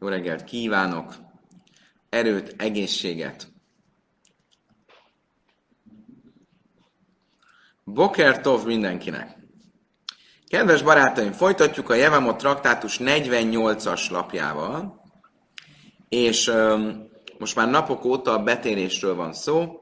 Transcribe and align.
Jó 0.00 0.08
reggelt 0.08 0.44
kívánok! 0.44 1.14
Erőt, 2.08 2.54
egészséget! 2.58 3.48
Bokertov 7.84 8.64
mindenkinek! 8.66 9.36
Kedves 10.46 10.82
barátaim, 10.82 11.32
folytatjuk 11.32 11.90
a 11.90 11.94
Jevamot 11.94 12.36
traktátus 12.36 12.98
48-as 13.00 14.10
lapjával, 14.10 15.02
és 16.08 16.48
um, 16.48 17.08
most 17.38 17.56
már 17.56 17.70
napok 17.70 18.04
óta 18.04 18.32
a 18.32 18.42
betérésről 18.42 19.14
van 19.14 19.32
szó. 19.32 19.80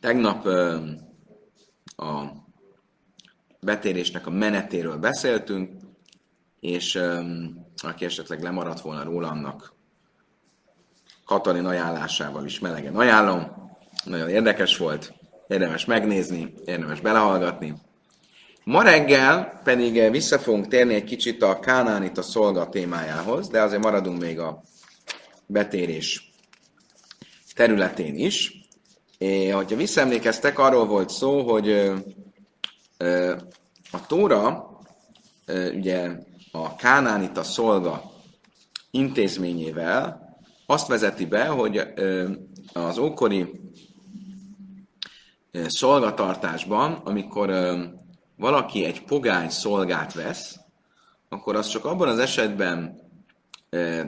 Tegnap 0.00 0.46
um, 0.46 0.98
a 1.96 2.24
betérésnek 3.60 4.26
a 4.26 4.30
menetéről 4.30 4.96
beszéltünk, 4.96 5.70
és 6.60 6.94
um, 6.94 7.63
aki 7.76 8.04
esetleg 8.04 8.42
lemaradt 8.42 8.80
volna 8.80 9.02
róla, 9.02 9.28
annak 9.28 9.72
Katalin 11.26 11.64
ajánlásával 11.64 12.44
is 12.44 12.58
melegen 12.58 12.96
ajánlom. 12.96 13.72
Nagyon 14.04 14.28
érdekes 14.28 14.76
volt, 14.76 15.14
érdemes 15.46 15.84
megnézni, 15.84 16.54
érdemes 16.64 17.00
belehallgatni. 17.00 17.74
Ma 18.64 18.82
reggel 18.82 19.60
pedig 19.64 20.10
vissza 20.10 20.38
fogunk 20.38 20.68
térni 20.68 20.94
egy 20.94 21.04
kicsit 21.04 21.42
a 21.42 21.58
Kánánit 21.58 22.18
a 22.18 22.22
szolga 22.22 22.68
témájához, 22.68 23.48
de 23.48 23.62
azért 23.62 23.82
maradunk 23.82 24.20
még 24.20 24.38
a 24.38 24.62
betérés 25.46 26.32
területén 27.54 28.14
is. 28.14 28.62
É, 29.18 29.48
hogyha 29.48 29.76
visszaemlékeztek, 29.76 30.58
arról 30.58 30.86
volt 30.86 31.10
szó, 31.10 31.50
hogy 31.50 31.70
a 33.90 34.06
Tóra 34.06 34.68
ugye 35.74 36.10
a 36.56 36.76
Kánánita 36.76 37.42
szolga 37.42 38.02
intézményével 38.90 40.36
azt 40.66 40.86
vezeti 40.86 41.26
be, 41.26 41.46
hogy 41.46 41.82
az 42.72 42.98
ókori 42.98 43.60
szolgatartásban, 45.66 46.92
amikor 46.92 47.52
valaki 48.36 48.84
egy 48.84 49.04
pogány 49.04 49.50
szolgát 49.50 50.14
vesz, 50.14 50.56
akkor 51.28 51.56
az 51.56 51.68
csak 51.68 51.84
abban 51.84 52.08
az 52.08 52.18
esetben 52.18 53.00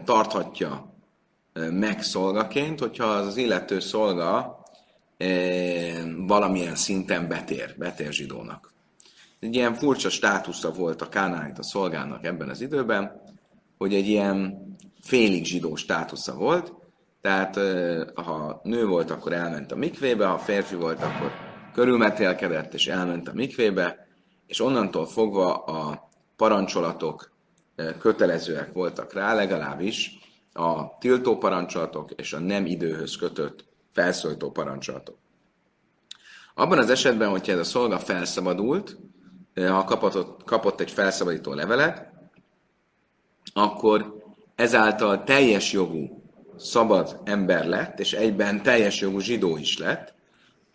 tarthatja 0.05 0.95
meg 1.71 2.03
szolgaként, 2.03 2.81
hogyha 2.81 3.05
az, 3.05 3.27
az 3.27 3.37
illető 3.37 3.81
szolga 3.81 4.63
valamilyen 6.17 6.75
szinten 6.75 7.29
betér, 7.29 7.75
betér 7.79 8.13
zsidónak. 8.13 8.75
Egy 9.41 9.55
ilyen 9.55 9.75
furcsa 9.75 10.09
státusza 10.09 10.73
volt 10.73 11.03
a 11.03 11.09
Kánánit 11.09 11.59
a 11.59 11.63
szolgának 11.63 12.25
ebben 12.25 12.49
az 12.49 12.61
időben, 12.61 13.21
hogy 13.79 13.95
egy 13.95 14.07
ilyen 14.07 14.67
félig 15.01 15.45
zsidó 15.45 15.75
státusza 15.75 16.35
volt, 16.35 16.73
tehát 17.21 17.59
ha 18.15 18.61
nő 18.63 18.87
volt, 18.87 19.11
akkor 19.11 19.33
elment 19.33 19.73
a 19.73 19.77
mikvébe, 19.77 20.27
ha 20.27 20.39
férfi 20.39 20.75
volt, 20.75 21.03
akkor 21.03 21.33
körülmetélkedett 21.73 22.75
és 22.75 22.87
elment 22.87 23.29
a 23.29 23.35
mikvébe, 23.35 24.07
és 24.47 24.61
onnantól 24.61 25.07
fogva 25.07 25.55
a 25.55 26.09
parancsolatok 26.37 27.33
kötelezőek 27.99 28.73
voltak 28.73 29.13
rá, 29.13 29.35
legalábbis 29.35 30.19
a 30.53 30.99
tiltó 30.99 31.39
parancsolatok 31.39 32.11
és 32.11 32.33
a 32.33 32.39
nem 32.39 32.67
időhöz 32.67 33.17
kötött 33.17 33.65
felszólító 33.93 34.51
parancsolatok. 34.51 35.19
Abban 36.55 36.79
az 36.79 36.91
esetben, 36.91 37.29
hogyha 37.29 37.53
ez 37.53 37.59
a 37.59 37.65
szolga 37.65 37.99
felszabadult, 37.99 38.97
ha 39.65 39.85
kapott, 39.85 40.45
kapott 40.45 40.81
egy 40.81 40.91
felszabadító 40.91 41.53
levelet, 41.53 42.13
akkor 43.53 44.25
ezáltal 44.55 45.25
teljes 45.25 45.73
jogú 45.73 46.23
szabad 46.57 47.21
ember 47.25 47.67
lett, 47.67 47.99
és 48.01 48.13
egyben 48.13 48.63
teljes 48.63 49.01
jogú 49.01 49.19
zsidó 49.19 49.57
is 49.57 49.79
lett, 49.79 50.15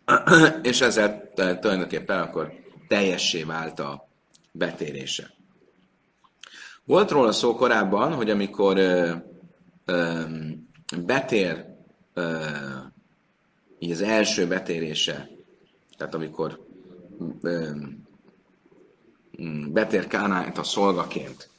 és 0.61 0.81
ezzel 0.81 1.29
tulajdonképpen 1.33 2.19
akkor 2.19 2.51
teljessé 2.87 3.43
vált 3.43 3.79
a 3.79 4.07
betérése. 4.51 5.31
Volt 6.83 7.11
róla 7.11 7.31
szó 7.31 7.55
korábban, 7.55 8.13
hogy 8.13 8.29
amikor 8.29 8.77
ö, 8.77 9.15
ö, 9.85 10.23
betér 11.05 11.65
ö, 12.13 12.39
így 13.79 13.91
az 13.91 14.01
első 14.01 14.47
betérése, 14.47 15.29
tehát 15.97 16.13
amikor 16.13 16.59
ö, 17.41 17.71
betér 19.67 20.07
Kánányt 20.07 20.57
a 20.57 20.63
szolgaként, 20.63 21.49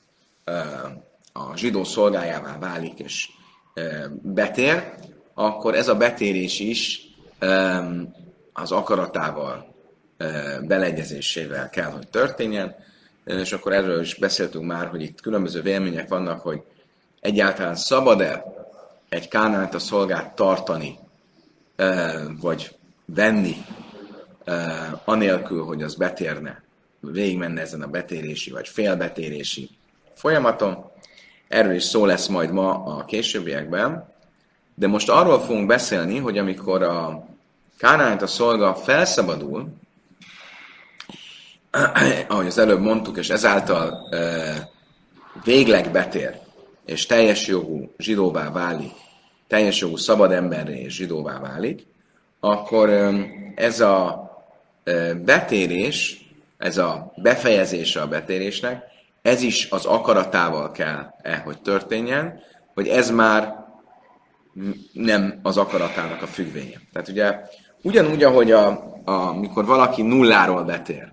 a 1.32 1.56
zsidó 1.56 1.84
szolgájává 1.84 2.58
válik 2.58 2.98
és 2.98 3.30
betér, 4.22 4.94
akkor 5.34 5.74
ez 5.74 5.88
a 5.88 5.96
betérés 5.96 6.60
is 6.60 7.00
az 8.52 8.72
akaratával 8.72 9.74
beleegyezésével 10.62 11.70
kell, 11.70 11.90
hogy 11.90 12.08
történjen, 12.08 12.74
és 13.24 13.52
akkor 13.52 13.72
erről 13.72 14.00
is 14.00 14.14
beszéltünk 14.14 14.64
már, 14.64 14.88
hogy 14.88 15.02
itt 15.02 15.20
különböző 15.20 15.62
vélemények 15.62 16.08
vannak, 16.08 16.40
hogy 16.40 16.62
egyáltalán 17.20 17.74
szabad-e 17.74 18.44
egy 19.08 19.28
kánánt 19.28 19.74
a 19.74 19.78
szolgát 19.78 20.34
tartani, 20.34 20.98
vagy 22.40 22.76
venni, 23.04 23.56
anélkül, 25.04 25.64
hogy 25.64 25.82
az 25.82 25.94
betérne, 25.94 26.61
végigmenne 27.10 27.60
ezen 27.60 27.82
a 27.82 27.86
betérési, 27.86 28.50
vagy 28.50 28.68
félbetérési 28.68 29.70
folyamaton. 30.14 30.90
Erről 31.48 31.74
is 31.74 31.82
szó 31.82 32.06
lesz 32.06 32.26
majd 32.26 32.50
ma 32.50 32.84
a 32.84 33.04
későbbiekben, 33.04 34.08
de 34.74 34.86
most 34.86 35.08
arról 35.08 35.40
fogunk 35.40 35.66
beszélni, 35.66 36.18
hogy 36.18 36.38
amikor 36.38 36.82
a 36.82 37.26
kánánt 37.78 38.22
a 38.22 38.26
szolga 38.26 38.74
felszabadul, 38.74 39.68
ahogy 42.28 42.46
az 42.46 42.58
előbb 42.58 42.80
mondtuk, 42.80 43.16
és 43.16 43.30
ezáltal 43.30 44.08
végleg 45.44 45.90
betér, 45.90 46.38
és 46.84 47.06
teljes 47.06 47.46
jogú 47.46 47.92
zsidóvá 47.98 48.50
válik, 48.50 48.92
teljes 49.46 49.80
jogú 49.80 49.96
szabad 49.96 50.32
emberré 50.32 50.80
és 50.80 50.94
zsidóvá 50.94 51.38
válik, 51.38 51.86
akkor 52.40 52.90
ez 53.54 53.80
a 53.80 54.30
betérés, 55.24 56.21
ez 56.62 56.78
a 56.78 57.12
befejezése 57.16 58.00
a 58.00 58.08
betérésnek, 58.08 58.84
ez 59.22 59.42
is 59.42 59.68
az 59.70 59.84
akaratával 59.84 60.70
kell 60.70 61.14
-e, 61.22 61.36
hogy 61.36 61.62
történjen, 61.62 62.40
hogy 62.74 62.88
ez 62.88 63.10
már 63.10 63.64
nem 64.92 65.38
az 65.42 65.56
akaratának 65.56 66.22
a 66.22 66.26
függvénye. 66.26 66.80
Tehát 66.92 67.08
ugye 67.08 67.40
ugyanúgy, 67.82 68.22
ahogy 68.22 68.52
a, 68.52 68.66
a, 69.04 69.32
mikor 69.32 69.66
valaki 69.66 70.02
nulláról 70.02 70.64
betér, 70.64 71.12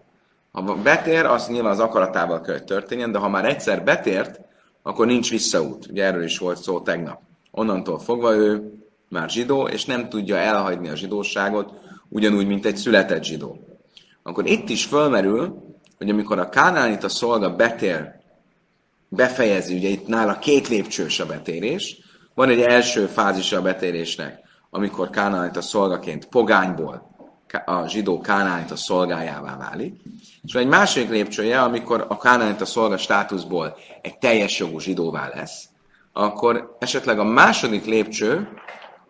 ha 0.51 0.61
betér, 0.61 1.25
az 1.25 1.47
nyilván 1.47 1.71
az 1.71 1.79
akaratával 1.79 2.41
kell, 2.41 2.53
hogy 2.53 2.63
történjen, 2.63 3.11
de 3.11 3.17
ha 3.17 3.29
már 3.29 3.45
egyszer 3.45 3.83
betért, 3.83 4.39
akkor 4.81 5.05
nincs 5.05 5.29
visszaút. 5.29 5.87
Ugye 5.89 6.03
erről 6.03 6.23
is 6.23 6.37
volt 6.37 6.61
szó 6.61 6.79
tegnap. 6.79 7.21
Onnantól 7.51 7.99
fogva 7.99 8.35
ő 8.35 8.73
már 9.09 9.29
zsidó, 9.29 9.67
és 9.67 9.85
nem 9.85 10.09
tudja 10.09 10.35
elhagyni 10.35 10.89
a 10.89 10.95
zsidóságot, 10.95 11.73
ugyanúgy, 12.09 12.47
mint 12.47 12.65
egy 12.65 12.75
született 12.75 13.23
zsidó. 13.23 13.69
Akkor 14.23 14.45
itt 14.45 14.69
is 14.69 14.85
fölmerül, 14.85 15.63
hogy 15.97 16.09
amikor 16.09 16.39
a 16.39 16.49
kánánit 16.49 17.03
a 17.03 17.09
szolga 17.09 17.55
betér, 17.55 18.17
befejezi, 19.07 19.75
ugye 19.75 19.87
itt 19.87 20.07
nála 20.07 20.39
két 20.39 20.67
lépcsős 20.67 21.19
a 21.19 21.25
betérés, 21.25 21.97
van 22.33 22.49
egy 22.49 22.61
első 22.61 23.05
fázisa 23.05 23.57
a 23.57 23.61
betérésnek, 23.61 24.39
amikor 24.69 25.09
kánánit 25.09 25.57
a 25.57 25.61
szolgaként 25.61 26.25
pogányból 26.25 27.09
a 27.65 27.87
zsidó 27.87 28.21
kánánit 28.21 28.71
a 28.71 28.75
szolgájává 28.75 29.57
válik, 29.57 30.01
és 30.43 30.53
van 30.53 30.61
egy 30.61 30.69
második 30.69 31.09
lépcsője, 31.09 31.61
amikor 31.61 32.05
a 32.09 32.17
kánánit 32.17 32.61
a 32.61 32.65
szolga 32.65 32.97
státuszból 32.97 33.77
egy 34.01 34.17
teljes 34.17 34.59
jogú 34.59 34.79
zsidóvá 34.79 35.31
lesz, 35.35 35.69
akkor 36.13 36.75
esetleg 36.79 37.19
a 37.19 37.23
második 37.23 37.85
lépcső 37.85 38.47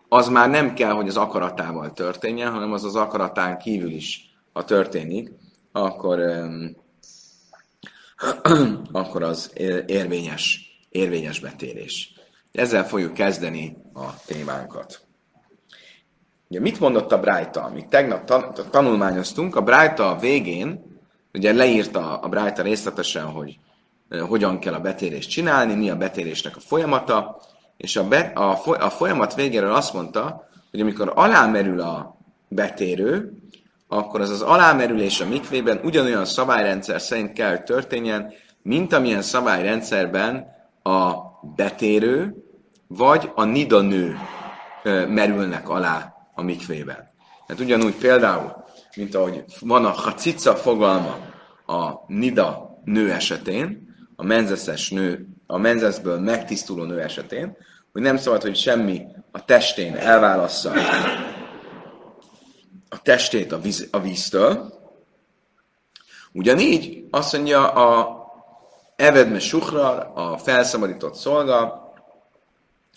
az 0.08 0.28
már 0.28 0.50
nem 0.50 0.74
kell, 0.74 0.92
hogy 0.92 1.08
az 1.08 1.16
akaratával 1.16 1.92
történjen, 1.92 2.52
hanem 2.52 2.72
az 2.72 2.84
az 2.84 2.96
akaratán 2.96 3.58
kívül 3.58 3.90
is, 3.90 4.29
ha 4.52 4.64
történik, 4.64 5.32
akkor, 5.72 6.20
akkor 8.92 9.22
az 9.22 9.52
érvényes, 9.86 10.70
érvényes 10.88 11.40
betérés. 11.40 12.12
Ezzel 12.52 12.86
fogjuk 12.86 13.14
kezdeni 13.14 13.76
a 13.94 14.22
témánkat. 14.26 15.00
Ugye 16.48 16.60
mit 16.60 16.80
mondott 16.80 17.12
a 17.12 17.20
Brájta? 17.20 17.62
Amit 17.62 17.88
tegnap 17.88 18.24
tanulmányoztunk, 18.70 19.56
a 19.56 19.62
Brájta 19.62 20.16
végén, 20.20 20.98
ugye 21.32 21.52
leírta 21.52 22.18
a 22.18 22.28
Brájta 22.28 22.62
részletesen, 22.62 23.24
hogy 23.24 23.58
hogyan 24.28 24.58
kell 24.58 24.74
a 24.74 24.80
betérést 24.80 25.30
csinálni, 25.30 25.74
mi 25.74 25.90
a 25.90 25.96
betérésnek 25.96 26.56
a 26.56 26.60
folyamata, 26.60 27.40
és 27.76 27.96
a, 27.96 28.08
be, 28.08 28.18
a, 28.18 28.60
a 28.64 28.90
folyamat 28.90 29.34
végéről 29.34 29.72
azt 29.72 29.92
mondta, 29.92 30.48
hogy 30.70 30.80
amikor 30.80 31.12
alámerül 31.14 31.80
a 31.80 32.16
betérő, 32.48 33.32
akkor 33.92 34.20
az 34.20 34.30
az 34.30 34.42
alámerülés 34.42 35.20
a 35.20 35.26
mikvében 35.26 35.80
ugyanolyan 35.84 36.24
szabályrendszer 36.24 37.00
szerint 37.00 37.32
kell, 37.32 37.58
történjen, 37.58 38.32
mint 38.62 38.92
amilyen 38.92 39.22
szabályrendszerben 39.22 40.46
a 40.82 41.14
betérő, 41.56 42.34
vagy 42.86 43.30
a 43.34 43.44
nida 43.44 43.80
nő 43.80 44.18
merülnek 45.08 45.68
alá 45.68 46.14
a 46.34 46.42
mikvében. 46.42 47.10
Tehát 47.46 47.62
ugyanúgy 47.62 47.94
például, 47.94 48.64
mint 48.96 49.14
ahogy 49.14 49.44
van 49.60 49.84
a 49.84 49.90
hacica 49.90 50.54
fogalma 50.54 51.16
a 51.66 51.90
nida 52.06 52.78
nő 52.84 53.12
esetén, 53.12 53.94
a 54.16 54.24
menzeszes 54.24 54.90
nő, 54.90 55.26
a 55.46 55.58
menzeszből 55.58 56.18
megtisztuló 56.18 56.84
nő 56.84 57.00
esetén, 57.00 57.56
hogy 57.92 58.02
nem 58.02 58.16
szabad, 58.16 58.42
hogy 58.42 58.56
semmi 58.56 59.06
a 59.30 59.44
testén 59.44 59.96
elválassza 59.96 60.72
a 62.92 63.02
testét 63.02 63.52
a, 63.52 63.60
víz, 63.60 63.88
a 63.90 64.00
víztől. 64.00 64.78
Ugyanígy 66.32 67.06
azt 67.10 67.32
mondja 67.32 67.72
a 67.72 68.18
Evedme 68.96 69.38
Suhrar, 69.38 70.10
a 70.14 70.38
felszabadított 70.38 71.14
szolga, 71.14 71.92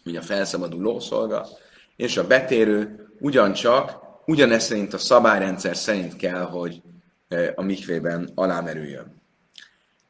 vagy 0.04 0.16
a 0.16 0.22
felszabaduló 0.22 1.00
szolga, 1.00 1.48
és 1.96 2.18
a 2.18 2.28
betérő 2.28 3.08
ugyancsak, 3.20 4.00
ugyanezt 4.26 4.68
szerint 4.68 4.94
a 4.94 4.98
szabályrendszer 4.98 5.76
szerint 5.76 6.16
kell, 6.16 6.42
hogy 6.42 6.82
e, 7.28 7.54
a 7.56 7.62
mikvében 7.62 8.32
alámerüljön. 8.36 9.22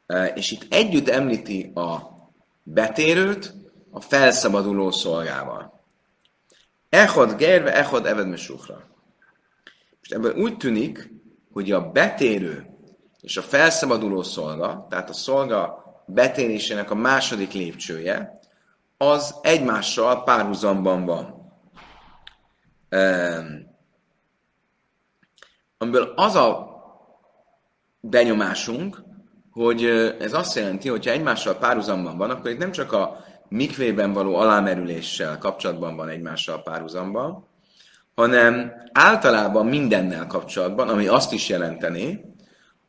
E, 0.05 0.25
és 0.25 0.51
itt 0.51 0.73
együtt 0.73 1.09
említi 1.09 1.71
a 1.75 1.99
betérőt 2.63 3.53
a 3.91 4.01
felszabaduló 4.01 4.91
szolgával. 4.91 5.83
Echod 6.89 7.35
gerve, 7.35 7.75
echod 7.75 8.05
evedme 8.05 8.35
suhra. 8.35 8.92
Most 10.03 10.13
ebből 10.13 10.43
úgy 10.43 10.57
tűnik, 10.57 11.11
hogy 11.51 11.71
a 11.71 11.91
betérő 11.91 12.65
és 13.21 13.37
a 13.37 13.41
felszabaduló 13.41 14.23
szolga, 14.23 14.87
tehát 14.89 15.09
a 15.09 15.13
szolga 15.13 15.83
betérésének 16.07 16.91
a 16.91 16.95
második 16.95 17.51
lépcsője, 17.51 18.39
az 18.97 19.35
egymással 19.41 20.23
párhuzamban 20.23 21.05
van. 21.05 21.51
Um, 22.91 23.75
amiből 25.77 26.13
az 26.15 26.35
a 26.35 26.67
benyomásunk, 27.99 29.03
hogy 29.51 29.85
ez 30.19 30.33
azt 30.33 30.55
jelenti, 30.55 30.89
hogy 30.89 31.05
ha 31.05 31.11
egymással 31.11 31.55
párhuzamban 31.55 32.17
van, 32.17 32.29
akkor 32.29 32.49
itt 32.49 32.57
nem 32.57 32.71
csak 32.71 32.91
a 32.91 33.23
mikvében 33.47 34.13
való 34.13 34.35
alámerüléssel 34.35 35.37
kapcsolatban 35.37 35.95
van 35.95 36.09
egymással 36.09 36.63
párhuzamban, 36.63 37.51
hanem 38.15 38.73
általában 38.91 39.65
mindennel 39.65 40.27
kapcsolatban, 40.27 40.89
ami 40.89 41.07
azt 41.07 41.33
is 41.33 41.49
jelenteni, 41.49 42.35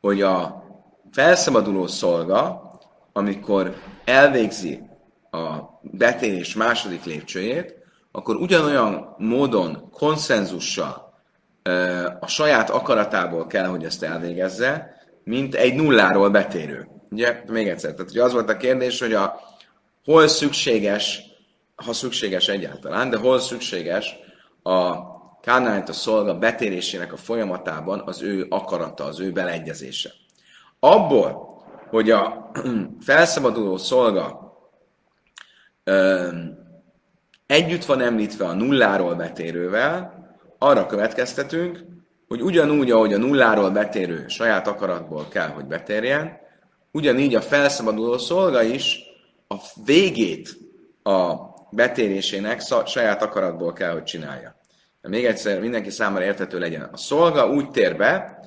hogy 0.00 0.22
a 0.22 0.64
felszabaduló 1.10 1.86
szolga, 1.86 2.70
amikor 3.12 3.74
elvégzi 4.04 4.82
a 5.30 5.56
betérés 5.80 6.54
második 6.54 7.04
lépcsőjét, 7.04 7.74
akkor 8.12 8.36
ugyanolyan 8.36 9.14
módon, 9.18 9.88
konszenzussal 9.90 11.04
a 12.20 12.26
saját 12.26 12.70
akaratából 12.70 13.46
kell, 13.46 13.66
hogy 13.66 13.84
ezt 13.84 14.02
elvégezze, 14.02 14.94
mint 15.24 15.54
egy 15.54 15.74
nulláról 15.74 16.30
betérő. 16.30 16.88
Ugye, 17.10 17.42
még 17.46 17.68
egyszer, 17.68 17.92
tehát 17.92 18.10
ugye 18.10 18.22
az 18.22 18.32
volt 18.32 18.50
a 18.50 18.56
kérdés, 18.56 19.00
hogy 19.00 19.12
a 19.12 19.40
hol 20.04 20.28
szükséges, 20.28 21.22
ha 21.76 21.92
szükséges 21.92 22.48
egyáltalán, 22.48 23.10
de 23.10 23.16
hol 23.16 23.38
szükséges 23.38 24.16
a 24.62 24.96
Kánányt 25.44 25.88
a 25.88 25.92
szolga 25.92 26.38
betérésének 26.38 27.12
a 27.12 27.16
folyamatában 27.16 28.02
az 28.04 28.22
ő 28.22 28.46
akarata, 28.48 29.04
az 29.04 29.20
ő 29.20 29.32
beleegyezése. 29.32 30.10
Abból, 30.80 31.62
hogy 31.90 32.10
a 32.10 32.50
felszabaduló 33.00 33.76
szolga 33.76 34.52
ö, 35.84 36.28
együtt 37.46 37.84
van 37.84 38.00
említve 38.00 38.46
a 38.46 38.52
nulláról 38.52 39.14
betérővel, 39.14 40.22
arra 40.58 40.86
következtetünk, 40.86 41.84
hogy 42.28 42.42
ugyanúgy, 42.42 42.90
ahogy 42.90 43.12
a 43.12 43.18
nulláról 43.18 43.70
betérő 43.70 44.24
saját 44.28 44.66
akaratból 44.66 45.28
kell, 45.28 45.48
hogy 45.48 45.64
betérjen, 45.64 46.38
ugyanígy 46.90 47.34
a 47.34 47.40
felszabaduló 47.40 48.18
szolga 48.18 48.62
is 48.62 48.98
a 49.48 49.56
végét 49.84 50.56
a 51.02 51.34
betérésének 51.70 52.62
saját 52.86 53.22
akaratból 53.22 53.72
kell, 53.72 53.92
hogy 53.92 54.04
csinálja. 54.04 54.53
Még 55.08 55.24
egyszer 55.24 55.60
mindenki 55.60 55.90
számára 55.90 56.24
értető 56.24 56.58
legyen. 56.58 56.88
A 56.92 56.96
szolga 56.96 57.48
úgy 57.50 57.70
tér 57.70 57.96
be, 57.96 58.38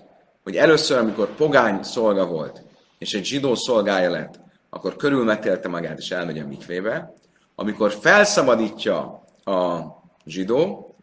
hogy 0.43 0.55
először, 0.55 0.97
amikor 0.97 1.35
pogány 1.35 1.83
szolga 1.83 2.25
volt, 2.25 2.63
és 2.97 3.13
egy 3.13 3.25
zsidó 3.25 3.55
szolgája 3.55 4.09
lett, 4.09 4.39
akkor 4.69 4.95
körülmetélte 4.95 5.67
magát, 5.67 5.97
és 5.97 6.11
elmegy 6.11 6.39
a 6.39 6.47
mikvébe. 6.47 7.13
Amikor 7.55 7.91
felszabadítja 7.91 8.99
a 9.43 9.79
zsidó, 10.25 10.95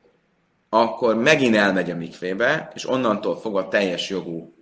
akkor 0.69 1.15
megint 1.15 1.57
elmegy 1.57 1.91
a 1.91 1.97
mikvébe, 1.97 2.71
és 2.75 2.89
onnantól 2.89 3.41
fogva 3.41 3.69
teljes 3.69 4.09
jogú, 4.09 4.55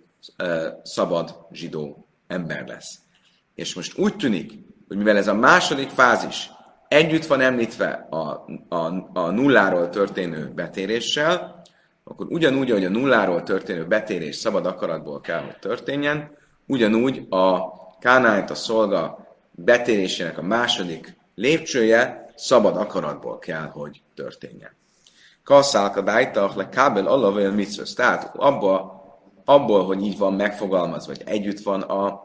szabad 0.83 1.45
zsidó 1.51 2.07
ember 2.27 2.67
lesz. 2.67 2.99
És 3.55 3.75
most 3.75 3.97
úgy 3.97 4.15
tűnik, 4.15 4.51
hogy 4.87 4.97
mivel 4.97 5.17
ez 5.17 5.27
a 5.27 5.33
második 5.33 5.89
fázis 5.89 6.51
együtt 6.93 7.25
van 7.25 7.41
említve 7.41 8.07
a, 8.09 8.45
a, 8.69 9.09
a 9.13 9.29
nulláról 9.29 9.89
történő 9.89 10.51
betéréssel, 10.55 11.61
akkor 12.03 12.25
ugyanúgy, 12.29 12.71
ahogy 12.71 12.85
a 12.85 12.89
nulláról 12.89 13.43
történő 13.43 13.85
betérés 13.85 14.35
szabad 14.35 14.65
akaratból 14.65 15.21
kell, 15.21 15.41
hogy 15.41 15.57
történjen, 15.59 16.31
ugyanúgy 16.67 17.25
a 17.29 17.71
kánáit 17.99 18.49
a 18.49 18.55
szolga 18.55 19.27
betérésének 19.51 20.37
a 20.37 20.41
második 20.41 21.17
lépcsője 21.35 22.31
szabad 22.35 22.77
akaratból 22.77 23.39
kell, 23.39 23.65
hogy 23.65 24.01
történjen. 24.15 24.71
Kasszálka 25.43 26.01
dájtach 26.01 26.57
le 26.57 26.69
kábel 26.69 27.07
alavél 27.07 27.51
mitzvöz. 27.51 27.93
Tehát 27.93 28.31
abba, 28.35 29.01
abból, 29.45 29.85
hogy 29.85 30.03
így 30.03 30.17
van 30.17 30.33
megfogalmazva, 30.33 31.13
vagy 31.13 31.21
együtt 31.25 31.59
van 31.59 31.81
a 31.81 32.23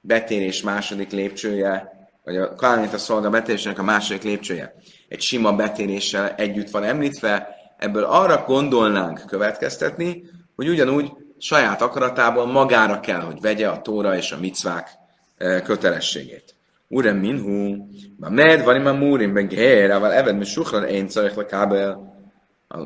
betérés 0.00 0.62
második 0.62 1.10
lépcsője, 1.10 2.01
vagy 2.24 2.36
a 2.36 2.54
Kálánita 2.54 2.98
szolga 2.98 3.30
betérésének 3.30 3.78
a 3.78 3.82
második 3.82 4.22
lépcsője 4.22 4.74
egy 5.08 5.20
sima 5.20 5.52
betéréssel 5.52 6.34
együtt 6.36 6.70
van 6.70 6.84
említve, 6.84 7.48
ebből 7.78 8.04
arra 8.04 8.44
gondolnánk 8.46 9.22
következtetni, 9.26 10.24
hogy 10.56 10.68
ugyanúgy 10.68 11.12
saját 11.38 11.82
akaratából 11.82 12.46
magára 12.46 13.00
kell, 13.00 13.20
hogy 13.20 13.40
vegye 13.40 13.68
a 13.68 13.82
tóra 13.82 14.16
és 14.16 14.32
a 14.32 14.38
micvák 14.40 14.90
e, 15.36 15.62
kötelességét. 15.62 16.54
Urem 16.88 17.16
minhu, 17.16 17.76
ma 18.16 18.28
med 18.28 18.64
van 18.64 18.76
ima 18.76 18.92
múrim 18.92 19.32
ben 19.32 19.48
geherával 19.48 20.12
eved 20.12 20.36
mi 20.36 20.44
suhran 20.44 20.84
én 20.84 21.08
kábel. 21.48 22.14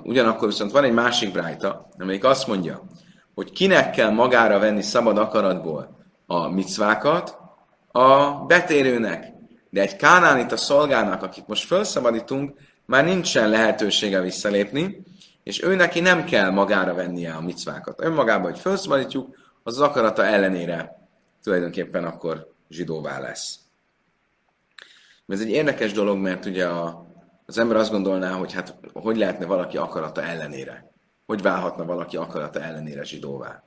Ugyanakkor 0.02 0.48
viszont 0.48 0.72
van 0.72 0.84
egy 0.84 0.92
másik 0.92 1.32
brájta, 1.32 1.88
amelyik 1.98 2.24
azt 2.24 2.46
mondja, 2.46 2.82
hogy 3.34 3.52
kinek 3.52 3.90
kell 3.90 4.10
magára 4.10 4.58
venni 4.58 4.82
szabad 4.82 5.18
akaratból 5.18 5.96
a 6.26 6.48
micvákat, 6.48 7.38
a 7.96 8.44
betérőnek. 8.46 9.32
De 9.70 9.80
egy 9.80 9.96
a 10.52 10.56
szolgának, 10.56 11.22
akit 11.22 11.46
most 11.46 11.66
felszabadítunk, 11.66 12.58
már 12.84 13.04
nincsen 13.04 13.48
lehetősége 13.48 14.20
visszalépni, 14.20 15.02
és 15.42 15.62
ő 15.62 15.74
neki 15.74 16.00
nem 16.00 16.24
kell 16.24 16.50
magára 16.50 16.94
vennie 16.94 17.32
a 17.32 17.40
micvákat. 17.40 18.00
Önmagában, 18.00 18.50
hogy 18.50 18.60
felszabadítjuk, 18.60 19.36
az 19.62 19.74
az 19.74 19.80
akarata 19.80 20.24
ellenére 20.24 21.08
tulajdonképpen 21.42 22.04
akkor 22.04 22.52
zsidóvá 22.68 23.18
lesz. 23.20 23.58
Ez 25.26 25.40
egy 25.40 25.50
érdekes 25.50 25.92
dolog, 25.92 26.18
mert 26.18 26.44
ugye 26.44 26.66
a, 26.66 27.06
az 27.46 27.58
ember 27.58 27.76
azt 27.76 27.90
gondolná, 27.90 28.30
hogy 28.30 28.52
hát 28.52 28.74
hogy 28.92 29.16
lehetne 29.16 29.46
valaki 29.46 29.76
akarata 29.76 30.22
ellenére? 30.22 30.92
Hogy 31.26 31.42
válhatna 31.42 31.84
valaki 31.84 32.16
akarata 32.16 32.60
ellenére 32.60 33.04
zsidóvá? 33.04 33.65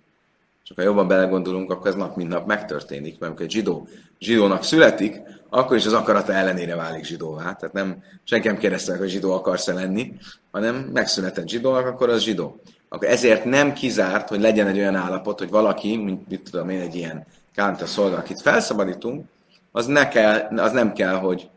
Csak 0.69 0.77
ha 0.77 0.83
jobban 0.83 1.07
belegondolunk, 1.07 1.71
akkor 1.71 1.87
ez 1.87 1.95
nap 1.95 2.15
mint 2.15 2.29
nap 2.29 2.45
megtörténik, 2.45 3.11
mert 3.11 3.23
amikor 3.23 3.45
egy 3.45 3.51
zsidó 3.51 3.87
zsidónak 4.19 4.63
születik, 4.63 5.21
akkor 5.49 5.77
is 5.77 5.85
az 5.85 5.93
akarata 5.93 6.33
ellenére 6.33 6.75
válik 6.75 7.03
zsidóvá. 7.03 7.41
Tehát 7.41 7.73
nem, 7.73 8.03
senki 8.23 8.47
nem 8.47 8.57
kérdezte 8.57 8.97
hogy 8.97 9.09
zsidó 9.09 9.31
akarsz-e 9.33 9.73
lenni, 9.73 10.13
hanem 10.51 10.75
megszületett 10.75 11.47
zsidónak, 11.47 11.85
akkor 11.85 12.09
az 12.09 12.21
zsidó. 12.21 12.61
Akkor 12.89 13.07
ezért 13.07 13.45
nem 13.45 13.73
kizárt, 13.73 14.29
hogy 14.29 14.41
legyen 14.41 14.67
egy 14.67 14.77
olyan 14.77 14.95
állapot, 14.95 15.39
hogy 15.39 15.49
valaki, 15.49 15.97
mint 15.97 16.29
mit 16.29 16.49
tudom 16.51 16.69
én, 16.69 16.79
egy 16.79 16.95
ilyen 16.95 17.25
kánta 17.55 17.85
szolga, 17.85 18.17
akit 18.17 18.41
felszabadítunk, 18.41 19.25
az, 19.71 19.85
ne 19.85 20.07
kell, 20.07 20.47
az 20.57 20.71
nem 20.71 20.93
kell, 20.93 21.15
hogy 21.15 21.49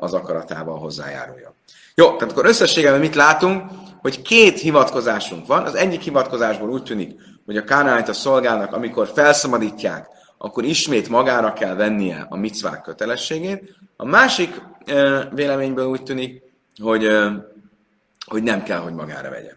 az 0.00 0.12
akaratával 0.12 0.78
hozzájárulja. 0.78 1.54
Jó, 1.94 2.16
tehát 2.16 2.32
akkor 2.32 2.46
összességében 2.46 3.00
mit 3.00 3.14
látunk? 3.14 3.62
Hogy 4.00 4.22
két 4.22 4.58
hivatkozásunk 4.58 5.46
van. 5.46 5.64
Az 5.64 5.74
egyik 5.74 6.00
hivatkozásból 6.00 6.70
úgy 6.70 6.82
tűnik, 6.82 7.20
hogy 7.50 7.58
a 7.58 7.64
kánáit 7.64 8.08
a 8.08 8.12
szolgálnak, 8.12 8.72
amikor 8.72 9.10
felszabadítják, 9.14 10.08
akkor 10.38 10.64
ismét 10.64 11.08
magára 11.08 11.52
kell 11.52 11.74
vennie 11.74 12.26
a 12.28 12.36
micvák 12.36 12.82
kötelességét. 12.82 13.74
A 13.96 14.04
másik 14.04 14.62
véleményből 15.30 15.86
úgy 15.86 16.02
tűnik, 16.02 16.42
hogy, 16.82 17.08
hogy 18.26 18.42
nem 18.42 18.62
kell, 18.62 18.78
hogy 18.78 18.92
magára 18.92 19.30
vegye. 19.30 19.52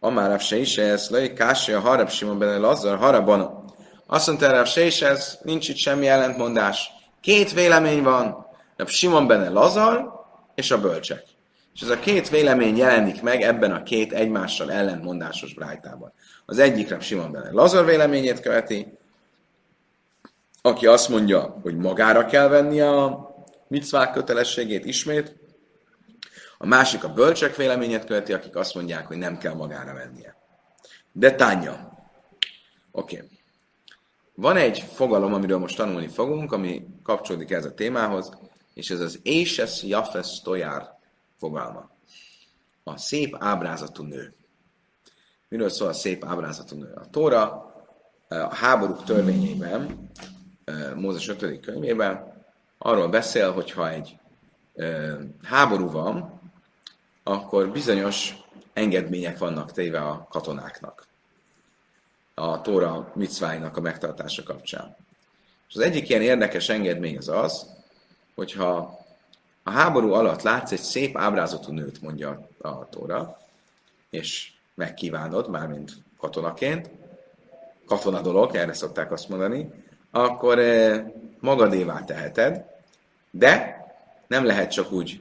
Amárav 0.00 0.40
se 0.40 0.56
is 0.56 0.78
ez, 0.78 1.08
lej 1.10 1.32
kásé 1.32 1.72
a 1.72 1.80
harab 1.80 2.10
simon 2.10 2.38
benne 2.38 2.56
lazzar, 2.56 2.98
harabana. 2.98 3.64
Azt 4.06 4.26
mondta 4.26 4.46
erre 4.46 4.64
se 4.64 4.84
is 4.84 5.02
ez, 5.02 5.38
nincs 5.42 5.68
itt 5.68 5.76
semmi 5.76 6.06
ellentmondás. 6.06 6.90
Két 7.20 7.52
vélemény 7.52 8.02
van, 8.02 8.46
a 8.76 8.86
Simon 8.86 9.26
benne 9.26 9.48
Lazar 9.48 10.12
és 10.54 10.70
a 10.70 10.80
bölcsek. 10.80 11.22
És 11.74 11.80
ez 11.80 11.88
a 11.88 11.98
két 11.98 12.28
vélemény 12.28 12.76
jelenik 12.76 13.22
meg 13.22 13.42
ebben 13.42 13.72
a 13.72 13.82
két 13.82 14.12
egymással 14.12 14.72
ellentmondásos 14.72 15.54
brájtában. 15.54 16.12
Az 16.50 16.58
egyik 16.58 17.00
Simon 17.00 17.32
benne 17.32 17.50
Lazar 17.50 17.84
véleményét 17.84 18.40
követi, 18.40 18.98
aki 20.62 20.86
azt 20.86 21.08
mondja, 21.08 21.58
hogy 21.62 21.76
magára 21.76 22.26
kell 22.26 22.48
venni 22.48 22.80
a 22.80 23.28
mitzvák 23.66 24.12
kötelességét 24.12 24.84
ismét, 24.84 25.36
a 26.58 26.66
másik 26.66 27.04
a 27.04 27.12
bölcsek 27.12 27.56
véleményét 27.56 28.04
követi, 28.04 28.32
akik 28.32 28.56
azt 28.56 28.74
mondják, 28.74 29.06
hogy 29.06 29.16
nem 29.16 29.38
kell 29.38 29.54
magára 29.54 29.94
vennie. 29.94 30.36
De 31.12 31.34
tánya. 31.34 31.92
Oké. 32.90 33.16
Okay. 33.16 33.28
Van 34.34 34.56
egy 34.56 34.80
fogalom, 34.80 35.34
amiről 35.34 35.58
most 35.58 35.76
tanulni 35.76 36.08
fogunk, 36.08 36.52
ami 36.52 36.86
kapcsolódik 37.02 37.50
ez 37.50 37.64
a 37.64 37.74
témához, 37.74 38.38
és 38.74 38.90
ez 38.90 39.00
az 39.00 39.20
Éses 39.22 39.82
Jafes 39.82 40.42
Tojár 40.42 40.98
fogalma. 41.38 41.90
A 42.84 42.96
szép 42.96 43.36
ábrázatú 43.38 44.02
nő. 44.02 44.37
Miről 45.48 45.68
szól 45.68 45.88
a 45.88 45.92
szép 45.92 46.24
ábrázatú 46.24 46.76
nő? 46.76 46.92
A 46.94 47.10
Tóra 47.10 47.74
a 48.28 48.54
háborúk 48.54 49.04
törvényében, 49.04 50.10
Mózes 50.94 51.28
5. 51.28 51.60
könyvében 51.60 52.44
arról 52.78 53.08
beszél, 53.08 53.52
hogy 53.52 53.70
ha 53.70 53.90
egy 53.90 54.18
háború 55.42 55.90
van, 55.90 56.40
akkor 57.22 57.70
bizonyos 57.70 58.34
engedmények 58.72 59.38
vannak 59.38 59.72
téve 59.72 60.00
a 60.00 60.26
katonáknak 60.30 61.06
a 62.34 62.60
Tóra 62.60 63.12
micváinak 63.14 63.76
a 63.76 63.80
megtartása 63.80 64.42
kapcsán. 64.42 64.96
És 65.68 65.74
az 65.74 65.80
egyik 65.80 66.08
ilyen 66.08 66.22
érdekes 66.22 66.68
engedmény 66.68 67.16
az 67.16 67.28
az, 67.28 67.66
hogyha 68.34 68.98
a 69.62 69.70
háború 69.70 70.12
alatt 70.12 70.42
látsz 70.42 70.72
egy 70.72 70.80
szép 70.80 71.16
ábrázatú 71.16 71.72
nőt, 71.72 72.00
mondja 72.00 72.48
a 72.58 72.88
Tóra, 72.88 73.38
és 74.10 74.52
megkívánod, 74.78 75.48
mármint 75.48 75.92
katonaként, 76.18 76.90
katona 77.86 78.20
dolog, 78.20 78.54
erre 78.54 78.72
szokták 78.72 79.12
azt 79.12 79.28
mondani, 79.28 79.70
akkor 80.10 80.58
eh, 80.58 81.04
magadévá 81.40 82.04
teheted, 82.04 82.64
de 83.30 83.76
nem 84.26 84.44
lehet 84.44 84.70
csak 84.70 84.92
úgy 84.92 85.20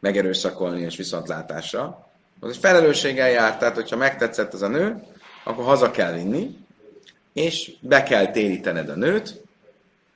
megerőszakolni 0.00 0.80
és 0.80 0.96
viszontlátásra. 0.96 2.06
Az 2.40 2.56
felelősséggel 2.56 3.30
jár, 3.30 3.58
tehát 3.58 3.74
hogyha 3.74 3.96
megtetszett 3.96 4.52
az 4.52 4.62
a 4.62 4.68
nő, 4.68 5.02
akkor 5.44 5.64
haza 5.64 5.90
kell 5.90 6.12
vinni, 6.12 6.58
és 7.32 7.72
be 7.80 8.02
kell 8.02 8.26
térítened 8.26 8.88
a 8.88 8.94
nőt, 8.94 9.42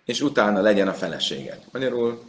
és 0.05 0.21
utána 0.21 0.61
legyen 0.61 0.89
a 0.89 0.93
feleséged. 0.93 1.59
Magyarul 1.73 2.23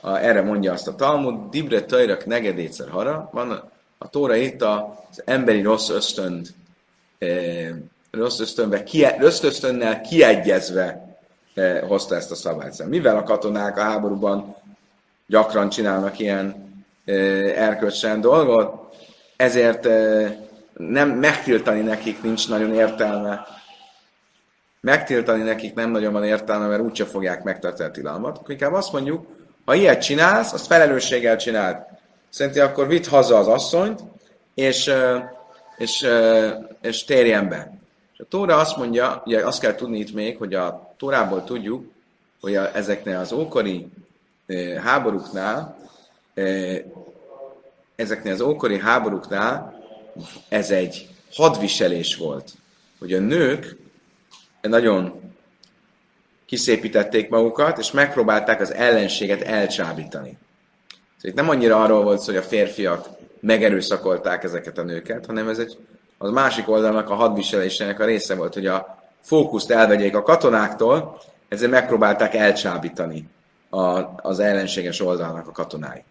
a, 0.00 0.16
erre 0.16 0.42
mondja 0.42 0.72
azt 0.72 0.88
a 0.88 0.94
Talmud, 0.94 1.50
Dibre 1.50 1.84
Tajrak 1.84 2.26
negedétszer 2.26 2.88
hara, 2.88 3.28
van 3.32 3.70
a, 4.02 4.08
Tóra 4.10 4.36
itt 4.36 4.62
az 4.62 5.22
emberi 5.24 5.62
rossz 5.62 5.88
ösztönt, 5.88 6.54
e, 7.18 7.28
rossz, 8.10 8.40
ösztönbe, 8.40 8.84
rossz 9.18 9.42
ösztönnel 9.42 10.00
kiegyezve 10.00 11.16
e, 11.54 11.80
hozta 11.80 12.14
ezt 12.16 12.30
a 12.30 12.34
szabályt. 12.34 12.88
Mivel 12.88 13.16
a 13.16 13.22
katonák 13.22 13.76
a 13.76 13.82
háborúban 13.82 14.56
gyakran 15.26 15.68
csinálnak 15.68 16.18
ilyen 16.18 16.72
e, 17.04 17.12
erkölcsen 17.54 18.20
dolgot, 18.20 18.96
ezért 19.36 19.88
nem 20.76 21.08
megtiltani 21.10 21.80
nekik 21.80 22.22
nincs 22.22 22.48
nagyon 22.48 22.74
értelme. 22.74 23.46
Megtiltani 24.80 25.42
nekik 25.42 25.74
nem 25.74 25.90
nagyon 25.90 26.12
van 26.12 26.24
értelme, 26.24 26.66
mert 26.66 26.82
úgyse 26.82 27.04
fogják 27.04 27.42
megtartani 27.42 27.88
a 27.88 27.92
tilalmat. 27.92 28.48
Inkább 28.48 28.72
azt 28.72 28.92
mondjuk, 28.92 29.26
ha 29.64 29.74
ilyet 29.74 30.02
csinálsz, 30.02 30.52
azt 30.52 30.66
felelősséggel 30.66 31.36
csináld. 31.36 31.76
Szerintem 32.30 32.66
akkor 32.66 32.86
vidd 32.86 33.08
haza 33.08 33.38
az 33.38 33.46
asszonyt, 33.46 34.00
és, 34.54 34.92
és, 35.76 36.06
és 36.80 37.04
térjen 37.04 37.48
be. 37.48 37.78
A 38.16 38.24
Tóra 38.28 38.56
azt 38.56 38.76
mondja, 38.76 39.22
ugye 39.24 39.46
azt 39.46 39.60
kell 39.60 39.74
tudni 39.74 39.98
itt 39.98 40.14
még, 40.14 40.36
hogy 40.36 40.54
a 40.54 40.94
Tórából 40.96 41.44
tudjuk, 41.44 41.92
hogy 42.40 42.56
a, 42.56 42.76
ezeknél 42.76 43.18
az 43.18 43.32
ókori 43.32 43.88
háborúknál, 44.82 45.78
ezeknél 47.96 48.32
az 48.32 48.40
ókori 48.40 48.78
háborúknál 48.78 49.84
ez 50.48 50.70
egy 50.70 51.08
hadviselés 51.32 52.16
volt, 52.16 52.52
hogy 52.98 53.12
a 53.12 53.18
nők 53.18 53.76
nagyon 54.60 55.20
kiszépítették 56.46 57.28
magukat, 57.28 57.78
és 57.78 57.90
megpróbálták 57.90 58.60
az 58.60 58.74
ellenséget 58.74 59.42
elcsábítani. 59.42 60.38
Szóval 61.20 61.30
itt 61.30 61.46
nem 61.46 61.48
annyira 61.48 61.82
arról 61.82 62.02
volt 62.02 62.24
hogy 62.24 62.36
a 62.36 62.42
férfiak 62.42 63.08
megerőszakolták 63.40 64.44
ezeket 64.44 64.78
a 64.78 64.82
nőket, 64.82 65.26
hanem 65.26 65.48
ez 65.48 65.58
egy, 65.58 65.78
az 66.18 66.30
másik 66.30 66.68
oldalnak 66.68 67.10
a 67.10 67.14
hadviselésének 67.14 68.00
a 68.00 68.04
része 68.04 68.34
volt, 68.34 68.54
hogy 68.54 68.66
a 68.66 69.02
fókuszt 69.20 69.70
elvegyék 69.70 70.16
a 70.16 70.22
katonáktól, 70.22 71.20
ezért 71.48 71.70
megpróbálták 71.70 72.34
elcsábítani 72.34 73.28
a, 73.70 74.00
az 74.28 74.38
ellenséges 74.38 75.00
oldalnak 75.00 75.48
a 75.48 75.52
katonái. 75.52 76.04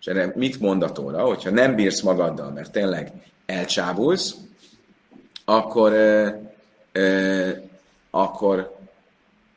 És 0.00 0.06
erre 0.06 0.32
mit 0.34 0.60
mondatóra, 0.60 1.22
hogyha 1.22 1.50
nem 1.50 1.74
bírsz 1.74 2.00
magaddal, 2.00 2.50
mert 2.50 2.72
tényleg 2.72 3.12
elcsábulsz, 3.46 4.34
akkor, 5.44 5.92
ö, 5.92 6.28
ö, 6.92 7.48
akkor 8.10 8.76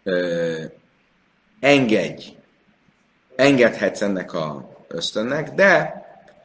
ö, 0.04 0.54
engedj, 1.60 2.36
engedhetsz 3.36 4.02
ennek 4.02 4.34
a 4.34 4.72
ösztönnek, 4.94 5.54
de 5.54 6.02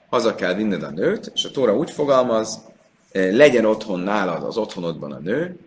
haza 0.08 0.34
kell 0.34 0.54
vinned 0.54 0.82
a 0.82 0.90
nőt, 0.90 1.30
és 1.34 1.44
a 1.44 1.50
Tóra 1.50 1.76
úgy 1.76 1.90
fogalmaz, 1.90 2.66
legyen 3.12 3.64
otthon 3.64 4.00
nálad 4.00 4.42
az 4.42 4.56
otthonodban 4.56 5.12
a 5.12 5.18
nő, 5.18 5.58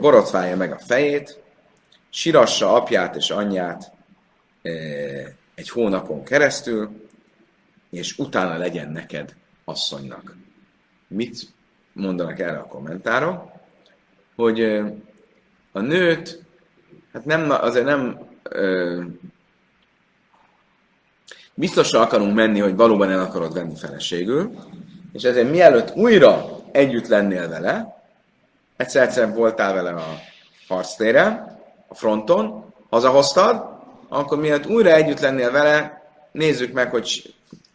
borotválja 0.00 0.56
meg 0.56 0.72
a 0.72 0.78
fejét, 0.78 1.42
sirassa 2.10 2.72
apját 2.74 3.16
és 3.16 3.30
anyját 3.30 3.92
egy 5.54 5.68
hónapon 5.68 6.24
keresztül, 6.24 7.08
és 7.90 8.18
utána 8.18 8.56
legyen 8.56 8.92
neked 8.92 9.34
asszonynak. 9.64 10.36
Mit 11.08 11.38
mondanak 11.92 12.38
erre 12.38 12.58
a 12.58 12.66
kommentárok? 12.66 13.50
Hogy 14.36 14.60
a 15.72 15.80
nőt, 15.80 16.44
hát 17.12 17.24
nem, 17.24 17.50
azért 17.50 17.84
nem 17.84 18.18
biztosra 21.60 22.00
akarunk 22.00 22.34
menni, 22.34 22.60
hogy 22.60 22.76
valóban 22.76 23.10
el 23.10 23.20
akarod 23.20 23.54
venni 23.54 23.76
feleségül, 23.76 24.50
és 25.12 25.22
ezért 25.22 25.50
mielőtt 25.50 25.96
újra 25.96 26.58
együtt 26.72 27.06
lennél 27.06 27.48
vele, 27.48 28.02
egyszer-egyszer 28.76 29.34
voltál 29.34 29.74
vele 29.74 29.90
a 29.90 30.18
harctére, 30.68 31.56
a 31.88 31.94
fronton, 31.94 32.64
hazahoztad, 32.90 33.64
akkor 34.08 34.38
mielőtt 34.38 34.66
újra 34.66 34.90
együtt 34.90 35.20
lennél 35.20 35.50
vele, 35.50 36.02
nézzük 36.32 36.72
meg, 36.72 36.90
hogy 36.90 37.34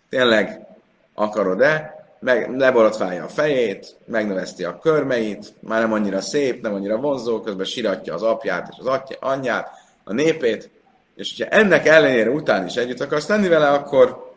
tényleg 0.09 0.65
akarod-e, 1.13 1.93
meg 2.19 2.57
leborotválja 2.57 3.23
a 3.23 3.27
fejét, 3.27 3.95
megnöveszti 4.05 4.63
a 4.63 4.79
körmeit, 4.79 5.53
már 5.59 5.81
nem 5.81 5.93
annyira 5.93 6.21
szép, 6.21 6.61
nem 6.61 6.73
annyira 6.73 6.97
vonzó, 6.97 7.41
közben 7.41 7.65
siratja 7.65 8.13
az 8.13 8.23
apját 8.23 8.67
és 8.71 8.77
az 8.79 8.85
atya, 8.85 9.15
anyját, 9.19 9.69
a 10.03 10.13
népét, 10.13 10.69
és 11.15 11.33
hogyha 11.37 11.55
ennek 11.55 11.87
ellenére 11.87 12.29
után 12.29 12.65
is 12.65 12.75
együtt 12.75 12.99
akarsz 12.99 13.27
lenni 13.27 13.47
vele, 13.47 13.69
akkor 13.69 14.33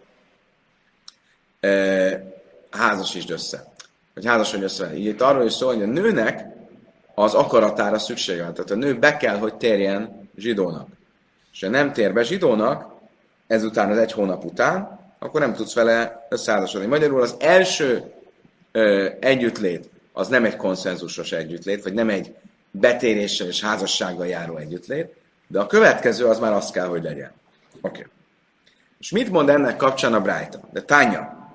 e, 1.61 1.71
házasítsd 2.71 3.31
össze. 3.31 3.73
Vagy 4.15 4.27
házasodj 4.27 4.63
össze. 4.63 4.97
Így 4.97 5.07
itt 5.07 5.21
arról 5.21 5.45
is 5.45 5.53
szól, 5.53 5.75
hogy 5.75 5.83
a 5.83 5.87
nőnek 5.87 6.47
az 7.15 7.35
akaratára 7.35 7.99
szüksége 7.99 8.43
van. 8.43 8.55
Tehát 8.55 8.71
a 8.71 8.75
nő 8.75 8.99
be 8.99 9.17
kell, 9.17 9.37
hogy 9.37 9.55
térjen 9.55 10.31
zsidónak. 10.37 10.89
És 11.53 11.61
ha 11.61 11.69
nem 11.69 11.93
tér 11.93 12.13
be 12.13 12.23
zsidónak, 12.23 12.95
ezután 13.47 13.91
az 13.91 13.99
egy 13.99 14.13
hónap 14.13 14.45
után, 14.45 15.01
akkor 15.19 15.41
nem 15.41 15.55
tudsz 15.55 15.75
vele 15.75 16.27
összeházasodni. 16.29 16.87
Magyarul 16.87 17.23
az 17.23 17.37
első 17.39 18.13
ö, 18.73 19.09
együttlét 19.21 19.91
az 20.13 20.29
nem 20.29 20.45
egy 20.45 20.57
konszenzusos 20.57 21.33
együttlét, 21.33 21.83
vagy 21.83 21.93
nem 21.93 22.09
egy 22.09 22.35
betéréssel 22.71 23.47
és 23.47 23.61
házassággal 23.61 24.27
járó 24.27 24.57
együttlét, 24.57 25.15
de 25.49 25.61
a 25.61 25.67
következő 25.67 26.27
az 26.27 26.39
már 26.39 26.53
az 26.53 26.71
kell, 26.71 26.87
hogy 26.87 27.03
legyen. 27.03 27.33
Oké. 27.81 28.01
Okay. 28.01 28.11
És 28.99 29.11
mit 29.11 29.31
mond 29.31 29.49
ennek 29.49 29.77
kapcsán 29.77 30.15
a 30.15 30.21
Brájta? 30.21 30.61
De 30.73 30.83
tánya. 30.83 31.51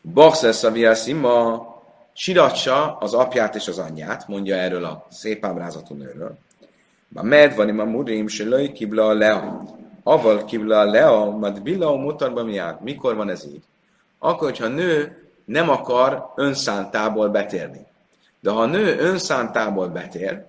Baxesz 0.00 0.62
a 0.62 0.70
viaszima 0.70 1.66
siratsa 2.12 2.96
az 2.96 3.14
apját 3.14 3.54
és 3.54 3.68
az 3.68 3.78
anyját, 3.78 4.28
mondja 4.28 4.56
erről 4.56 4.84
a 4.84 5.06
szép 5.10 5.44
ábrázatú 5.44 5.94
nőről. 5.94 6.38
Ba 7.08 7.22
medvanim 7.22 7.78
a 7.78 7.84
murim 7.84 8.26
se 8.26 8.44
löj 8.44 8.72
kibla 8.72 9.06
a 9.06 9.12
lea. 9.12 9.62
Aval 10.02 10.44
kibla 10.44 10.84
lea, 10.84 11.30
mad 11.30 11.62
billa 11.62 11.96
mutarba 11.96 12.44
miát. 12.44 12.80
Mikor 12.80 13.16
van 13.16 13.30
ez 13.30 13.44
így? 13.44 13.62
Akkor, 14.18 14.48
hogyha 14.48 14.64
a 14.64 14.68
nő 14.68 15.22
nem 15.44 15.68
akar 15.70 16.32
önszántából 16.36 17.28
betérni. 17.28 17.86
De 18.40 18.50
ha 18.50 18.60
a 18.60 18.66
nő 18.66 18.98
önszántából 18.98 19.88
betér, 19.88 20.44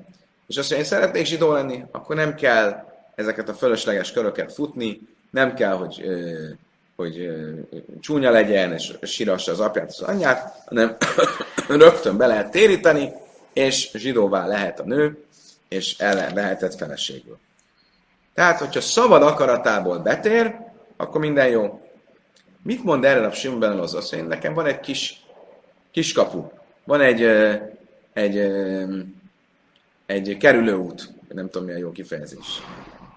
és 0.49 0.57
azt 0.57 0.69
mondja, 0.69 0.77
én 0.77 0.83
szeretnék 0.83 1.25
zsidó 1.25 1.51
lenni, 1.51 1.83
akkor 1.91 2.15
nem 2.15 2.35
kell 2.35 2.85
ezeket 3.15 3.49
a 3.49 3.53
fölösleges 3.53 4.11
köröket 4.11 4.53
futni, 4.53 5.01
nem 5.31 5.53
kell, 5.53 5.73
hogy, 5.73 6.03
hogy 6.95 7.31
csúnya 8.01 8.31
legyen, 8.31 8.73
és 8.73 8.93
sírassa 9.01 9.51
az 9.51 9.59
apját, 9.59 9.87
az 9.87 10.01
anyját, 10.01 10.63
hanem 10.65 10.95
rögtön 11.67 12.17
be 12.17 12.27
lehet 12.27 12.51
téríteni, 12.51 13.11
és 13.53 13.91
zsidóvá 13.93 14.47
lehet 14.47 14.79
a 14.79 14.83
nő, 14.83 15.23
és 15.67 15.97
el 15.97 16.33
lehetett 16.33 16.75
feleségül. 16.75 17.37
Tehát, 18.33 18.59
hogyha 18.59 18.81
szabad 18.81 19.21
akaratából 19.21 19.97
betér, 19.97 20.55
akkor 20.97 21.21
minden 21.21 21.47
jó. 21.47 21.81
Mit 22.63 22.83
mond 22.83 23.05
erre 23.05 23.25
a 23.25 23.31
Simon 23.31 23.79
az 23.79 23.93
azt, 23.93 24.13
hogy 24.13 24.27
nekem 24.27 24.53
van 24.53 24.65
egy 24.65 24.79
kis, 24.79 25.25
kis 25.91 26.13
kapu, 26.13 26.43
van 26.83 27.01
egy, 27.01 27.21
egy, 28.13 28.37
egy 28.37 28.51
kerülőút, 30.37 31.09
nem 31.33 31.49
tudom 31.49 31.67
mi 31.67 31.73
a 31.73 31.77
jó 31.77 31.91
kifejezés. 31.91 32.61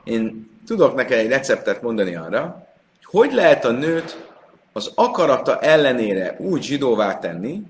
Én 0.05 0.51
tudok 0.67 0.95
neked 0.95 1.19
egy 1.19 1.29
receptet 1.29 1.83
mondani 1.83 2.15
arra, 2.15 2.67
hogy 3.03 3.29
hogy 3.29 3.33
lehet 3.33 3.65
a 3.65 3.71
nőt 3.71 4.31
az 4.73 4.93
akarata 4.95 5.59
ellenére 5.61 6.37
úgy 6.39 6.63
zsidóvá 6.63 7.19
tenni, 7.19 7.63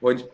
hogy 0.00 0.30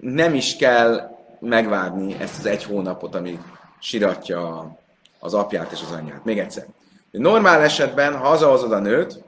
nem 0.00 0.34
is 0.34 0.56
kell 0.56 1.18
megvárni 1.40 2.16
ezt 2.18 2.38
az 2.38 2.46
egy 2.46 2.64
hónapot, 2.64 3.14
amíg 3.14 3.38
siratja 3.78 4.76
az 5.18 5.34
apját 5.34 5.72
és 5.72 5.80
az 5.82 5.90
anyját. 5.90 6.24
Még 6.24 6.38
egyszer. 6.38 6.66
Normál 7.10 7.60
esetben, 7.60 8.16
ha 8.16 8.26
hazahozod 8.28 8.72
a 8.72 8.78
nőt, 8.78 9.22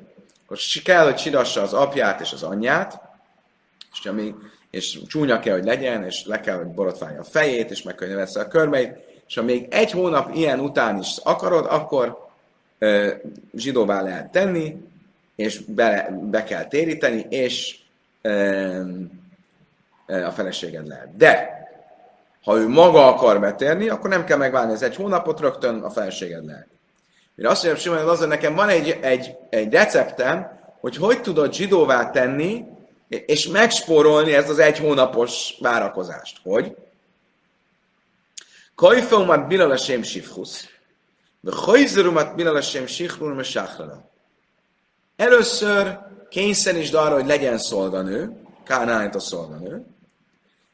akkor 0.45 0.59
kell, 0.85 1.05
hogy 1.05 1.19
sirassa 1.19 1.63
az 1.63 1.73
apját 1.73 2.21
és 2.21 2.33
az 2.33 2.43
anyját, 2.43 3.01
és, 3.93 4.07
ami, 4.07 4.35
és 4.73 5.01
csúnya 5.07 5.39
kell, 5.39 5.55
hogy 5.55 5.65
legyen, 5.65 6.05
és 6.05 6.27
le 6.27 6.41
kell, 6.41 6.57
hogy 6.57 6.67
borotválja 6.67 7.21
a 7.21 7.25
fejét, 7.25 7.71
és 7.71 7.83
meg 7.83 7.95
kell, 7.95 8.15
hogy 8.15 8.29
a 8.35 8.49
körmeit, 8.49 8.97
és 9.27 9.35
ha 9.35 9.43
még 9.43 9.67
egy 9.71 9.91
hónap 9.91 10.35
ilyen 10.35 10.61
után 10.61 10.99
is 10.99 11.17
akarod, 11.23 11.67
akkor 11.69 12.29
ö, 12.79 13.13
zsidóvá 13.55 14.03
lehet 14.03 14.31
tenni, 14.31 14.77
és 15.37 15.59
be, 15.59 16.19
be 16.31 16.45
kell 16.45 16.65
téríteni, 16.65 17.27
és 17.29 17.79
ö, 18.23 18.31
ö, 20.07 20.25
a 20.25 20.31
feleséged 20.31 20.87
lehet. 20.87 21.17
De 21.17 21.61
ha 22.43 22.57
ő 22.57 22.69
maga 22.69 23.07
akar 23.07 23.41
betérni, 23.41 23.89
akkor 23.89 24.11
nem 24.11 24.25
kell 24.25 24.39
megválni 24.39 24.73
az 24.73 24.83
egy 24.83 24.97
hónapot, 24.97 25.41
rögtön 25.41 25.81
a 25.81 25.91
feleséged 25.91 26.45
lehet. 26.45 26.67
Mire 27.35 27.49
azt 27.49 27.65
mondja, 27.65 27.83
Simon, 27.83 28.09
az, 28.09 28.19
hogy 28.19 28.29
nekem 28.29 28.55
van 28.55 28.69
egy, 28.69 28.99
egy, 29.01 29.37
egy 29.51 29.73
receptem, 29.73 30.61
hogy 30.81 30.97
hogy 30.97 31.21
tudod 31.21 31.55
zsidóvá 31.55 32.11
tenni, 32.11 32.65
és 33.27 33.47
megspórolni 33.47 34.33
ezt 34.33 34.49
az 34.49 34.59
egy 34.59 34.79
hónapos 34.79 35.55
várakozást. 35.61 36.39
Hogy? 36.43 36.77
Kajfeumat 38.75 39.47
bilal 39.47 39.71
a 39.71 39.77
sem 39.77 40.03
sifhusz, 40.03 40.69
de 41.41 41.51
hajzerumat 41.55 42.35
bilal 42.35 42.57
a 42.57 42.61
sem 42.61 42.87
sihrun 42.87 43.35
me 43.35 43.67
Először 45.17 45.99
kényszerítsd 46.29 46.95
arra, 46.95 47.15
hogy 47.15 47.27
legyen 47.27 47.59
szolganő, 47.59 48.37
Kánányt 48.65 49.15
a 49.15 49.21
szolganő, 49.21 49.87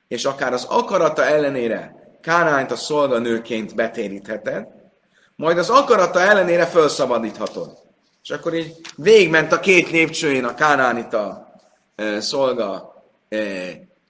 és 0.09 0.25
akár 0.25 0.53
az 0.53 0.65
akarata 0.65 1.25
ellenére 1.25 1.97
Kánányt 2.21 2.71
a 2.71 2.77
szolganőként 2.77 3.75
betérítheted, 3.75 4.67
majd 5.37 5.59
az 5.59 5.71
akarata 5.71 6.21
ellenére 6.21 6.67
felszabadíthatod. 6.67 7.79
És 8.23 8.31
akkor 8.31 8.55
így 8.55 8.75
végment 8.97 9.53
a 9.53 9.61
két 9.61 9.91
lépcsőjén 9.91 10.45
a 10.45 10.55
Kánánita 10.55 11.48
szolga 12.19 13.03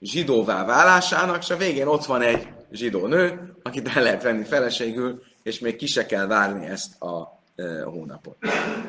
zsidóvá 0.01 0.65
válásának, 0.65 1.43
és 1.43 1.51
a 1.51 1.57
végén 1.57 1.87
ott 1.87 2.05
van 2.05 2.23
egy 2.23 2.49
zsidó 2.73 3.07
nő, 3.07 3.55
akit 3.63 3.97
el 3.97 4.03
lehet 4.03 4.23
venni 4.23 4.45
feleségül, 4.45 5.23
és 5.43 5.59
még 5.59 5.77
ki 5.77 5.87
se 5.87 6.07
kell 6.07 6.27
várni 6.27 6.67
ezt 6.67 7.03
a 7.03 7.41
hónapot. 7.85 8.37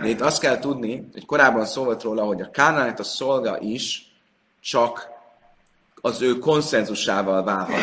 De 0.02 0.08
itt 0.08 0.22
azt 0.22 0.42
kell 0.42 0.60
tudni, 0.60 1.10
hogy 1.14 1.26
korábban 1.26 1.66
szó 1.66 1.84
volt 1.84 2.04
róla, 2.04 2.24
hogy 2.24 2.42
a 2.42 2.50
Kánánita 2.50 3.04
szolga 3.04 3.60
is 3.60 4.14
csak 4.62 5.10
az 6.02 6.22
ő 6.22 6.38
konszenzusával 6.38 7.44
válhat 7.44 7.80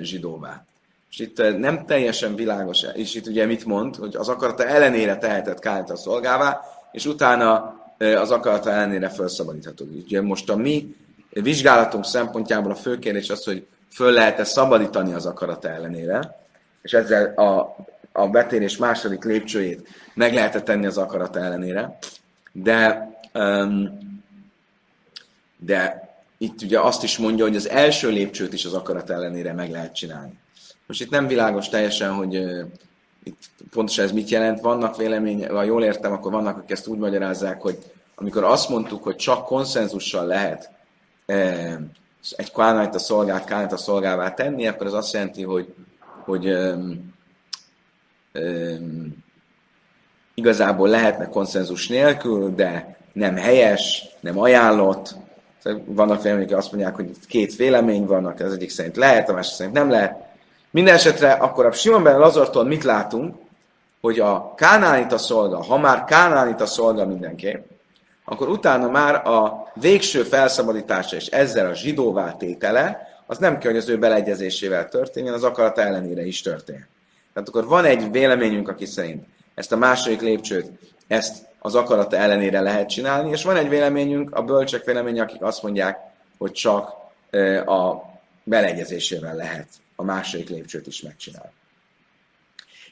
zsidóvá. 0.00 0.64
És 1.10 1.18
itt 1.18 1.58
nem 1.58 1.86
teljesen 1.86 2.34
világos, 2.34 2.82
és 2.94 3.14
itt 3.14 3.26
ugye 3.26 3.46
mit 3.46 3.64
mond, 3.64 3.96
hogy 3.96 4.16
az 4.16 4.28
akarata 4.28 4.66
ellenére 4.66 5.16
tehetett 5.16 5.58
Kányt 5.58 5.90
a 5.90 5.96
szolgává, 5.96 6.60
és 6.92 7.06
utána 7.06 7.82
az 7.98 8.30
akarata 8.30 8.70
ellenére 8.70 9.08
felszabadítható. 9.08 9.84
Ugye 10.04 10.22
most 10.22 10.50
a 10.50 10.56
mi 10.56 10.96
vizsgálatunk 11.30 12.04
szempontjából 12.04 12.70
a 12.70 12.74
fő 12.74 12.98
kérdés 12.98 13.30
az, 13.30 13.44
hogy 13.44 13.66
föl 13.92 14.12
lehet-e 14.12 14.44
szabadítani 14.44 15.12
az 15.12 15.26
akarata 15.26 15.68
ellenére, 15.68 16.38
és 16.82 16.92
ezzel 16.92 17.34
a, 17.34 17.76
a 18.12 18.28
betérés 18.28 18.76
második 18.76 19.24
lépcsőjét 19.24 19.88
meg 20.14 20.34
lehet 20.34 20.54
-e 20.54 20.60
tenni 20.60 20.86
az 20.86 20.98
akarata 20.98 21.38
ellenére, 21.38 21.98
de, 22.52 23.08
de 25.56 26.08
itt 26.38 26.62
ugye 26.62 26.80
azt 26.80 27.02
is 27.02 27.18
mondja, 27.18 27.44
hogy 27.44 27.56
az 27.56 27.68
első 27.68 28.08
lépcsőt 28.08 28.52
is 28.52 28.64
az 28.64 28.72
akarat 28.72 29.10
ellenére 29.10 29.52
meg 29.52 29.70
lehet 29.70 29.94
csinálni. 29.94 30.38
Most 30.86 31.00
itt 31.00 31.10
nem 31.10 31.26
világos 31.26 31.68
teljesen, 31.68 32.12
hogy 32.12 32.46
itt 33.24 33.38
pontosan 33.70 34.04
ez 34.04 34.12
mit 34.12 34.28
jelent. 34.28 34.60
Vannak 34.60 34.96
vélemény, 34.96 35.48
ha 35.48 35.62
jól 35.62 35.84
értem, 35.84 36.12
akkor 36.12 36.32
vannak, 36.32 36.56
akik 36.56 36.70
ezt 36.70 36.86
úgy 36.86 36.98
magyarázzák, 36.98 37.60
hogy 37.60 37.78
amikor 38.14 38.44
azt 38.44 38.68
mondtuk, 38.68 39.02
hogy 39.02 39.16
csak 39.16 39.44
konszenzussal 39.44 40.26
lehet 40.26 40.70
uh, 41.26 41.74
egy 42.36 42.52
kánait 42.52 42.94
a 42.94 42.98
szolgát, 42.98 43.44
kánait 43.44 43.72
a 43.72 43.76
szolgává 43.76 44.34
tenni, 44.34 44.66
akkor 44.66 44.86
az 44.86 44.94
azt 44.94 45.12
jelenti, 45.12 45.42
hogy, 45.42 45.74
hogy 46.24 46.46
um, 46.46 47.14
um, 48.34 49.24
igazából 50.34 50.88
lehetne 50.88 51.28
konszenzus 51.28 51.88
nélkül, 51.88 52.54
de 52.54 52.96
nem 53.12 53.36
helyes, 53.36 54.08
nem 54.20 54.38
ajánlott. 54.38 55.14
Vannak 55.84 56.22
vélemények, 56.22 56.56
azt 56.56 56.72
mondják, 56.72 56.94
hogy 56.94 57.10
két 57.28 57.56
vélemény 57.56 58.06
vannak, 58.06 58.40
az 58.40 58.52
egyik 58.52 58.70
szerint 58.70 58.96
lehet, 58.96 59.28
a 59.28 59.32
másik 59.32 59.54
szerint 59.54 59.74
nem 59.74 59.90
lehet. 59.90 60.33
Minden 60.74 60.94
esetre 60.94 61.32
akkor 61.32 61.66
a 61.66 61.72
Simon 61.72 62.02
ben 62.02 62.18
Lazartól 62.18 62.64
mit 62.64 62.84
látunk, 62.84 63.34
hogy 64.00 64.20
a 64.20 64.54
Kánánita 64.54 65.18
szolga, 65.18 65.62
ha 65.62 65.78
már 65.78 66.04
Kánánita 66.04 66.66
szolga 66.66 67.06
mindenképp, 67.06 67.64
akkor 68.24 68.48
utána 68.48 68.88
már 68.88 69.26
a 69.26 69.66
végső 69.74 70.22
felszabadítása 70.22 71.16
és 71.16 71.26
ezzel 71.26 71.66
a 71.66 71.74
zsidóvá 71.74 72.32
tétele, 72.32 73.08
az 73.26 73.38
nem 73.38 73.58
kell, 73.58 73.70
hogy 73.70 73.80
az 73.80 73.88
ő 73.88 73.98
beleegyezésével 73.98 74.88
történjen, 74.88 75.34
az 75.34 75.42
akarata 75.42 75.80
ellenére 75.80 76.26
is 76.26 76.40
történjen. 76.40 76.88
Tehát 77.32 77.48
akkor 77.48 77.66
van 77.66 77.84
egy 77.84 78.10
véleményünk, 78.10 78.68
aki 78.68 78.84
szerint 78.84 79.26
ezt 79.54 79.72
a 79.72 79.76
második 79.76 80.20
lépcsőt, 80.20 80.70
ezt 81.06 81.46
az 81.58 81.74
akarata 81.74 82.16
ellenére 82.16 82.60
lehet 82.60 82.88
csinálni, 82.88 83.30
és 83.30 83.44
van 83.44 83.56
egy 83.56 83.68
véleményünk, 83.68 84.34
a 84.34 84.42
bölcsek 84.42 84.84
véleménye, 84.84 85.22
akik 85.22 85.42
azt 85.42 85.62
mondják, 85.62 85.98
hogy 86.38 86.52
csak 86.52 86.92
a 87.66 87.94
beleegyezésével 88.44 89.34
lehet 89.34 89.66
a 89.96 90.02
második 90.02 90.48
lépcsőt 90.48 90.86
is 90.86 91.00
megcsinál. 91.00 91.52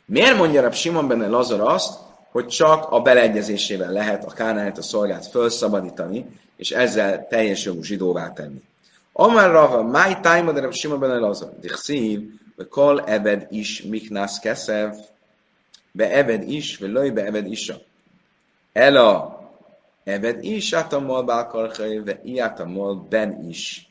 Miért 0.05 0.37
mondja 0.37 0.67
a 0.67 0.73
Simon 0.73 1.09
benne 1.09 1.27
Lazar 1.27 1.61
azt, 1.61 1.99
hogy 2.31 2.47
csak 2.47 2.91
a 2.91 3.01
beleegyezésével 3.01 3.93
lehet 3.93 4.25
a 4.25 4.33
kánáját, 4.33 4.79
a 4.79 4.83
szolgát 4.83 5.27
felszabadítani, 5.27 6.27
és 6.57 6.71
ezzel 6.71 7.27
teljes 7.29 7.65
jogú 7.65 7.83
zsidóvá 7.83 8.33
tenni. 8.33 8.63
Amár 9.13 9.51
Rava, 9.51 9.83
my 9.83 10.21
time 10.21 10.53
de 10.53 10.71
Simon 10.71 11.01
benne 11.01 11.19
Lazar, 11.19 11.59
dichszív, 11.61 12.41
ve 12.57 12.69
kol 12.69 13.05
ebed 13.05 13.47
is 13.51 13.83
miknász 13.83 14.39
keszev, 14.39 14.95
be 15.93 16.11
ebed 16.11 16.49
is, 16.49 16.79
ve 16.79 16.87
löj 16.87 17.11
be 17.11 17.25
ebed 17.25 17.47
isa. 17.47 17.81
Ela 18.73 19.41
ebed 20.05 20.45
is 20.45 20.73
átamol 20.73 21.23
bálkarchai, 21.23 21.99
ve 21.99 22.21
iátamol 22.25 22.95
ben 23.09 23.49
is 23.49 23.89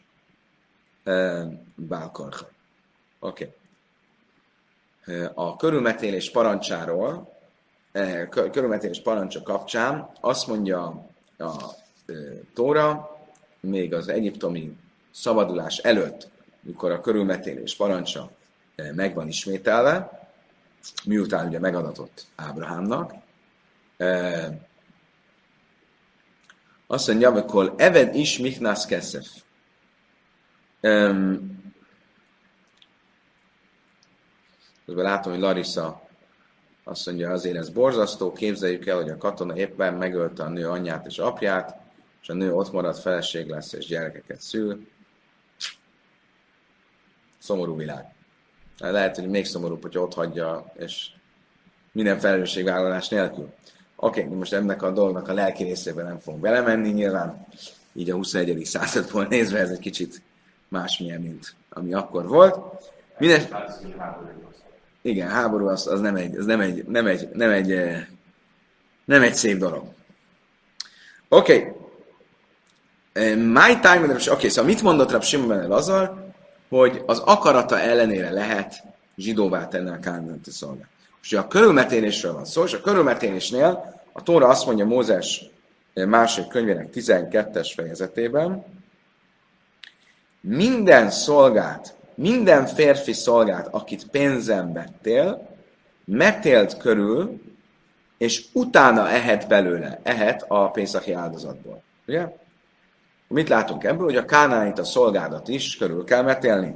bálkarchai. 1.76 2.51
Oké. 3.24 3.56
Okay. 5.06 5.28
A 5.34 5.56
körülmetélés 5.56 6.32
parancsáról, 6.32 7.38
körülmetélés 8.32 9.02
parancsa 9.02 9.42
kapcsán 9.42 10.10
azt 10.20 10.48
mondja 10.48 11.08
a 11.38 11.54
Tóra, 12.54 13.18
még 13.60 13.94
az 13.94 14.08
egyiptomi 14.08 14.78
szabadulás 15.12 15.78
előtt, 15.78 16.30
mikor 16.62 16.92
a 16.92 17.02
körülmetélés 17.02 17.76
parancsa 17.76 18.32
meg 18.76 19.14
van 19.14 19.28
ismételve, 19.28 20.20
miután 21.06 21.48
ugye 21.48 21.60
megadatott 21.60 22.26
Ábrahámnak, 22.36 23.14
azt 26.88 27.08
mondja, 27.08 27.30
amikor 27.30 27.74
Eved 27.78 28.16
is 28.16 28.38
Michnász 28.38 28.86
Keszef. 28.86 29.28
Közben 34.92 35.12
látom, 35.12 35.32
hogy 35.32 35.42
Larissa 35.42 36.02
azt 36.84 37.06
mondja, 37.06 37.32
azért 37.32 37.58
ez 37.58 37.70
borzasztó, 37.70 38.32
képzeljük 38.32 38.86
el, 38.86 38.96
hogy 38.96 39.10
a 39.10 39.18
katona 39.18 39.58
éppen 39.58 39.94
megölte 39.94 40.44
a 40.44 40.50
nő 40.50 40.70
anyját 40.70 41.06
és 41.06 41.18
apját, 41.18 41.80
és 42.22 42.30
a 42.30 42.34
nő 42.34 42.54
ott 42.54 42.72
marad, 42.72 42.98
feleség 42.98 43.48
lesz, 43.48 43.74
és 43.74 43.86
gyerekeket 43.86 44.42
szül. 44.42 44.88
Szomorú 47.38 47.76
világ. 47.76 48.06
Lehet, 48.78 49.16
hogy 49.16 49.30
még 49.30 49.46
szomorúbb, 49.46 49.82
hogy 49.82 49.98
ott 49.98 50.14
hagyja, 50.14 50.72
és 50.78 51.08
minden 51.92 52.20
felelősségvállalás 52.20 53.08
nélkül. 53.08 53.54
Oké, 53.96 54.24
okay, 54.24 54.38
most 54.38 54.54
ennek 54.54 54.82
a 54.82 54.92
dolognak 54.92 55.28
a 55.28 55.34
lelki 55.34 55.64
részében 55.64 56.06
nem 56.06 56.18
fogunk 56.18 56.44
belemenni, 56.44 56.90
nyilván 56.90 57.48
így 57.94 58.10
a 58.10 58.16
21. 58.16 58.66
századból 58.66 59.26
nézve 59.26 59.60
ez 59.60 59.70
egy 59.70 59.80
kicsit 59.80 60.22
másmilyen, 60.68 61.22
mint 61.22 61.56
ami 61.70 61.94
akkor 61.94 62.28
volt. 62.28 62.58
Minden... 63.18 63.42
Igen, 65.02 65.30
háború 65.30 65.68
az, 65.68 65.88
az, 65.88 66.00
nem, 66.00 66.16
egy, 66.16 66.36
az 66.36 66.46
nem, 66.46 66.60
egy, 66.60 66.86
nem, 66.86 67.08
egy, 67.08 67.30
nem, 67.34 67.50
egy, 67.50 67.72
eh, 67.72 68.06
nem 69.06 69.22
egy 69.22 69.34
szép 69.34 69.58
dolog. 69.58 69.84
Oké. 71.30 71.56
Okay. 71.56 71.80
Eh, 73.14 73.36
my 73.36 73.80
time, 73.82 74.14
oké, 74.14 74.30
okay, 74.30 74.50
szóval 74.50 74.72
mit 74.72 74.82
mondott 74.82 75.12
Rab 75.12 75.24
Simon 75.24 75.68
Lazar? 75.68 76.34
Hogy 76.70 77.02
az 77.06 77.20
akarata 77.20 77.80
ellenére 77.80 78.30
lehet 78.30 78.84
zsidóvá 79.18 79.68
tenni 79.68 79.90
a 79.90 80.00
kándanti 80.00 80.52
szolgát. 80.52 80.90
Most 81.18 81.34
a 81.34 81.48
körülmetélésről 81.48 82.34
van 82.34 82.46
szó, 82.46 82.64
és 82.64 82.74
a 82.74 82.82
körülmetélésnél 82.82 84.00
a 84.12 84.24
Tóra 84.24 84.48
azt 84.48 84.66
mondja 84.66 84.86
Mózes 84.86 85.46
eh, 85.94 86.06
második 86.06 86.50
könyvének 86.50 86.90
12-es 86.94 87.72
fejezetében, 87.76 88.66
minden 90.42 91.10
szolgát, 91.10 91.96
minden 92.15 92.65
férfi 92.65 93.13
szolgát, 93.13 93.67
akit 93.71 94.08
pénzen 94.08 94.74
vettél, 94.74 95.50
metélt 96.06 96.78
körül, 96.78 97.41
és 98.17 98.45
utána 98.54 99.10
ehet 99.10 99.47
belőle, 99.47 100.00
ehet 100.04 100.45
a 100.47 100.69
pénzaki 100.69 101.13
áldozatból. 101.13 101.84
Ugye? 102.08 102.28
Mit 103.28 103.50
látunk 103.50 103.84
ebből? 103.84 104.06
Hogy 104.06 104.15
a 104.15 104.26
kánánit, 104.26 104.80
a 104.80 104.84
szolgádat 104.84 105.47
is 105.47 105.78
körül 105.78 106.04
kell 106.04 106.21
metélni. 106.21 106.74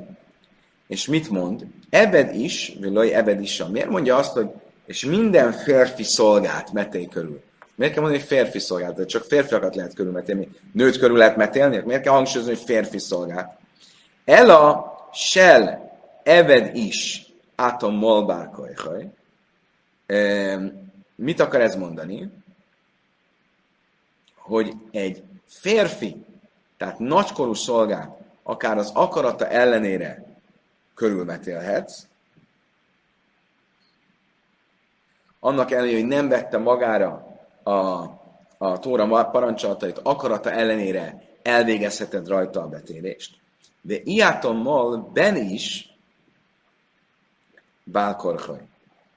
És 0.87 1.07
mit 1.07 1.29
mond? 1.29 1.65
Ebed 1.89 2.35
is, 2.35 2.77
vagy 2.81 3.09
ebed 3.09 3.41
is, 3.41 3.63
miért 3.71 3.89
mondja 3.89 4.15
azt, 4.15 4.33
hogy 4.33 4.49
és 4.85 5.05
minden 5.05 5.51
férfi 5.51 6.03
szolgát 6.03 6.71
metél 6.71 7.07
körül? 7.07 7.41
Miért 7.75 7.93
kell 7.93 8.01
mondani, 8.01 8.23
hogy 8.23 8.37
férfi 8.37 8.59
szolgát? 8.59 8.95
De 8.95 9.05
csak 9.05 9.23
férfiakat 9.23 9.75
lehet 9.75 9.93
körülmetélni. 9.93 10.49
Nőt 10.73 10.97
körül 10.97 11.17
lehet 11.17 11.35
metélni? 11.35 11.81
Miért 11.85 12.01
kell 12.01 12.13
hangsúlyozni, 12.13 12.53
hogy 12.53 12.63
férfi 12.63 12.99
szolgát? 12.99 13.57
Ela 14.25 14.94
shell 15.15 15.91
eved 16.23 16.75
is 16.75 17.25
átom 17.56 17.95
molbár 17.95 18.49
kajhaj. 18.49 19.10
Mit 21.15 21.39
akar 21.39 21.62
ez 21.62 21.75
mondani? 21.75 22.30
Hogy 24.36 24.73
egy 24.91 25.23
férfi, 25.45 26.25
tehát 26.78 26.99
nagykorú 26.99 27.54
szolgát, 27.54 28.17
akár 28.43 28.78
az 28.78 28.91
akarata 28.93 29.47
ellenére 29.47 30.23
körülmetélhetsz, 30.95 32.06
annak 35.39 35.71
ellenére, 35.71 35.97
hogy 35.97 36.08
nem 36.08 36.28
vette 36.28 36.58
magára 36.58 37.38
a, 37.63 37.71
a 38.58 38.80
Tóra 38.80 39.30
parancsolatait, 39.30 39.99
akarata 40.04 40.51
ellenére 40.51 41.23
elvégezheted 41.41 42.28
rajta 42.28 42.62
a 42.62 42.67
betérést. 42.67 43.38
De 43.85 43.95
iátommal 44.03 45.09
ben 45.13 45.35
is 45.35 45.95
bálkorhaj. 47.83 48.61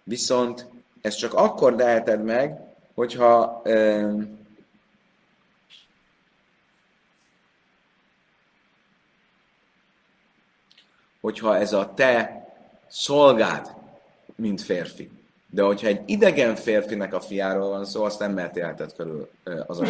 Viszont 0.02 0.66
ezt 1.00 1.18
csak 1.18 1.34
akkor 1.34 1.72
leheted 1.72 2.24
meg, 2.24 2.60
hogyha 2.94 3.62
um, 3.64 4.38
hogyha 11.20 11.56
ez 11.56 11.72
a 11.72 11.92
te 11.94 12.46
szolgád, 12.86 13.74
mint 14.36 14.60
férfi. 14.60 15.10
De 15.50 15.62
hogyha 15.62 15.86
egy 15.86 16.02
idegen 16.06 16.56
férfinek 16.56 17.14
a 17.14 17.20
fiáról 17.20 17.68
van 17.68 17.84
szó, 17.84 18.04
azt 18.04 18.18
nem 18.18 18.32
mehetélheted 18.32 18.92
körül 18.92 19.30
az 19.66 19.80
a 19.80 19.84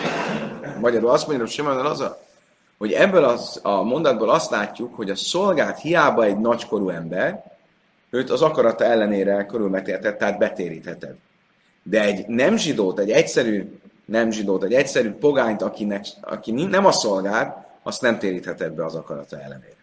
Magyarul 0.81 1.11
azt 1.11 1.27
mondja, 1.27 1.45
hogy 1.45 1.55
Simon 1.55 1.87
az 1.87 2.01
a, 2.01 2.21
hogy 2.79 2.93
ebből 2.93 3.25
az, 3.25 3.61
a 3.63 3.83
mondatból 3.83 4.31
azt 4.31 4.51
látjuk, 4.51 4.95
hogy 4.95 5.11
a 5.11 5.17
szolgát 5.17 5.81
hiába 5.81 6.25
egy 6.25 6.39
nagykorú 6.39 6.89
ember, 6.89 7.45
őt 8.11 8.31
az 8.31 8.43
akarata 8.43 8.85
ellenére 8.85 9.47
körülmetélheted, 9.47 10.17
tehát 10.17 10.39
betérítheted. 10.39 11.15
De 11.83 12.03
egy 12.03 12.27
nem 12.27 12.57
zsidót, 12.57 12.99
egy 12.99 13.11
egyszerű 13.11 13.79
nem 14.05 14.31
zsidót, 14.31 14.63
egy 14.63 14.73
egyszerű 14.73 15.13
pogányt, 15.13 15.63
akinek, 15.63 16.05
aki 16.21 16.51
nem 16.53 16.87
a 16.87 16.93
szolgát, 16.93 17.67
azt 17.83 18.03
nem 18.03 18.19
térítheted 18.19 18.73
be 18.73 18.85
az 18.85 18.95
akarata 18.95 19.37
ellenére. 19.41 19.77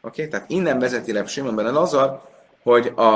Oké? 0.00 0.22
Okay? 0.22 0.28
Tehát 0.28 0.50
innen 0.50 0.78
vezeti 0.78 1.12
le 1.12 1.26
Simon 1.26 1.54
benne 1.54 1.70
Lazar, 1.70 2.20
hogy 2.62 2.86
a, 2.86 3.10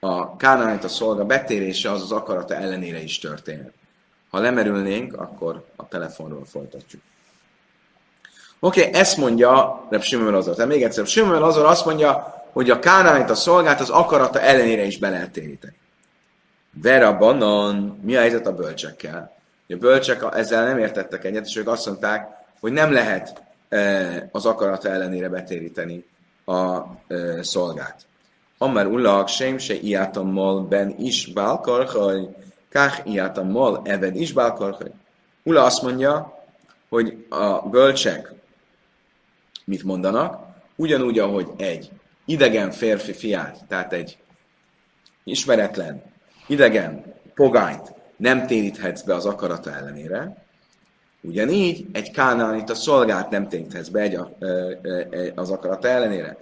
a 0.00 0.36
Kánánit 0.36 0.84
a 0.84 0.88
szolga 0.88 1.24
betérése 1.24 1.90
az 1.90 2.02
az 2.02 2.12
akarata 2.12 2.54
ellenére 2.54 3.02
is 3.02 3.18
történhet. 3.18 3.72
Ha 4.34 4.40
lemerülnénk, 4.40 5.20
akkor 5.20 5.64
a 5.76 5.88
telefonról 5.88 6.44
folytatjuk. 6.44 7.02
Oké, 8.60 8.80
okay, 8.80 9.00
ezt 9.00 9.16
mondja 9.16 9.84
Reb 9.90 10.02
Simon 10.02 10.34
Azor. 10.34 10.54
Tehát 10.54 10.70
még 10.70 10.82
egyszer, 10.82 11.06
Simon 11.06 11.42
Azor 11.42 11.64
azt 11.64 11.84
mondja, 11.84 12.42
hogy 12.52 12.70
a 12.70 12.78
Kánánit 12.78 13.30
a 13.30 13.34
szolgát 13.34 13.80
az 13.80 13.90
akarata 13.90 14.40
ellenére 14.40 14.84
is 14.84 14.98
be 14.98 15.10
lehet 15.10 15.30
téríteni. 15.30 15.76
Vera 16.82 17.16
banan, 17.16 18.00
mi 18.02 18.16
a 18.16 18.20
helyzet 18.20 18.46
a 18.46 18.54
bölcsekkel? 18.54 19.36
A 19.68 19.76
bölcsek 19.76 20.24
ezzel 20.32 20.64
nem 20.64 20.78
értettek 20.78 21.24
egyet, 21.24 21.46
és 21.46 21.56
ők 21.56 21.68
azt 21.68 21.86
mondták, 21.86 22.28
hogy 22.60 22.72
nem 22.72 22.92
lehet 22.92 23.42
e, 23.68 24.28
az 24.32 24.46
akarata 24.46 24.88
ellenére 24.88 25.28
betéríteni 25.28 26.04
a 26.44 26.76
e, 27.08 27.42
szolgát. 27.42 28.06
Amár 28.58 28.86
ullak, 28.86 29.28
sem 29.28 29.58
se 29.58 29.74
iátammal 29.74 30.60
ben 30.60 30.94
is 30.98 31.32
bálkarhaj, 31.32 32.28
Kách 32.74 33.06
ijátam 33.06 33.50
mal 33.50 33.82
eved 33.84 34.16
is 34.16 34.32
bálkarhaj. 34.32 34.90
Ula 35.42 35.64
azt 35.64 35.82
mondja, 35.82 36.44
hogy 36.88 37.26
a 37.28 37.68
bölcsek 37.68 38.32
mit 39.64 39.82
mondanak, 39.82 40.46
ugyanúgy, 40.76 41.18
ahogy 41.18 41.48
egy 41.56 41.90
idegen 42.24 42.70
férfi 42.70 43.12
fiát, 43.12 43.64
tehát 43.68 43.92
egy 43.92 44.18
ismeretlen, 45.24 46.02
idegen 46.46 47.14
pogányt 47.34 47.94
nem 48.16 48.46
téríthetsz 48.46 49.02
be 49.02 49.14
az 49.14 49.26
akarata 49.26 49.74
ellenére, 49.74 50.44
ugyanígy 51.20 51.86
egy 51.92 52.20
a 52.66 52.74
szolgát 52.74 53.30
nem 53.30 53.48
téríthetsz 53.48 53.88
be 53.88 54.00
egy, 54.00 54.18
az 55.34 55.50
akarata 55.50 55.88
ellenére. 55.88 56.36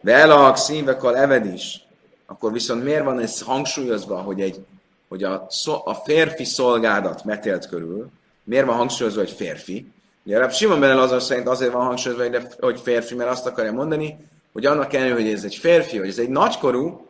De 0.00 0.14
elak 0.14 0.56
szívekal 0.56 1.16
eved 1.16 1.46
is, 1.46 1.86
akkor 2.26 2.52
viszont 2.52 2.84
miért 2.84 3.04
van 3.04 3.20
ez 3.20 3.40
hangsúlyozva, 3.40 4.16
hogy 4.16 4.40
egy 4.40 4.64
hogy 5.08 5.22
a, 5.22 5.46
a 5.84 5.94
férfi 5.94 6.44
szolgádat 6.44 7.24
metélt 7.24 7.68
körül, 7.68 8.10
miért 8.44 8.66
van 8.66 8.76
hangsúlyozva, 8.76 9.20
hogy 9.20 9.30
férfi? 9.30 9.92
Ugye 10.24 10.38
a 10.38 10.50
Simon 10.50 10.80
Ben 10.80 10.98
azon 10.98 11.20
szerint 11.20 11.48
azért 11.48 11.72
van 11.72 11.86
hangsúlyozva, 11.86 12.40
hogy 12.60 12.80
férfi, 12.80 13.14
mert 13.14 13.30
azt 13.30 13.46
akarja 13.46 13.72
mondani, 13.72 14.16
hogy 14.52 14.66
annak 14.66 14.92
ellenére, 14.92 15.14
hogy 15.14 15.32
ez 15.32 15.44
egy 15.44 15.54
férfi, 15.54 15.98
hogy 15.98 16.08
ez 16.08 16.18
egy 16.18 16.28
nagykorú, 16.28 17.06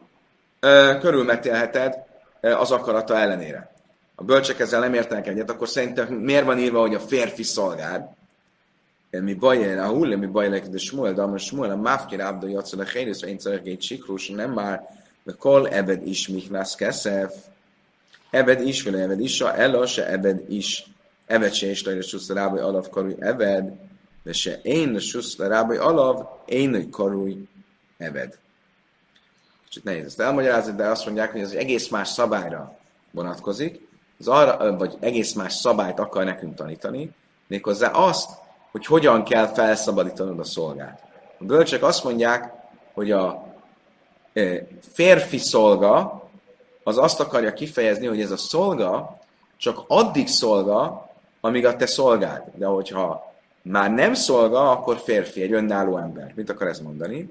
körülmetélheted 1.01 1.95
az 2.41 2.71
akarata 2.71 3.17
ellenére. 3.17 3.75
A 4.15 4.25
bölcsek 4.25 4.59
ezzel 4.59 4.81
nem 4.81 4.95
értenek 4.95 5.27
egyet, 5.27 5.51
akkor 5.51 5.69
szerintem 5.69 6.15
miért 6.15 6.45
van 6.45 6.59
írva, 6.59 6.81
hogy 6.81 6.95
a 6.95 7.01
férfi 7.01 7.43
szolgád? 7.43 8.05
Mi 9.11 9.35
baj, 9.35 9.79
a 9.79 9.87
hull, 9.87 10.17
mi 10.17 10.27
baj, 10.27 10.49
de 10.49 10.79
Smuel, 10.79 11.13
de 11.13 11.23
a 11.23 11.39
Smuel, 11.39 11.71
a 11.71 11.77
máfkir 11.77 12.21
abda 12.21 12.49
jatszol 12.49 12.81
a 12.81 12.85
helyrész, 12.85 13.23
én 13.23 13.39
szerek 13.39 13.67
egy 13.67 13.83
sikrus, 13.83 14.29
nem 14.29 14.53
már, 14.53 14.89
de 15.23 15.33
kol 15.39 15.69
ebed 15.69 16.07
is 16.07 16.29
miklász 16.29 16.75
keszef, 16.75 17.35
Ebed 18.37 18.61
is, 18.61 18.83
vele 18.83 19.03
Ebed 19.03 19.21
is, 19.21 19.41
ella 19.41 19.87
se 19.87 20.07
Ebed 20.07 20.45
is. 20.49 20.87
Ebed 21.27 21.53
se 21.53 21.67
is 21.67 21.85
lejre 21.85 22.03
susz 22.03 22.29
rábai 22.29 22.61
alav 22.61 22.89
karuj 22.89 23.15
Ebed, 23.19 23.73
de 24.23 24.33
se 24.33 24.61
én 24.63 24.99
susz 24.99 25.39
rábai 25.39 25.77
alav, 25.77 26.27
én 26.47 26.91
karuj 26.91 27.49
Ebed. 27.97 28.39
Kicsit 29.65 29.85
nehéz 29.85 30.05
ezt 30.05 30.21
elmagyarázni, 30.21 30.75
de 30.75 30.87
azt 30.87 31.05
mondják, 31.05 31.33
hogy 31.33 31.41
ez 31.41 31.51
egy 31.51 31.57
egész 31.57 31.89
más 31.89 32.09
szabályra 32.09 32.79
vonatkozik, 33.11 33.89
az 34.19 34.29
arra, 34.29 34.77
vagy 34.77 34.97
egész 35.01 35.33
más 35.33 35.55
szabályt 35.55 35.99
akar 35.99 36.25
nekünk 36.25 36.55
tanítani, 36.55 37.11
méghozzá 37.47 37.91
azt, 37.91 38.31
hogy 38.71 38.87
hogyan 38.87 39.25
kell 39.25 39.47
felszabadítanod 39.47 40.39
a 40.39 40.45
szolgát. 40.45 41.03
A 41.39 41.45
bölcsek 41.45 41.83
azt 41.83 42.05
mondják, 42.05 42.53
hogy 42.93 43.11
a 43.11 43.55
férfi 44.93 45.39
szolga 45.39 46.26
az 46.87 46.99
azt 46.99 47.21
akarja 47.21 47.53
kifejezni, 47.53 48.07
hogy 48.07 48.21
ez 48.21 48.31
a 48.31 48.37
szolga 48.37 49.19
csak 49.57 49.85
addig 49.87 50.29
szolga, 50.29 51.09
amíg 51.41 51.67
a 51.67 51.77
te 51.77 51.87
szolgád. 51.87 52.43
De 52.55 52.67
hogyha 52.67 53.33
már 53.63 53.91
nem 53.91 54.15
szolga, 54.15 54.71
akkor 54.71 54.99
férfi, 54.99 55.43
egy 55.43 55.53
önálló 55.53 55.97
ember. 55.97 56.33
Mit 56.37 56.51
akar 56.51 56.67
ez 56.67 56.81
mondani? 56.81 57.31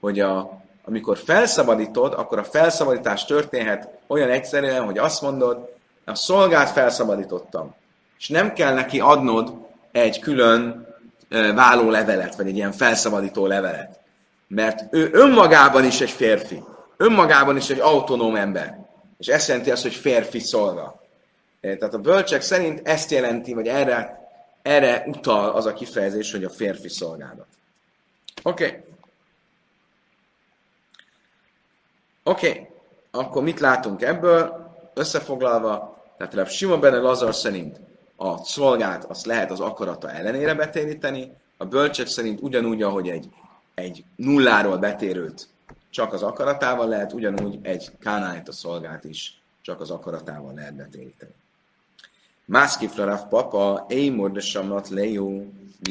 Hogy 0.00 0.20
a, 0.20 0.60
amikor 0.84 1.18
felszabadítod, 1.18 2.14
akkor 2.14 2.38
a 2.38 2.44
felszabadítás 2.44 3.24
történhet 3.24 3.88
olyan 4.06 4.30
egyszerűen, 4.30 4.84
hogy 4.84 4.98
azt 4.98 5.22
mondod, 5.22 5.68
a 6.04 6.14
szolgát 6.14 6.70
felszabadítottam. 6.70 7.74
És 8.18 8.28
nem 8.28 8.52
kell 8.52 8.74
neki 8.74 9.00
adnod 9.00 9.52
egy 9.92 10.18
külön 10.18 10.86
váló 11.54 11.90
levelet, 11.90 12.36
vagy 12.36 12.46
egy 12.46 12.56
ilyen 12.56 12.72
felszabadító 12.72 13.46
levelet. 13.46 13.98
mert 14.48 14.94
ő 14.94 15.10
önmagában 15.12 15.84
is 15.84 16.00
egy 16.00 16.10
férfi, 16.10 16.62
önmagában 17.00 17.56
is 17.56 17.70
egy 17.70 17.78
autonóm 17.78 18.36
ember. 18.36 18.78
És 19.18 19.26
ezt 19.26 19.48
jelenti 19.48 19.70
azt, 19.70 19.82
hogy 19.82 19.94
férfi 19.94 20.38
szolga. 20.38 21.02
Tehát 21.60 21.94
a 21.94 21.98
bölcsek 21.98 22.42
szerint 22.42 22.88
ezt 22.88 23.10
jelenti, 23.10 23.54
vagy 23.54 23.66
erre, 23.66 24.28
erre 24.62 25.04
utal 25.06 25.50
az 25.50 25.66
a 25.66 25.72
kifejezés, 25.72 26.32
hogy 26.32 26.44
a 26.44 26.50
férfi 26.50 26.88
szolgálat. 26.88 27.46
Oké. 28.42 28.66
Okay. 28.66 28.80
Oké, 32.22 32.48
okay. 32.48 32.66
akkor 33.10 33.42
mit 33.42 33.60
látunk 33.60 34.02
ebből? 34.02 34.68
Összefoglalva, 34.94 36.04
tehát 36.18 36.34
Rab 36.34 36.48
Simon 36.48 36.80
Bene 36.80 36.98
Lazar 36.98 37.34
szerint 37.34 37.80
a 38.16 38.44
szolgát 38.44 39.04
azt 39.04 39.26
lehet 39.26 39.50
az 39.50 39.60
akarata 39.60 40.10
ellenére 40.10 40.54
betéríteni, 40.54 41.32
a 41.56 41.64
bölcsek 41.64 42.06
szerint 42.06 42.40
ugyanúgy, 42.40 42.82
ahogy 42.82 43.08
egy, 43.08 43.28
egy 43.74 44.04
nulláról 44.16 44.76
betérőt 44.76 45.48
csak 45.90 46.12
az 46.12 46.22
akaratával 46.22 46.88
lehet, 46.88 47.12
ugyanúgy 47.12 47.58
egy 47.62 47.90
kánáit 47.98 48.48
a 48.48 48.52
szolgát 48.52 49.04
is 49.04 49.40
csak 49.62 49.80
az 49.80 49.90
akaratával 49.90 50.54
lehet 50.54 50.74
betéríteni. 50.74 51.32
Mászkifra 52.44 53.04
Rav 53.04 53.28
Papa, 53.28 53.86
Émor 53.88 54.32
de 54.32 54.40
Samlat 54.40 54.88
Leo, 54.88 55.42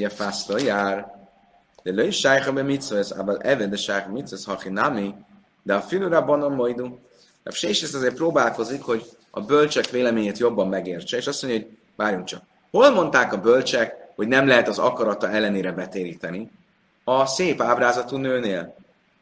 a 0.04 0.10
fászta 0.10 0.60
jár, 0.60 1.18
de 1.84 1.92
lőj 1.92 2.10
sájha 2.10 2.54
be 2.54 2.64
mitzvesz, 2.64 3.12
abban 3.12 3.42
eve 3.42 3.68
de 3.68 3.76
sájha 3.76 4.12
mitzvesz 4.12 4.46
hachinami, 4.46 5.16
de 5.64 5.76
a 5.76 5.82
filu 5.82 6.08
rabban 6.08 6.42
a 6.42 6.50
majdu. 6.50 6.98
A 7.44 7.52
Sés 7.52 7.84
ezt 7.84 7.96
azért 7.96 8.16
próbálkozik, 8.16 8.82
hogy 8.82 9.06
a 9.30 9.42
bölcsek 9.42 9.90
véleményét 9.90 10.38
jobban 10.38 10.68
megértse, 10.68 11.18
és 11.18 11.28
azt 11.28 11.42
mondja, 11.42 11.62
hogy 11.62 11.78
várjunk 11.96 12.26
csak. 12.26 12.42
Hol 12.72 12.90
mondták 12.90 13.34
a 13.34 13.42
bölcsek, 13.42 14.12
hogy 14.16 14.28
nem 14.28 14.48
lehet 14.48 14.68
az 14.68 14.80
akarata 14.80 15.30
ellenére 15.30 15.72
betéríteni? 15.72 16.52
A 17.04 17.26
szép 17.26 17.62
ábrázatú 17.62 18.18
nőnél. 18.18 18.76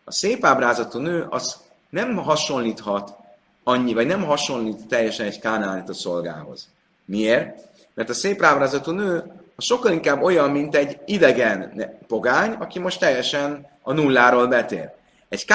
A 0.10 0.12
szép 0.12 0.46
ábrázatú 0.46 1.00
nő 1.00 1.26
az 1.30 1.58
nem 1.90 2.16
hasonlíthat 2.16 3.14
annyi, 3.64 3.94
vagy 3.94 4.08
nem 4.08 4.24
hasonlít 4.24 4.88
teljesen 4.88 5.26
egy 5.26 5.40
a 5.90 5.94
szolgához. 5.94 6.68
Miért? 7.06 7.58
Mert 7.94 8.10
a 8.10 8.14
szép 8.14 8.44
ábrázatú 8.44 8.92
nő 8.92 9.24
az 9.56 9.64
sokkal 9.64 9.92
inkább 9.92 10.24
olyan, 10.24 10.50
mint 10.50 10.76
egy 10.76 11.00
idegen 11.06 11.74
pogány, 12.08 12.52
aki 12.52 12.80
most 12.80 13.00
teljesen 13.00 13.68
a 13.82 13.94
nulláról 13.94 14.48
betér. 14.48 14.90
Egy 15.30 15.46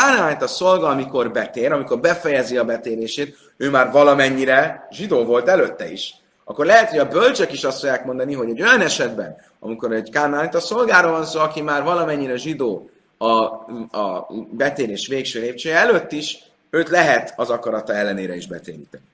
a 0.42 0.46
szolga, 0.46 0.88
amikor 0.88 1.30
betér, 1.30 1.72
amikor 1.72 2.00
befejezi 2.00 2.56
a 2.56 2.64
betérését, 2.64 3.36
ő 3.56 3.70
már 3.70 3.90
valamennyire 3.90 4.88
zsidó 4.90 5.24
volt 5.24 5.48
előtte 5.48 5.90
is. 5.90 6.14
Akkor 6.44 6.66
lehet, 6.66 6.90
hogy 6.90 6.98
a 6.98 7.08
bölcsek 7.08 7.52
is 7.52 7.64
azt 7.64 7.80
fogják 7.80 8.04
mondani, 8.04 8.34
hogy 8.34 8.48
egy 8.48 8.62
olyan 8.62 8.80
esetben, 8.80 9.36
amikor 9.60 9.92
egy 9.92 10.10
a 10.54 10.60
szolgára 10.60 11.10
van 11.10 11.24
szó, 11.24 11.40
aki 11.40 11.62
már 11.62 11.82
valamennyire 11.82 12.36
zsidó 12.36 12.90
a, 13.22 13.66
a 13.98 14.28
betérés 14.50 15.06
végső 15.06 15.40
lépcsője 15.40 15.76
előtt 15.76 16.12
is, 16.12 16.42
őt 16.70 16.88
lehet 16.88 17.32
az 17.36 17.50
akarata 17.50 17.94
ellenére 17.94 18.36
is 18.36 18.46
betéríteni. 18.46 19.04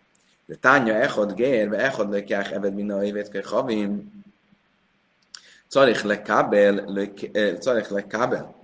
De 0.47 0.55
tánya 0.61 0.95
echad 0.95 1.35
gér, 1.35 1.69
be 1.69 1.79
echad 1.79 2.11
lekják 2.11 2.51
eved 2.51 2.75
minna 2.75 2.97
a 2.97 3.05
évét 3.05 3.29
kell 3.29 3.43
havim. 3.45 4.13
Carich 5.69 6.05
lekábel, 6.05 6.99
eh, 7.33 7.57
carich 7.59 7.91
lekábel. 7.91 8.55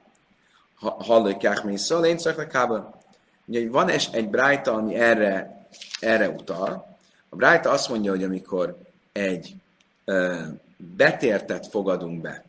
Ha 0.78 1.22
lekják 1.22 1.64
mi 1.64 1.76
szól, 1.76 2.04
én 2.04 2.16
csak 2.16 2.36
lekábel. 2.36 3.00
Ugye 3.44 3.68
van 3.70 3.88
es 3.88 4.08
egy 4.12 4.28
brájta, 4.28 4.72
ami 4.72 4.94
erre, 4.94 5.66
erre 6.00 6.28
utal. 6.28 6.96
A 7.28 7.36
brájta 7.36 7.70
azt 7.70 7.88
mondja, 7.88 8.10
hogy 8.10 8.24
amikor 8.24 8.76
egy 9.12 9.54
ö, 10.04 10.40
betértet 10.76 11.66
fogadunk 11.66 12.20
be, 12.20 12.44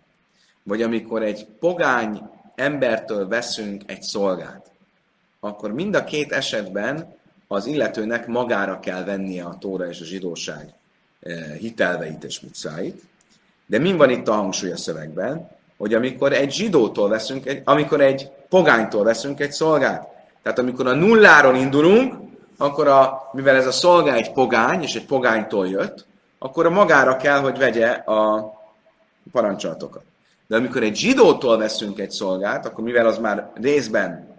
vagy 0.63 0.81
amikor 0.81 1.23
egy 1.23 1.45
pogány 1.60 2.34
embertől 2.55 3.27
veszünk 3.27 3.83
egy 3.85 4.01
szolgát, 4.01 4.71
akkor 5.39 5.71
mind 5.71 5.95
a 5.95 6.03
két 6.03 6.31
esetben 6.31 7.15
az 7.47 7.65
illetőnek 7.65 8.27
magára 8.27 8.79
kell 8.79 9.03
vennie 9.03 9.43
a 9.43 9.57
tóra 9.57 9.87
és 9.87 10.01
a 10.01 10.05
zsidóság 10.05 10.73
hitelveit 11.59 12.23
és 12.23 12.39
micáit. 12.39 13.03
De 13.65 13.79
mi 13.79 13.93
van 13.93 14.09
itt 14.09 14.27
a 14.27 14.33
hangsúly 14.33 14.71
a 14.71 14.77
szövegben? 14.77 15.55
hogy 15.77 15.93
amikor 15.93 16.33
egy 16.33 16.51
zsidótól 16.51 17.09
veszünk, 17.09 17.45
egy, 17.45 17.61
amikor 17.65 18.01
egy 18.01 18.29
pogánytól 18.49 19.03
veszünk 19.03 19.39
egy 19.39 19.51
szolgát, 19.51 20.07
tehát 20.41 20.59
amikor 20.59 20.87
a 20.87 20.93
nulláról 20.93 21.55
indulunk, 21.55 22.13
akkor 22.57 22.87
a, 22.87 23.29
mivel 23.33 23.55
ez 23.55 23.67
a 23.67 23.71
szolgá 23.71 24.13
egy 24.13 24.31
pogány, 24.31 24.81
és 24.81 24.95
egy 24.95 25.05
pogánytól 25.05 25.67
jött, 25.67 26.05
akkor 26.39 26.65
a 26.65 26.69
magára 26.69 27.17
kell, 27.17 27.39
hogy 27.39 27.57
vegye 27.57 27.87
a 27.89 28.53
parancsolatokat. 29.31 30.03
De 30.47 30.55
amikor 30.55 30.84
egy 30.84 30.95
zsidótól 30.95 31.58
veszünk 31.58 31.99
egy 31.99 32.12
szolgát, 32.12 32.65
akkor 32.65 32.84
mivel 32.84 33.05
az 33.05 33.17
már 33.17 33.51
részben 33.53 34.34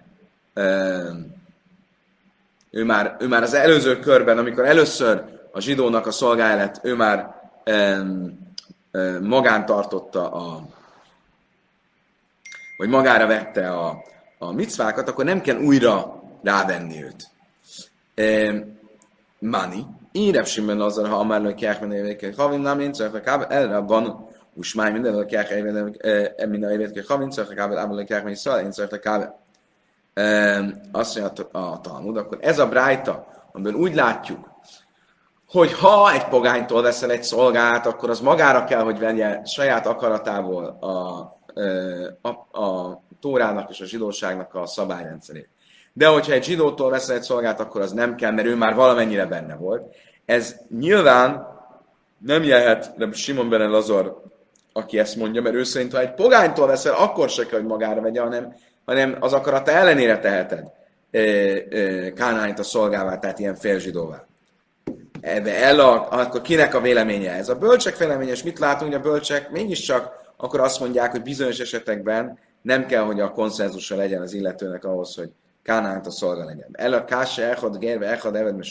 ő 2.71 2.85
már, 2.85 3.17
ő 3.19 3.27
már 3.29 3.43
az 3.43 3.55
előző 3.55 3.99
körben, 3.99 4.39
amikor 4.39 4.65
először 4.65 5.25
a 5.53 5.61
zsidónak 5.61 6.07
a 6.07 6.11
szolgálat, 6.11 6.81
ő 6.83 6.95
már 6.95 7.35
magán 9.21 9.67
tartotta 9.67 10.31
a, 10.31 10.67
vagy 12.77 12.89
magára 12.89 13.27
vette 13.27 13.71
a, 13.71 14.05
a 14.39 14.53
micvákat, 14.53 15.09
akkor 15.09 15.25
nem 15.25 15.41
kell 15.41 15.57
újra 15.57 16.23
rávenni 16.43 17.05
őt. 17.05 17.29
Mani. 19.39 19.87
Írebb 20.13 20.47
simben 20.47 20.81
azzal, 20.81 21.09
ha 21.09 21.53
jákmen 21.61 21.93
évékek, 21.93 22.37
havin 22.37 22.61
nem 22.61 22.81
én 22.81 22.93
csak 22.93 23.23
kábel, 23.23 23.85
minden 24.93 25.15
lők 25.15 25.31
jákmen 25.31 25.97
minden 26.49 26.71
évékek, 26.71 27.07
havin 27.07 27.31
csak 27.31 27.55
kábel, 27.55 27.79
amár 27.79 27.97
lők 27.97 28.09
jákmen 28.09 28.35
szal, 28.35 28.61
én 28.61 28.71
csak 28.71 29.01
kábel. 29.01 29.41
Azt 30.93 31.19
mondja 31.19 31.45
a 31.53 31.81
Talmud, 31.81 32.17
akkor 32.17 32.39
ez 32.41 32.59
a 32.59 32.69
brájta, 32.69 33.27
amiből 33.53 33.81
úgy 33.81 33.95
látjuk, 33.95 34.51
hogy 35.49 35.73
ha 35.73 36.13
egy 36.13 36.25
pogánytól 36.25 36.83
veszel 36.83 37.11
egy 37.11 37.23
szolgát, 37.23 37.87
akkor 37.87 38.11
az 38.11 38.21
magára 38.21 38.65
kell, 38.65 38.83
hogy 38.83 38.99
vegye 38.99 39.45
saját 39.45 39.87
akaratából 39.87 40.65
a 40.65 41.35
a, 42.21 42.61
a 42.61 43.01
Tórának 43.21 43.71
és 43.71 43.81
a 43.81 43.85
zsidóságnak 43.85 44.55
a 44.55 44.67
szabályrendszerét. 44.67 45.49
De 45.93 46.07
hogyha 46.07 46.33
egy 46.33 46.45
zsidótól 46.45 46.91
veszel 46.91 47.17
egy 47.17 47.23
szolgát, 47.23 47.61
akkor 47.61 47.81
az 47.81 47.93
nem 47.93 48.15
kell, 48.15 48.31
mert 48.31 48.47
ő 48.47 48.57
már 48.57 48.75
valamennyire 48.75 49.27
benne 49.27 49.55
volt. 49.55 49.95
Ez 50.25 50.57
nyilván 50.79 51.47
nem 52.19 52.43
de 52.97 53.13
Simon 53.13 53.49
Benen 53.49 53.71
Lazar, 53.71 54.23
aki 54.77 54.99
ezt 54.99 55.17
mondja, 55.17 55.43
mert 55.43 55.55
ő 55.55 55.65
szerint, 55.65 55.93
ha 55.93 56.01
egy 56.01 56.15
pogánytól 56.15 56.67
veszel, 56.67 56.95
akkor 56.95 57.29
se 57.29 57.47
kell, 57.47 57.59
hogy 57.59 57.69
magára 57.69 58.01
vegye, 58.01 58.21
hanem, 58.21 58.55
hanem 58.85 59.17
az 59.21 59.33
akarata 59.33 59.71
ellenére 59.71 60.19
teheted 60.19 60.73
Kánányt 62.15 62.59
a 62.59 62.63
szolgává, 62.63 63.19
tehát 63.19 63.39
ilyen 63.39 63.55
félzsidóvá. 63.55 64.27
El 65.21 65.81
a, 65.81 66.11
akkor 66.11 66.41
kinek 66.41 66.75
a 66.75 66.81
véleménye 66.81 67.33
ez? 67.33 67.49
A 67.49 67.55
bölcsek 67.55 67.97
véleménye, 67.97 68.31
és 68.31 68.43
mit 68.43 68.59
látunk, 68.59 68.93
hogy 68.93 69.01
a 69.01 69.11
bölcsek 69.11 69.51
mégiscsak 69.51 70.25
akkor 70.37 70.61
azt 70.61 70.81
mondják, 70.81 71.11
hogy 71.11 71.23
bizonyos 71.23 71.59
esetekben 71.59 72.39
nem 72.63 72.87
kell, 72.87 73.03
hogy 73.03 73.21
a 73.21 73.31
konszenzusa 73.31 73.97
legyen 73.97 74.23
az 74.23 74.33
illetőnek 74.33 74.85
ahhoz, 74.85 75.15
hogy 75.15 75.31
Kánánt 75.63 76.07
a 76.07 76.11
szolga 76.11 76.45
legyen. 76.45 76.69
El 76.73 76.93
a 76.93 77.05
káse 77.05 77.51
echad 77.51 77.79
gerve 77.79 78.11
echad 78.11 78.37
eved 78.37 78.65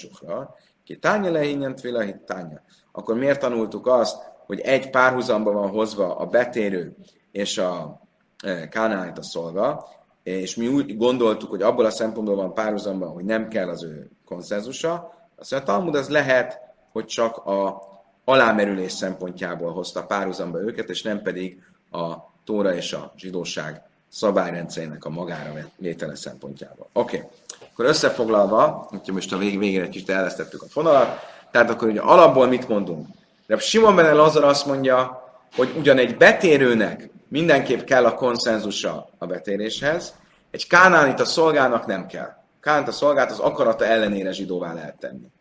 ki 0.83 0.97
tánya 0.97 1.31
lehinnyen 1.31 1.75
tvila 1.75 2.03
tánya. 2.25 2.61
Akkor 2.91 3.15
miért 3.15 3.39
tanultuk 3.39 3.87
azt, 3.87 4.17
hogy 4.45 4.59
egy 4.59 4.89
párhuzamba 4.89 5.51
van 5.51 5.69
hozva 5.69 6.15
a 6.15 6.25
betérő 6.25 6.95
és 7.31 7.57
a 7.57 8.01
e, 8.43 8.67
Kánánt 8.67 9.17
a 9.17 9.23
szolga, 9.23 9.87
és 10.23 10.55
mi 10.55 10.67
úgy 10.67 10.97
gondoltuk, 10.97 11.49
hogy 11.49 11.61
abból 11.61 11.85
a 11.85 11.91
szempontból 11.91 12.35
van 12.35 12.53
párhuzamban, 12.53 13.09
hogy 13.09 13.25
nem 13.25 13.47
kell 13.47 13.69
az 13.69 13.83
ő 13.83 14.09
konszenzusa, 14.25 15.13
azt 15.35 15.51
mondja, 15.51 15.73
a 15.73 15.75
Talmud 15.75 15.95
az 15.95 16.09
lehet, 16.09 16.59
hogy 16.91 17.05
csak 17.05 17.37
a 17.37 17.81
alámerülés 18.25 18.91
szempontjából 18.91 19.71
hozta 19.71 20.03
párhuzamba 20.03 20.61
őket, 20.61 20.89
és 20.89 21.01
nem 21.01 21.21
pedig 21.21 21.63
a 21.91 22.13
Tóra 22.43 22.73
és 22.75 22.93
a 22.93 23.13
zsidóság 23.17 23.81
szabályrendszerének 24.09 25.05
a 25.05 25.09
magára 25.09 25.53
vétele 25.77 26.15
szempontjából. 26.15 26.87
Oké, 26.93 27.17
okay. 27.17 27.29
akkor 27.71 27.85
összefoglalva, 27.85 28.85
hogyha 28.89 29.13
most 29.13 29.33
a 29.33 29.37
vég, 29.37 29.59
végére 29.59 29.89
kicsit 29.89 30.09
elvesztettük 30.09 30.61
a 30.61 30.67
fonalat, 30.69 31.19
tehát 31.51 31.69
akkor 31.69 31.87
ugye 31.87 32.01
alapból 32.01 32.47
mit 32.47 32.67
mondunk? 32.67 33.07
De 33.47 33.57
Simon 33.57 33.95
Bene 33.95 34.11
Lazar 34.11 34.43
azt 34.43 34.65
mondja, 34.65 35.23
hogy 35.55 35.73
ugyan 35.77 35.97
egy 35.97 36.17
betérőnek 36.17 37.09
mindenképp 37.27 37.83
kell 37.83 38.05
a 38.05 38.13
konszenzusa 38.13 39.09
a 39.17 39.25
betéréshez, 39.25 40.15
egy 40.51 40.67
kánánit 40.67 41.19
a 41.19 41.25
szolgának 41.25 41.85
nem 41.85 42.05
kell. 42.05 42.29
Kánánit 42.61 42.87
a 42.87 42.91
szolgát 42.91 43.31
az 43.31 43.39
akarata 43.39 43.85
ellenére 43.85 44.31
zsidóvá 44.31 44.73
lehet 44.73 44.99
tenni. 44.99 45.31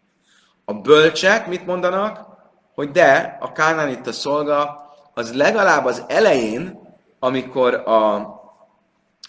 A 0.64 0.74
bölcsek 0.74 1.46
mit 1.46 1.66
mondanak? 1.66 2.32
hogy 2.74 2.90
de 2.90 3.36
a 3.40 3.52
kánánita 3.52 4.12
szolga 4.12 4.82
az 5.14 5.34
legalább 5.34 5.84
az 5.84 6.04
elején, 6.08 6.78
amikor 7.18 7.74
a 7.74 8.28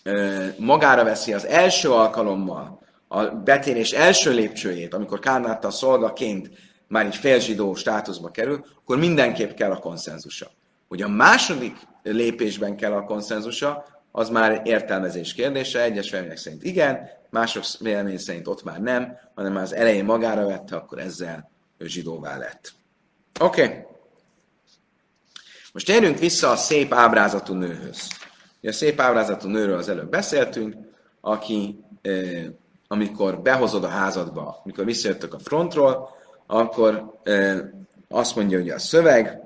ö, 0.04 0.46
magára 0.58 1.04
veszi 1.04 1.34
az 1.34 1.46
első 1.46 1.92
alkalommal 1.92 2.80
a 3.08 3.24
betérés 3.24 3.92
első 3.92 4.32
lépcsőjét, 4.32 4.94
amikor 4.94 5.20
kánánita 5.20 5.72
szolgaként 5.72 6.50
már 6.88 7.06
egy 7.06 7.16
félzsidó 7.16 7.76
státuszba 7.76 8.30
kerül, 8.30 8.66
akkor 8.78 8.98
mindenképp 8.98 9.52
kell 9.52 9.72
a 9.72 9.80
konszenzusa. 9.80 10.52
Hogy 10.88 11.02
a 11.02 11.08
második 11.08 11.76
lépésben 12.04 12.76
kell 12.76 12.94
a 12.94 13.04
konszenzusa, 13.04 13.86
az 14.12 14.30
már 14.30 14.62
értelmezés 14.64 15.34
kérdése. 15.34 15.82
Egyes 15.82 16.10
vélemények 16.10 16.38
szerint 16.38 16.64
igen, 16.64 17.10
mások 17.30 17.64
vélemény 17.80 18.18
szerint 18.18 18.48
ott 18.48 18.64
már 18.64 18.82
nem, 18.82 19.18
hanem 19.36 19.54
már 19.54 19.64
az 19.64 19.74
elején 19.74 20.06
magára 20.06 20.46
vette, 20.46 20.76
akkor 20.76 21.00
ezzel 21.00 21.52
ő 21.78 21.88
zsidóvá 21.88 22.38
lett. 22.38 22.74
Oké. 23.40 23.64
Okay. 23.64 23.78
Most 25.74 25.86
térjünk 25.86 26.20
vissza 26.20 26.50
a 26.50 26.56
szép 26.56 26.94
ábrázatú 26.94 27.54
nőhöz. 27.54 28.08
A 28.62 28.72
szép 28.72 29.00
ábrázatú 29.00 29.48
nőről 29.48 29.78
az 29.78 29.90
előbb 29.90 30.10
beszéltünk, 30.10 30.76
aki 31.22 31.80
amikor 32.88 33.42
behozod 33.42 33.84
a 33.84 33.88
házadba, 33.88 34.62
amikor 34.64 34.86
visszajöttök 34.86 35.34
a 35.34 35.40
frontról, 35.40 36.10
akkor 36.48 37.20
azt 38.10 38.36
mondja, 38.36 38.58
hogy 38.60 38.70
a 38.70 38.80
szöveg, 38.80 39.40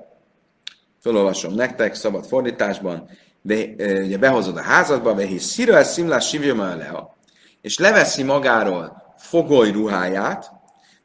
felolvasom 1.00 1.54
nektek 1.54 1.94
szabad 1.94 2.26
fordításban, 2.26 3.08
de 3.42 3.64
ugye 4.02 4.18
behozod 4.18 4.56
a 4.56 4.62
házadba, 4.62 5.14
vehi 5.14 5.38
szira 5.38 5.76
ez 5.76 5.92
szimlás 5.92 6.28
sivjoma 6.28 6.74
lea, 6.74 7.16
és 7.60 7.78
leveszi 7.78 8.22
magáról 8.22 9.14
fogoly 9.16 9.70
ruháját, 9.70 10.50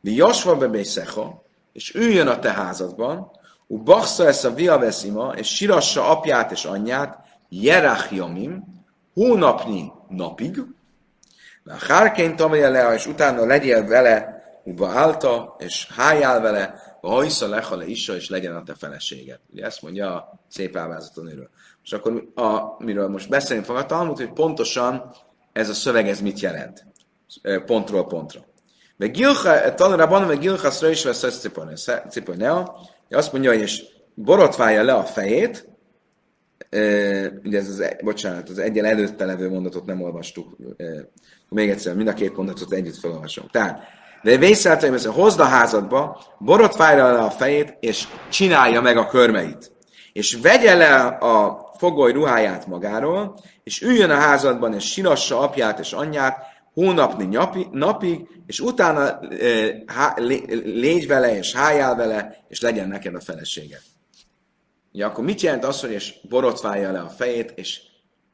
de 0.01 0.11
jasva 0.11 0.57
bebészecha, 0.57 1.43
és 1.73 1.93
üljön 1.93 2.27
a 2.27 2.39
te 2.39 2.51
házadban, 2.51 3.31
u 3.67 3.77
baksza 3.77 4.27
ezt 4.27 4.45
a 4.45 4.53
viaveszima, 4.53 5.33
és 5.35 5.55
sirassa 5.55 6.09
apját 6.09 6.51
és 6.51 6.65
anyját, 6.65 7.17
jerach 7.49 8.13
jamim, 8.13 8.63
hónapnyi 9.13 9.91
napig, 10.09 10.63
Hárként 11.87 12.35
tavaly 12.35 12.71
le, 12.71 12.93
és 12.93 13.07
utána 13.07 13.45
legyél 13.45 13.85
vele, 13.85 14.34
uba 14.65 14.87
állta, 14.87 15.55
és 15.59 15.87
hájál 15.95 16.41
vele, 16.41 16.83
a 17.01 17.09
hajsza 17.09 17.47
lehale 17.47 17.85
isa, 17.85 18.15
és 18.15 18.29
legyen 18.29 18.55
a 18.55 18.63
te 18.63 18.73
feleséged. 18.75 19.39
Ugye 19.51 19.65
ezt 19.65 19.81
mondja 19.81 20.15
a 20.15 20.39
szép 20.49 20.77
ábrázaton 20.77 21.27
őről. 21.27 21.49
És 21.83 21.93
akkor, 21.93 22.31
a, 22.35 22.83
miről 22.83 23.07
most 23.07 23.29
beszélni 23.29 23.63
fog 23.63 23.75
a 23.75 23.85
Talmud, 23.85 24.17
hogy 24.17 24.33
pontosan 24.33 25.15
ez 25.53 25.69
a 25.69 25.73
szöveg 25.73 26.07
ez 26.07 26.21
mit 26.21 26.39
jelent. 26.39 26.85
Pontról 27.65 28.07
pontra. 28.07 28.39
Meg 28.97 29.11
Gilcha, 29.11 29.73
Tanarában, 29.73 30.21
meg 30.23 30.39
Gilcha 30.39 30.71
Szra 30.71 30.89
is 30.89 31.03
vesz 31.03 31.39
Ciponea, 32.09 32.79
azt 33.09 33.31
mondja, 33.31 33.51
hogy 33.51 33.61
és 33.61 33.83
borotválja 34.13 34.83
le 34.83 34.93
a 34.93 35.03
fejét, 35.03 35.69
ugye 37.43 37.57
ez 37.57 37.69
az, 37.69 37.79
e, 37.79 37.99
bocsánat, 38.03 38.49
az 38.49 38.57
egyen 38.57 38.85
előtte 38.85 39.25
levő 39.25 39.49
mondatot 39.49 39.85
nem 39.85 40.01
olvastuk, 40.01 40.57
még 41.49 41.69
egyszer, 41.69 41.95
mind 41.95 42.07
a 42.07 42.13
két 42.13 42.35
mondatot 42.35 42.73
együtt 42.73 42.97
felolvasom. 42.97 43.47
Tehát, 43.51 43.83
de 44.25 44.37
vészeltem, 44.37 44.91
hogy 44.91 45.05
hozd 45.05 45.39
a 45.39 45.43
házadba, 45.43 46.21
borotválja 46.39 47.11
le 47.11 47.19
a 47.19 47.29
fejét, 47.29 47.77
és 47.79 48.07
csinálja 48.29 48.81
meg 48.81 48.97
a 48.97 49.07
körmeit. 49.07 49.71
És 50.13 50.37
vegye 50.41 50.75
le 50.75 50.95
a 51.05 51.65
fogoly 51.77 52.11
ruháját 52.11 52.67
magáról, 52.67 53.39
és 53.63 53.81
üljön 53.81 54.09
a 54.09 54.15
házadban, 54.15 54.73
és 54.73 54.83
sinassa 54.83 55.39
apját 55.39 55.79
és 55.79 55.91
anyját, 55.91 56.37
hónapni 56.73 57.25
nyapi, 57.25 57.67
napig, 57.71 58.27
és 58.45 58.59
utána 58.59 59.19
e, 59.19 59.83
há, 59.85 60.13
lé, 60.17 60.43
légy 60.63 61.07
vele, 61.07 61.37
és 61.37 61.53
hájál 61.53 61.95
vele, 61.95 62.45
és 62.47 62.61
legyen 62.61 62.87
neked 62.87 63.15
a 63.15 63.19
felesége. 63.19 63.79
Ja, 64.91 65.07
akkor 65.07 65.23
mit 65.23 65.41
jelent 65.41 65.65
az, 65.65 65.81
hogy 65.81 65.91
és 65.91 66.13
borotválja 66.29 66.91
le 66.91 66.99
a 66.99 67.09
fejét, 67.09 67.51
és 67.55 67.81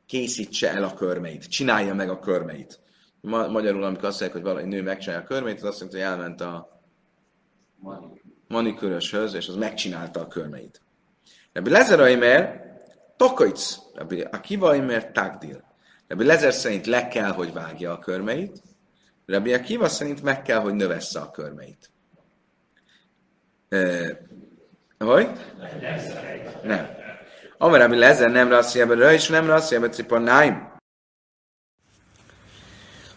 készítse 0.06 0.72
el 0.72 0.84
a 0.84 0.94
körmeit, 0.94 1.50
csinálja 1.50 1.94
meg 1.94 2.10
a 2.10 2.20
körmeit? 2.20 2.80
Ma, 3.22 3.48
magyarul, 3.48 3.84
amikor 3.84 4.06
azt 4.06 4.20
mondják, 4.20 4.44
hogy 4.44 4.54
valami 4.54 4.76
nő 4.76 4.82
megcsinálja 4.82 5.24
a 5.24 5.28
körmeit, 5.28 5.58
az 5.58 5.64
azt 5.64 5.78
jelenti, 5.78 6.00
hogy 6.00 6.08
elment 6.08 6.42
a 6.42 6.82
manikőröshöz, 8.48 9.34
és 9.34 9.48
az 9.48 9.56
megcsinálta 9.56 10.20
a 10.20 10.28
körmeit. 10.28 10.82
Rabbi 11.54 11.70
Lezeraimer 11.70 12.62
tokajc, 13.18 13.78
Rabbi 13.94 14.22
Akivaimer 14.22 15.12
tagdil. 15.12 15.64
Rabbi 16.08 16.26
Lezer 16.26 16.54
szerint 16.54 16.86
le 16.86 17.08
kell, 17.08 17.32
hogy 17.32 17.54
vágja 17.54 17.92
a 17.92 18.00
körmeit, 18.00 18.62
Rabbi 19.26 19.54
Akiva 19.54 19.88
szerint 19.88 20.24
meg 20.24 20.42
kell, 20.42 20.60
hogy 20.60 20.74
növessze 20.74 21.20
a 21.20 21.32
körmeit. 21.32 21.90
E, 23.70 24.18
hogy? 24.98 25.30
Nem. 26.64 26.88
Amar 27.58 27.80
Rabbi 27.80 27.98
Lezer 27.98 28.32
nem 28.32 28.50
rasszia, 28.50 29.12
és 29.12 29.28
nem 29.30 29.46
rasszia, 29.46 29.90
cipanáim. 29.90 30.71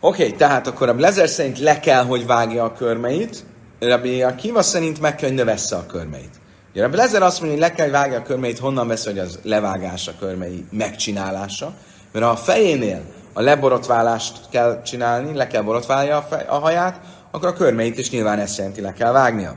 Oké, 0.05 0.25
okay, 0.25 0.37
tehát 0.37 0.67
akkor 0.67 0.89
a 0.89 0.95
Lezer 0.99 1.29
szerint 1.29 1.59
le 1.59 1.81
kell, 1.81 2.05
hogy 2.05 2.27
vágja 2.27 2.65
a 2.65 2.73
körmeit, 2.73 3.45
Rabbi 3.81 4.23
Akiva 4.23 4.63
szerint 4.63 5.01
meg 5.01 5.15
kell, 5.15 5.29
hogy 5.29 5.39
növessze 5.39 5.77
a 5.77 5.87
körmeit. 5.87 6.31
Ugye 6.73 6.83
Rabbi 6.83 6.97
Lezer 6.97 7.23
azt 7.23 7.41
mondja, 7.41 7.59
hogy 7.59 7.69
le 7.69 7.75
kell, 7.75 7.85
hogy 7.85 7.95
vágja 7.95 8.19
a 8.19 8.23
körmeit, 8.23 8.59
honnan 8.59 8.89
vesz, 8.89 9.05
hogy 9.05 9.19
az 9.19 9.39
levágása, 9.43 10.13
körmei 10.19 10.65
megcsinálása. 10.71 11.73
Mert 12.13 12.25
ha 12.25 12.31
a 12.31 12.37
fejénél 12.37 13.03
a 13.33 13.41
leborotválást 13.41 14.41
kell 14.51 14.83
csinálni, 14.83 15.37
le 15.37 15.47
kell 15.47 15.63
borotválja 15.63 16.17
a, 16.17 16.23
fej, 16.23 16.45
a 16.49 16.59
haját, 16.59 17.01
akkor 17.31 17.49
a 17.49 17.53
körmeit 17.53 17.99
is 17.99 18.11
nyilván 18.11 18.39
ezt 18.39 18.59
jelenti, 18.59 18.81
le 18.81 18.93
kell 18.93 19.13
vágnia. 19.13 19.55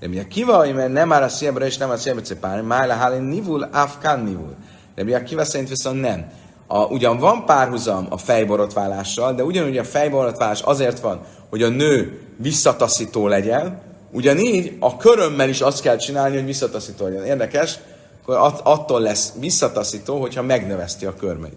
Rabbi 0.00 0.18
Akiva, 0.18 0.72
mert 0.72 0.92
nem 0.92 1.12
áll 1.12 1.22
a 1.22 1.28
szívra 1.28 1.66
és 1.66 1.76
nem 1.76 1.90
a 1.90 1.96
szívra 1.96 2.20
cepáni, 2.20 2.66
máj 2.66 2.86
lehálin 2.86 3.22
nivul, 3.22 3.62
afkan 3.72 4.20
nivul. 4.20 4.54
Rabbi 4.96 5.14
Akiva 5.14 5.44
szerint 5.44 5.68
viszont 5.68 6.00
nem 6.00 6.26
a, 6.66 6.84
ugyan 6.84 7.18
van 7.18 7.44
párhuzam 7.44 8.06
a 8.10 8.16
fejborotválással, 8.16 9.34
de 9.34 9.44
ugyanúgy 9.44 9.78
a 9.78 9.84
fejborotválás 9.84 10.60
azért 10.60 11.00
van, 11.00 11.20
hogy 11.50 11.62
a 11.62 11.68
nő 11.68 12.20
visszataszító 12.36 13.26
legyen, 13.26 13.80
ugyanígy 14.10 14.76
a 14.80 14.96
körömmel 14.96 15.48
is 15.48 15.60
azt 15.60 15.80
kell 15.80 15.96
csinálni, 15.96 16.36
hogy 16.36 16.44
visszataszító 16.44 17.04
legyen. 17.04 17.24
Érdekes, 17.24 17.78
hogy 18.24 18.36
attól 18.62 19.00
lesz 19.00 19.32
visszataszító, 19.38 20.20
hogyha 20.20 20.42
megnöveszti 20.42 21.06
a 21.06 21.14
körmeit. 21.14 21.56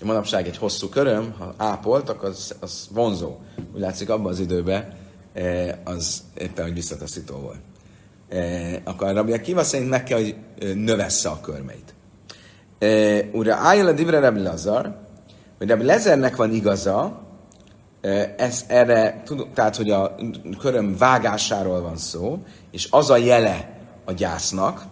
A 0.00 0.04
manapság 0.04 0.46
egy 0.46 0.56
hosszú 0.56 0.88
köröm, 0.88 1.34
ha 1.38 1.54
ápolt, 1.56 2.08
akkor 2.08 2.28
az, 2.28 2.54
az 2.60 2.88
vonzó. 2.90 3.36
Úgy 3.74 3.80
látszik, 3.80 4.10
abban 4.10 4.32
az 4.32 4.40
időben 4.40 4.92
eh, 5.32 5.74
az 5.84 6.22
éppen, 6.38 6.64
hogy 6.64 6.74
visszataszító 6.74 7.36
volt. 7.36 7.60
Eh, 8.28 8.76
akkor 8.84 9.08
a 9.08 9.12
rabja 9.12 9.40
kiva 9.40 9.64
szerint 9.64 9.90
meg 9.90 10.04
kell, 10.04 10.18
hogy 10.18 10.34
eh, 10.58 10.74
növessze 10.74 11.28
a 11.28 11.40
körmeit. 11.40 11.94
Ura 13.32 13.54
Ájjel 13.54 13.86
a 13.86 13.92
Divre 13.92 14.20
Rabbi 14.20 14.42
Lazar, 14.42 14.96
hogy 15.58 15.68
Rabbi 15.68 15.84
Lezernek 15.84 16.36
van 16.36 16.52
igaza, 16.52 17.20
ez 18.36 18.64
erre, 18.68 19.22
tehát, 19.54 19.76
hogy 19.76 19.90
a 19.90 20.14
köröm 20.58 20.96
vágásáról 20.96 21.80
van 21.80 21.96
szó, 21.96 22.38
és 22.70 22.88
az 22.90 23.10
a 23.10 23.16
jele 23.16 23.78
a 24.04 24.12
gyásznak, 24.12 24.82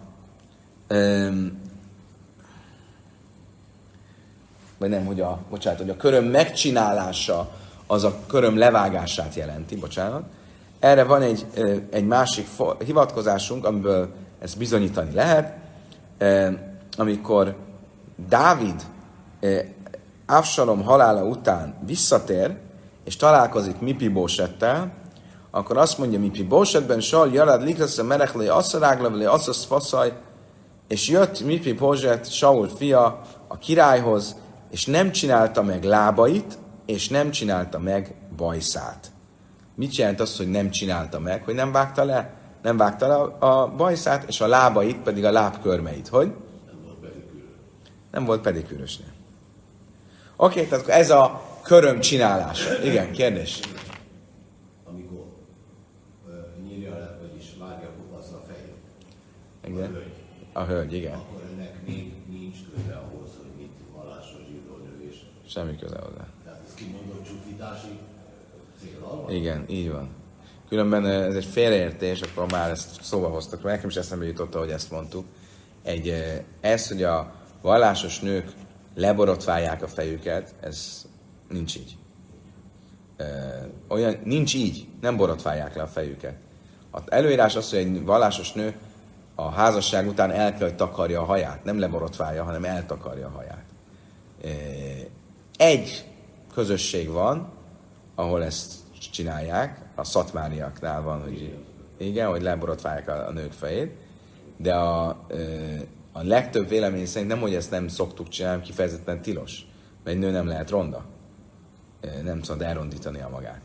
vagy 4.77 4.89
nem, 4.89 5.05
hogy 5.05 5.21
a, 5.21 5.39
bocsánat, 5.49 5.79
hogy 5.79 5.89
a 5.89 5.97
köröm 5.97 6.25
megcsinálása 6.25 7.51
az 7.87 8.03
a 8.03 8.15
köröm 8.27 8.57
levágását 8.57 9.35
jelenti, 9.35 9.75
bocsánat. 9.75 10.23
Erre 10.79 11.03
van 11.03 11.21
egy, 11.21 11.45
egy 11.91 12.05
másik 12.05 12.47
hivatkozásunk, 12.85 13.65
amiből 13.65 14.09
ezt 14.39 14.57
bizonyítani 14.57 15.13
lehet, 15.13 15.53
amikor 16.97 17.55
Dávid 18.15 18.85
eh, 19.39 19.65
Avsalom 20.27 20.83
halála 20.83 21.23
után 21.23 21.75
visszatér, 21.85 22.57
és 23.03 23.15
találkozik 23.15 23.79
Mipi 23.79 24.07
Bósettel, 24.07 24.93
akkor 25.51 25.77
azt 25.77 25.97
mondja 25.97 26.19
Mipi 26.19 26.43
Bósetben, 26.43 26.99
Sal 26.99 27.33
Jarad 27.33 27.63
Likrasz 27.63 27.97
a 27.97 28.03
Merechlé 28.03 28.47
Asszaráglavlé 28.47 29.25
Aszasz 29.25 29.65
Faszaj, 29.65 30.13
és 30.87 31.07
jött 31.07 31.45
Mipi 31.45 31.73
Bóset, 31.73 32.31
Saul 32.31 32.67
fia 32.67 33.21
a 33.47 33.57
királyhoz, 33.57 34.35
és 34.71 34.85
nem 34.85 35.11
csinálta 35.11 35.63
meg 35.63 35.83
lábait, 35.83 36.57
és 36.85 37.09
nem 37.09 37.31
csinálta 37.31 37.79
meg 37.79 38.15
bajszát. 38.37 39.11
Mit 39.75 39.95
jelent 39.95 40.19
az, 40.19 40.37
hogy 40.37 40.49
nem 40.49 40.69
csinálta 40.69 41.19
meg? 41.19 41.43
Hogy 41.43 41.55
nem 41.55 41.71
vágta 41.71 42.03
le? 42.03 42.33
Nem 42.61 42.77
vágta 42.77 43.07
le 43.07 43.47
a 43.47 43.67
bajszát, 43.67 44.23
és 44.27 44.41
a 44.41 44.47
lábait 44.47 44.97
pedig 44.97 45.25
a 45.25 45.31
lábkörmeit. 45.31 46.07
Hogy? 46.07 46.33
Nem 48.15 48.25
volt 48.25 48.41
pedikűrösnél. 48.41 49.11
Oké, 50.35 50.65
okay, 50.65 50.69
tehát 50.69 50.87
ez 50.87 51.09
a 51.09 51.41
köröm 51.63 51.99
csinálása. 51.99 52.83
Igen, 52.83 53.11
kérdés. 53.11 53.59
Amikor 54.83 55.25
nyírja 56.67 56.89
le, 56.89 57.17
vagyis 57.21 57.45
vágja 57.59 57.89
a 58.11 58.43
fejét. 58.47 58.75
Igen. 59.67 59.83
A 59.83 59.93
hölgy. 59.93 60.13
A 60.53 60.63
hölgy, 60.63 60.93
igen. 60.93 61.13
Akkor 61.13 61.41
ennek 61.53 61.73
még 61.87 62.13
nincs 62.29 62.57
köze 62.75 62.93
ahhoz, 62.93 63.29
hogy 63.37 63.51
mit 63.57 63.71
vallásos 63.95 64.41
zsidó 64.47 64.75
nő 64.75 65.11
Semmi 65.47 65.77
köze 65.77 65.97
hozzá. 65.97 66.27
Tehát 66.43 66.61
ez 66.67 66.73
kimondott 66.73 67.25
csúfítási 67.27 67.99
célral 68.81 69.31
Igen, 69.31 69.65
így 69.67 69.91
van. 69.91 70.09
Különben 70.69 71.05
ez 71.05 71.35
egy 71.35 71.45
félreértés, 71.45 72.21
akkor 72.21 72.51
már 72.51 72.69
ezt 72.69 73.03
szóba 73.03 73.27
hoztak. 73.27 73.63
Nekem 73.63 73.89
is 73.89 73.95
eszembe 73.95 74.25
jutott, 74.25 74.53
hogy 74.53 74.69
ezt 74.69 74.91
mondtuk. 74.91 75.25
Egy, 75.83 76.13
ez, 76.61 76.87
hogy 76.87 77.03
a 77.03 77.43
vallásos 77.65 78.19
nők 78.19 78.51
leborotválják 78.95 79.83
a 79.83 79.87
fejüket, 79.87 80.53
ez 80.59 81.05
nincs 81.49 81.75
így. 81.75 81.97
Olyan, 83.87 84.15
nincs 84.23 84.53
így, 84.53 84.87
nem 85.01 85.17
borotválják 85.17 85.75
le 85.75 85.81
a 85.81 85.87
fejüket. 85.87 86.35
Az 86.91 87.01
előírás 87.05 87.55
az, 87.55 87.69
hogy 87.69 87.79
egy 87.79 88.03
vallásos 88.03 88.51
nő 88.51 88.75
a 89.35 89.49
házasság 89.49 90.07
után 90.07 90.31
el 90.31 90.51
kell, 90.51 90.67
hogy 90.67 90.75
takarja 90.75 91.21
a 91.21 91.25
haját. 91.25 91.63
Nem 91.63 91.79
leborotválja, 91.79 92.43
hanem 92.43 92.63
eltakarja 92.63 93.27
a 93.27 93.29
haját. 93.29 93.65
Egy 95.57 96.05
közösség 96.53 97.09
van, 97.09 97.49
ahol 98.15 98.43
ezt 98.43 98.73
csinálják, 99.11 99.81
a 99.95 100.03
szatmáriaknál 100.03 101.01
van, 101.01 101.21
hogy 101.21 101.57
igen, 101.97 102.29
hogy 102.29 102.41
leborotválják 102.41 103.07
a, 103.07 103.27
a 103.27 103.31
nők 103.31 103.51
fejét, 103.51 103.91
de 104.57 104.75
a, 104.75 105.25
a 106.17 106.23
legtöbb 106.23 106.67
vélemény 106.67 107.05
szerint 107.05 107.31
nem, 107.31 107.39
hogy 107.39 107.55
ezt 107.55 107.71
nem 107.71 107.87
szoktuk 107.87 108.29
csinálni, 108.29 108.61
kifejezetten 108.61 109.21
tilos, 109.21 109.65
mert 110.03 110.15
egy 110.15 110.23
nő 110.23 110.31
nem 110.31 110.47
lehet 110.47 110.69
ronda. 110.69 111.05
Nem 112.23 112.41
szabad 112.41 112.61
elrondítani 112.61 113.21
a 113.21 113.29
magát. 113.29 113.61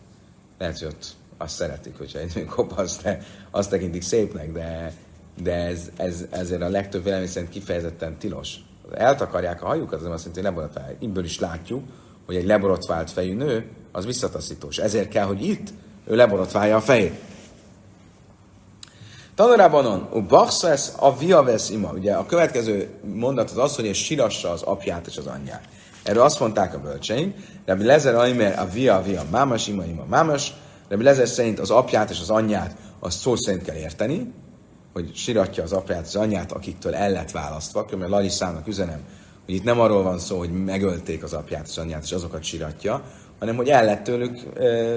Lehet, 0.59 0.79
hogy 0.79 0.89
ott 0.89 1.07
azt 1.37 1.55
szeretik, 1.55 1.99
hogyha 1.99 2.19
egy 2.19 2.33
nő 2.35 2.45
kopasz, 2.45 3.03
de 3.03 3.23
azt 3.51 3.71
tekintik 3.71 4.03
szépnek, 4.03 4.53
de, 4.53 4.93
de 5.43 5.55
ez, 5.55 5.91
ez, 5.97 6.25
ezért 6.31 6.63
a 6.63 6.69
legtöbb 6.69 7.05
vélemény 7.05 7.27
szerint 7.27 7.51
kifejezetten 7.51 8.17
tilos. 8.17 8.57
Eltakarják 8.93 9.63
a 9.63 9.67
hajukat, 9.67 10.01
az 10.01 10.07
azt 10.07 10.25
jelenti, 10.25 10.41
hogy 10.41 10.43
leborotválják. 10.43 11.03
Ebből 11.03 11.25
is 11.25 11.39
látjuk, 11.39 11.83
hogy 12.27 12.37
egy 12.37 12.47
leborotvált 12.47 13.11
fejű 13.11 13.35
nő, 13.35 13.69
az 13.93 14.07
visszataszítós. 14.07 14.79
Ezért 14.79 15.09
kell, 15.09 15.27
hogy 15.27 15.45
itt 15.45 15.69
ő 16.07 16.15
leborotválja 16.17 16.77
a 16.77 16.81
fejét. 16.81 17.15
Tanulában 19.41 19.87
on, 19.87 20.27
Bachsa 20.29 20.69
ez 20.69 20.95
a 20.99 21.17
viavesz 21.17 21.71
ima. 21.71 21.93
Ugye 21.93 22.15
a 22.15 22.27
következő 22.27 22.89
mondat 23.15 23.51
az 23.51 23.59
az, 23.59 23.77
hogy 23.77 23.87
ez 23.87 23.97
sirassa 23.97 24.51
az 24.51 24.63
apját 24.63 25.07
és 25.07 25.17
az 25.17 25.27
anyját. 25.27 25.63
Erről 26.03 26.23
azt 26.23 26.41
mondták 26.41 26.75
a 26.75 26.79
bölcseim, 26.79 27.35
Rabbi 27.67 27.85
Lezer 27.85 28.15
Aimer 28.15 28.59
a 28.59 28.69
via 28.73 28.97
a 28.97 29.03
via 29.03 29.23
mámas, 29.31 29.69
ima 29.69 29.85
ima 29.85 30.05
mámas. 30.09 30.53
Rabbi 30.89 31.05
Lezer 31.05 31.29
szerint 31.29 31.59
az 31.59 31.71
apját 31.71 32.11
és 32.11 32.21
az 32.21 32.31
anyját 32.31 32.77
azt 32.99 33.19
szó 33.19 33.37
szerint 33.37 33.63
kell 33.63 33.77
érteni, 33.77 34.33
hogy 34.93 35.11
siratja 35.15 35.63
az 35.63 35.73
apját 35.73 36.07
és 36.07 36.15
az 36.15 36.21
anyját, 36.21 36.53
akiktől 36.53 36.95
el 36.95 37.11
lett 37.11 37.31
választva. 37.31 37.87
Mert 37.97 38.11
Larisának 38.11 38.67
üzenem, 38.67 39.01
hogy 39.45 39.55
itt 39.55 39.65
nem 39.65 39.81
arról 39.81 40.03
van 40.03 40.19
szó, 40.19 40.39
hogy 40.39 40.65
megölték 40.65 41.23
az 41.23 41.33
apját 41.33 41.65
és 41.65 41.71
az 41.71 41.79
anyját, 41.79 42.03
és 42.03 42.13
azokat 42.13 42.43
siratja, 42.43 43.03
hanem 43.39 43.57
hogy 43.57 43.69
el 43.69 43.85
lett 43.85 44.03
tőlük 44.03 44.39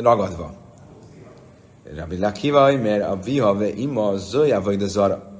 ragadva. 0.01 0.62
Rabbi 1.95 2.17
Lakiva, 2.17 2.77
mert 2.77 3.03
a 3.03 3.19
viha 3.23 3.55
ve 3.55 3.69
ima 3.69 4.15
zöja 4.15 4.61
vagy 4.61 4.77
de 4.77 4.87
zara. 4.87 5.31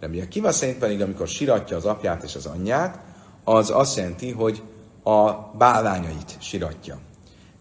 Rabbi 0.00 0.20
Akiva 0.20 0.52
szerint 0.52 0.78
pedig, 0.78 1.00
amikor 1.00 1.28
siratja 1.28 1.76
az 1.76 1.84
apját 1.84 2.22
és 2.22 2.34
az 2.34 2.46
anyját, 2.46 2.98
az 3.44 3.70
azt 3.70 3.96
jelenti, 3.96 4.30
hogy 4.30 4.62
a 5.04 5.30
bálványait 5.58 6.36
siratja. 6.38 6.98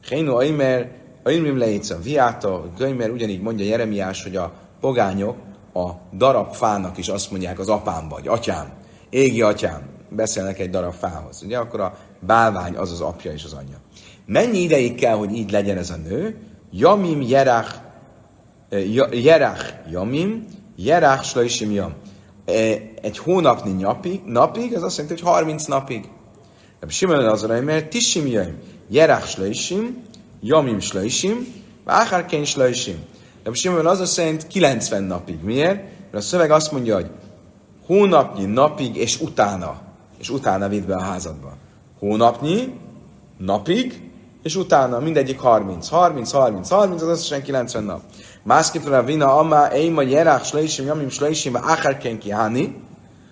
Hénu 0.10 0.36
Aimer, 0.36 0.92
Aimrim 1.24 1.58
leétsz 1.58 1.94
viáta, 2.04 2.64
Göimer 2.78 3.10
ugyanígy 3.10 3.42
mondja 3.42 3.66
Jeremiás, 3.66 4.24
hogy 4.24 4.36
a 4.36 4.54
pogányok 4.80 5.36
a 5.74 5.90
darab 6.14 6.54
fának 6.54 6.98
is 6.98 7.08
azt 7.08 7.32
mondják 7.32 7.60
az 7.60 7.70
apám 7.70 8.08
vagy, 8.08 8.28
atyám, 8.28 8.70
égi 9.10 9.42
atyám, 9.42 9.82
beszélnek 10.10 10.60
egy 10.60 10.70
darab 10.70 10.94
fához. 10.94 11.42
Ugye 11.44 11.58
akkor 11.58 11.80
a 11.80 11.98
bálvány 12.20 12.76
az 12.76 12.92
az 12.92 13.02
apja 13.02 13.32
és 13.32 13.44
az 13.44 13.54
anyja. 13.54 13.78
Mennyi 14.26 14.58
ideig 14.58 14.96
kell, 14.96 15.16
hogy 15.16 15.32
így 15.32 15.52
legyen 15.52 15.78
ez 15.78 15.90
a 15.90 15.96
nő? 15.96 16.38
Jamim 16.72 17.22
jerach, 17.22 17.76
jerach 19.11 19.74
jamim, 19.91 20.45
jerach 20.76 21.24
slaisim 21.24 21.72
jam. 21.72 21.93
Eh, 22.45 22.82
egy 23.01 23.17
hónapnyi 23.17 23.82
napig, 23.82 24.22
napig, 24.26 24.74
ez 24.74 24.84
azt 24.84 24.97
jelenti, 24.97 25.22
hogy 25.22 25.32
30 25.34 25.65
napig. 25.65 26.09
Simon 26.88 27.26
az 27.26 27.41
mert 27.41 27.89
tisim 27.89 28.28
jaim, 28.28 28.57
jerach 28.88 29.28
slaisim, 29.28 30.03
jamim 30.41 30.80
slaisim, 30.80 31.47
váhárkén 31.84 32.45
slaisim. 32.45 32.97
De 33.43 33.53
Simon 33.53 33.86
az 33.86 33.99
azt 33.99 34.17
jelenti 34.17 34.47
90 34.47 35.03
napig. 35.03 35.39
Miért? 35.41 35.76
Mert 36.11 36.24
a 36.24 36.28
szöveg 36.28 36.51
azt 36.51 36.72
mondja, 36.72 36.95
hogy 36.95 37.09
hónapnyi, 37.86 38.45
napig 38.45 38.95
és 38.95 39.22
utána. 39.22 39.82
És 40.17 40.30
utána 40.30 40.67
vidd 40.67 40.86
be 40.86 40.95
a 40.95 41.01
házadba. 41.01 41.57
Hónapnyi, 41.99 42.74
napig, 43.38 44.09
és 44.43 44.55
utána 44.55 44.99
mindegyik 44.99 45.39
30. 45.39 45.88
30, 45.88 46.32
30, 46.32 46.70
30, 46.70 47.01
az 47.01 47.07
összesen 47.07 47.43
90 47.43 47.84
nap. 47.84 48.01
Másképp 48.44 48.86
a 48.86 49.04
vina, 49.04 49.38
amma 49.38 49.70
eima 49.70 50.02
jerák 50.02 50.44
slaisim, 50.44 50.86
jamim 50.86 51.10
slaisim, 51.10 51.56
akárken 51.56 52.20
kihani. 52.20 52.76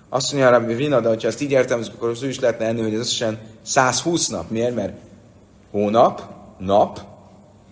Azt 0.10 0.32
mondja 0.32 0.50
Rabbi 0.50 0.74
Vina, 0.74 1.00
de 1.00 1.08
hogyha 1.08 1.28
ezt 1.28 1.42
így 1.42 1.52
értem, 1.52 1.82
akkor 1.96 2.10
az 2.10 2.24
ő 2.24 2.28
is 2.28 2.40
lehetne 2.40 2.66
enni, 2.66 2.82
hogy 2.82 2.94
az 2.94 3.00
összesen 3.00 3.40
120 3.62 4.28
nap. 4.28 4.50
Miért? 4.50 4.76
Mert 4.76 4.94
hónap, 5.72 6.22
nap, 6.58 7.00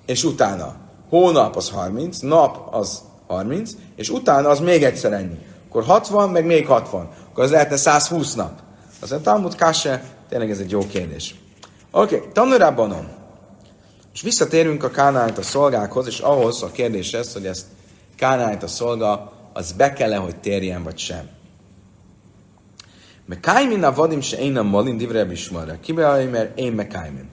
és 0.05 0.23
utána. 0.23 0.75
Hónap 1.09 1.55
az 1.55 1.69
30, 1.69 2.19
nap 2.19 2.73
az 2.73 3.01
30, 3.27 3.71
és 3.95 4.09
utána 4.09 4.49
az 4.49 4.59
még 4.59 4.83
egyszer 4.83 5.13
ennyi. 5.13 5.37
Akkor 5.67 5.83
60, 5.83 6.29
meg 6.29 6.45
még 6.45 6.67
60. 6.67 7.09
Akkor 7.31 7.43
az 7.43 7.51
lehetne 7.51 7.75
120 7.75 8.33
nap. 8.33 8.51
Aztán 9.01 9.21
Talmud 9.21 9.55
Kasse, 9.55 10.03
tényleg 10.29 10.51
ez 10.51 10.59
egy 10.59 10.71
jó 10.71 10.87
kérdés. 10.87 11.35
Oké, 11.91 12.15
okay, 12.15 12.27
tanulában 12.33 12.91
és 14.15 14.21
visszatérünk 14.21 14.83
a 14.83 14.89
Kánányt 14.89 15.37
a 15.37 15.41
szolgákhoz, 15.41 16.07
és 16.07 16.19
ahhoz 16.19 16.63
a 16.63 16.71
kérdés 16.71 17.13
ez, 17.13 17.33
hogy 17.33 17.45
ezt 17.45 17.65
Kánányt 18.15 18.63
a 18.63 18.67
szolga, 18.67 19.31
az 19.53 19.71
be 19.71 19.93
kell 19.93 20.15
hogy 20.15 20.35
térjen, 20.35 20.83
vagy 20.83 20.97
sem. 20.97 21.29
Mert 23.25 23.41
kájmin 23.41 23.83
a 23.83 23.93
vadim 23.93 24.21
se 24.21 24.37
én 24.37 24.57
a 24.57 24.63
malin 24.63 24.97
divre 24.97 25.25
bismarra. 25.25 25.79
Kibeállj, 25.79 26.25
mert 26.25 26.59
én 26.59 26.71
me 26.71 26.87
kájmin. 26.87 27.29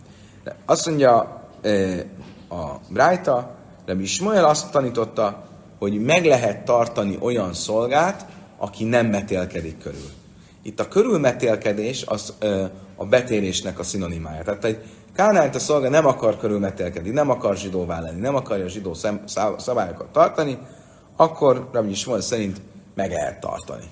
Azt 0.67 0.87
mondja 0.87 1.19
a 2.49 2.65
Brájta, 2.89 3.55
de 3.85 3.95
Ismael 4.01 4.45
azt 4.45 4.71
tanította, 4.71 5.49
hogy 5.79 6.01
meg 6.01 6.25
lehet 6.25 6.65
tartani 6.65 7.19
olyan 7.21 7.55
szolgát, 7.55 8.27
aki 8.57 8.85
nem 8.85 9.07
metélkedik 9.07 9.79
körül. 9.79 10.11
Itt 10.63 10.81
a 10.81 10.89
körülmetélkedés 10.89 12.05
az 12.07 12.33
ö, 12.39 12.65
a 12.97 13.05
betérésnek 13.05 13.79
a 13.79 13.83
szinonimája. 13.83 14.43
Tehát 14.43 14.65
egy 14.65 14.79
Kánányt 15.15 15.55
a 15.55 15.59
szolga 15.59 15.89
nem 15.89 16.07
akar 16.07 16.37
körülmetelkedni, 16.37 17.11
nem 17.11 17.31
akar 17.31 17.57
zsidóvá 17.57 18.01
lenni, 18.01 18.21
nem 18.21 18.35
akarja 18.35 18.65
a 18.65 18.69
zsidó 18.69 18.95
szem, 18.95 19.23
szabályokat 19.57 20.13
tartani, 20.13 20.59
akkor 21.17 21.69
Rabbi 21.73 21.91
Ismael 21.91 22.21
szerint 22.21 22.61
meg 22.95 23.11
lehet 23.11 23.41
tartani. 23.41 23.85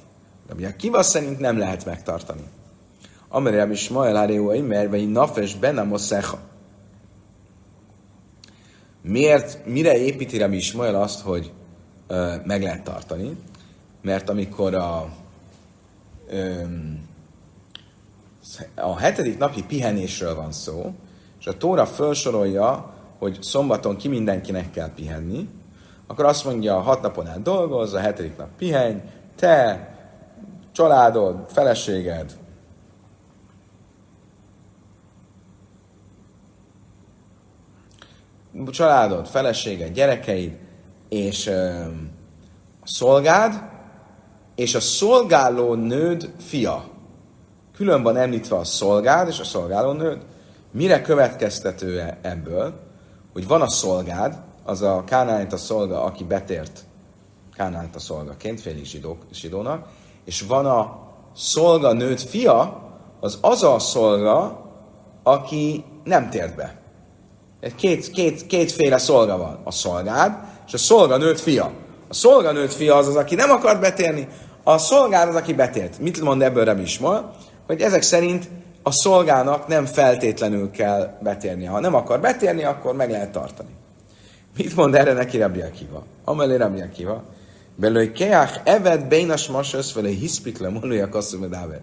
Rabbi 0.49 0.65
Akiva 0.65 1.03
szerint 1.03 1.39
nem 1.39 1.59
lehet 1.59 1.85
megtartani. 1.85 2.43
Amire 3.29 3.57
Rabbi 3.57 3.73
Ismael 3.73 4.17
Áréuai, 4.17 4.61
mert 4.61 4.91
vei 4.91 5.07
nafes 5.07 5.55
benam 5.55 5.95
Miért, 9.03 9.67
mire 9.67 9.99
építi 9.99 10.39
Rabbi 10.39 10.57
Ismael 10.57 10.95
azt, 10.95 11.21
hogy 11.21 11.53
ö, 12.07 12.35
meg 12.45 12.63
lehet 12.63 12.85
tartani? 12.85 13.37
Mert 14.03 14.29
amikor 14.29 14.75
a 14.75 15.09
ö, 16.29 16.63
a 18.75 18.99
hetedik 18.99 19.39
napi 19.39 19.65
pihenésről 19.65 20.35
van 20.35 20.53
szó, 20.53 20.95
és 21.41 21.47
a 21.47 21.57
Tóra 21.57 21.87
felsorolja, 21.87 22.95
hogy 23.19 23.43
szombaton 23.43 23.97
ki 23.97 24.09
mindenkinek 24.09 24.71
kell 24.71 24.95
pihenni, 24.95 25.49
akkor 26.07 26.25
azt 26.25 26.45
mondja, 26.45 26.81
hat 26.81 27.03
napon 27.03 27.27
át 27.27 27.43
dolgoz, 27.43 27.95
a 27.95 27.99
hetedik 27.99 28.37
nap 28.37 28.49
pihenj, 28.57 28.99
te, 29.37 29.89
családod, 30.73 31.45
feleséged, 31.49 32.39
családod, 38.71 39.27
feleséged, 39.27 39.93
gyerekeid, 39.93 40.59
és 41.09 41.47
a 41.47 42.87
szolgád, 42.87 43.63
és 44.55 44.75
a 44.75 44.81
szolgáló 44.81 45.75
nőd 45.75 46.33
fia. 46.39 46.85
Külön 47.75 48.03
van 48.03 48.17
említve 48.17 48.57
a 48.57 48.65
szolgád 48.65 49.29
és 49.29 49.41
a 49.41 49.45
szolgáló 49.45 49.93
nőd. 49.93 50.23
Mire 50.73 51.03
következtető 51.03 52.19
ebből, 52.23 52.73
hogy 53.33 53.47
van 53.47 53.61
a 53.61 53.71
szolgád, 53.71 54.39
az 54.65 54.83
a 54.83 55.05
Kánányt 55.07 55.53
a 55.53 55.57
szolga, 55.57 56.03
aki 56.03 56.25
betért 56.25 56.81
Kánányt 57.57 57.95
a 57.95 57.99
szolgaként, 57.99 58.61
félig 58.61 58.85
zsidó, 58.85 59.19
zsidónak, 59.33 59.87
és 60.25 60.41
van 60.41 60.67
a 60.67 60.99
szolga 61.37 61.93
nőt 61.93 62.23
fia, 62.23 62.83
az 63.21 63.39
az 63.41 63.63
a 63.63 63.79
szolga, 63.79 64.65
aki 65.23 65.85
nem 66.05 66.31
tért 66.31 66.57
be. 66.57 66.81
Két, 67.77 68.11
két, 68.11 68.47
kétféle 68.47 68.99
szolga 68.99 69.37
van. 69.37 69.61
A 69.65 69.71
szolgád 69.71 70.37
és 70.67 70.75
a 70.75 70.79
szolga 70.79 71.17
nőt 71.17 71.41
fia. 71.41 71.73
A 72.09 72.15
szolga 72.15 72.53
nőt 72.53 72.73
fia 72.73 72.97
az 72.97 73.09
az, 73.09 73.17
aki 73.17 73.35
nem 73.35 73.51
akart 73.51 73.81
betérni, 73.81 74.29
a 74.65 74.79
szolgád 74.79 75.29
az, 75.29 75.35
aki 75.35 75.55
betért. 75.55 75.99
Mit 75.99 76.21
mond 76.21 76.43
ebből 76.43 76.65
Rabbi 76.65 76.83
Ismael? 76.83 77.35
Hogy 77.67 77.81
ezek 77.81 78.03
szerint 78.03 78.49
a 78.83 78.93
szolgának 78.93 79.67
nem 79.67 79.87
feltétlenül 79.87 80.71
kell 80.71 81.19
betérni. 81.21 81.65
Ha 81.65 81.81
nem 81.81 81.95
akar 81.95 82.21
betérni, 82.21 82.65
akkor 82.65 82.95
meg 82.95 83.11
lehet 83.11 83.33
tartani. 83.33 83.71
Mit 84.57 84.77
mond 84.77 84.95
erre 84.95 85.13
neki 85.13 85.39
Rabbi 85.39 85.61
Akiva? 85.61 86.05
Amelé 86.25 86.57
Rabbi 86.57 86.81
Akiva. 86.81 87.23
Belőle 87.77 88.13
keach 88.13 88.61
eved 88.65 89.05
bénas 89.05 89.47
masasz 89.47 89.93
vele 89.93 90.09
hiszpik 90.09 90.59
le 90.59 90.69
monulja 90.69 91.09
kasszumedáver. 91.09 91.81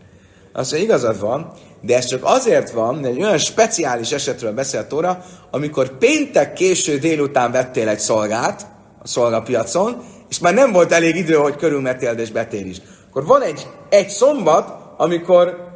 Azt 0.53 0.71
mondja, 0.71 0.89
igazad 0.89 1.19
van, 1.19 1.51
de 1.81 1.95
ez 1.95 2.05
csak 2.05 2.21
azért 2.23 2.71
van, 2.71 2.95
mert 2.95 3.15
egy 3.15 3.21
olyan 3.21 3.37
speciális 3.37 4.11
esetről 4.11 4.53
beszél 4.53 4.87
Tóra, 4.87 5.25
amikor 5.51 5.97
péntek 5.97 6.53
késő 6.53 6.97
délután 6.97 7.51
vettél 7.51 7.87
egy 7.87 7.99
szolgát 7.99 8.65
a 8.99 9.07
szolgapiacon, 9.07 10.03
és 10.29 10.39
már 10.39 10.53
nem 10.53 10.71
volt 10.71 10.91
elég 10.91 11.15
idő, 11.15 11.33
hogy 11.33 11.55
körülmetéld 11.55 12.19
és 12.19 12.31
betér 12.31 12.65
is. 12.65 12.77
Akkor 13.09 13.25
van 13.25 13.41
egy, 13.41 13.67
egy 13.89 14.09
szombat, 14.09 14.73
amikor 14.97 15.66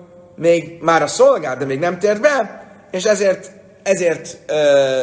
még 0.41 0.77
már 0.81 1.01
a 1.01 1.07
szolgád, 1.07 1.59
de 1.59 1.65
még 1.65 1.79
nem 1.79 1.99
tért 1.99 2.21
be, 2.21 2.65
és 2.91 3.03
ezért, 3.03 3.51
ezért 3.83 4.37
ö, 4.47 5.01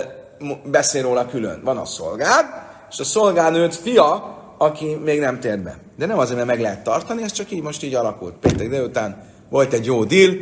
beszél 0.64 1.02
róla 1.02 1.26
külön. 1.26 1.60
Van 1.64 1.76
a 1.76 1.84
szolgád, 1.84 2.44
és 2.90 2.98
a 2.98 3.04
szolgánőt 3.04 3.74
fia, 3.74 4.36
aki 4.58 4.94
még 5.04 5.20
nem 5.20 5.40
tért 5.40 5.62
be. 5.62 5.78
De 5.96 6.06
nem 6.06 6.18
azért, 6.18 6.36
mert 6.36 6.48
meg 6.48 6.60
lehet 6.60 6.82
tartani, 6.82 7.22
ez 7.22 7.32
csak 7.32 7.50
így 7.50 7.62
most 7.62 7.82
így 7.82 7.94
alakult. 7.94 8.34
Péntek 8.34 8.68
délután 8.68 9.22
volt 9.50 9.72
egy 9.72 9.84
jó 9.84 10.04
deal, 10.04 10.34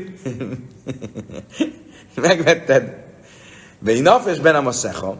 megvetted, 2.14 3.04
Vei 3.78 4.00
nafes 4.00 4.38
ben 4.38 4.66
a 4.66 4.72
szecha, 4.72 5.16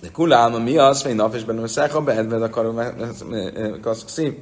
de 0.00 0.08
kulám, 0.12 0.52
mi 0.52 0.76
az, 0.76 1.02
vei 1.02 1.12
nafes 1.12 1.44
ben 1.44 1.58
a 1.58 1.66
szecha, 1.66 2.00
beedved 2.00 2.42
akarom 2.42 2.80
szív. 4.06 4.34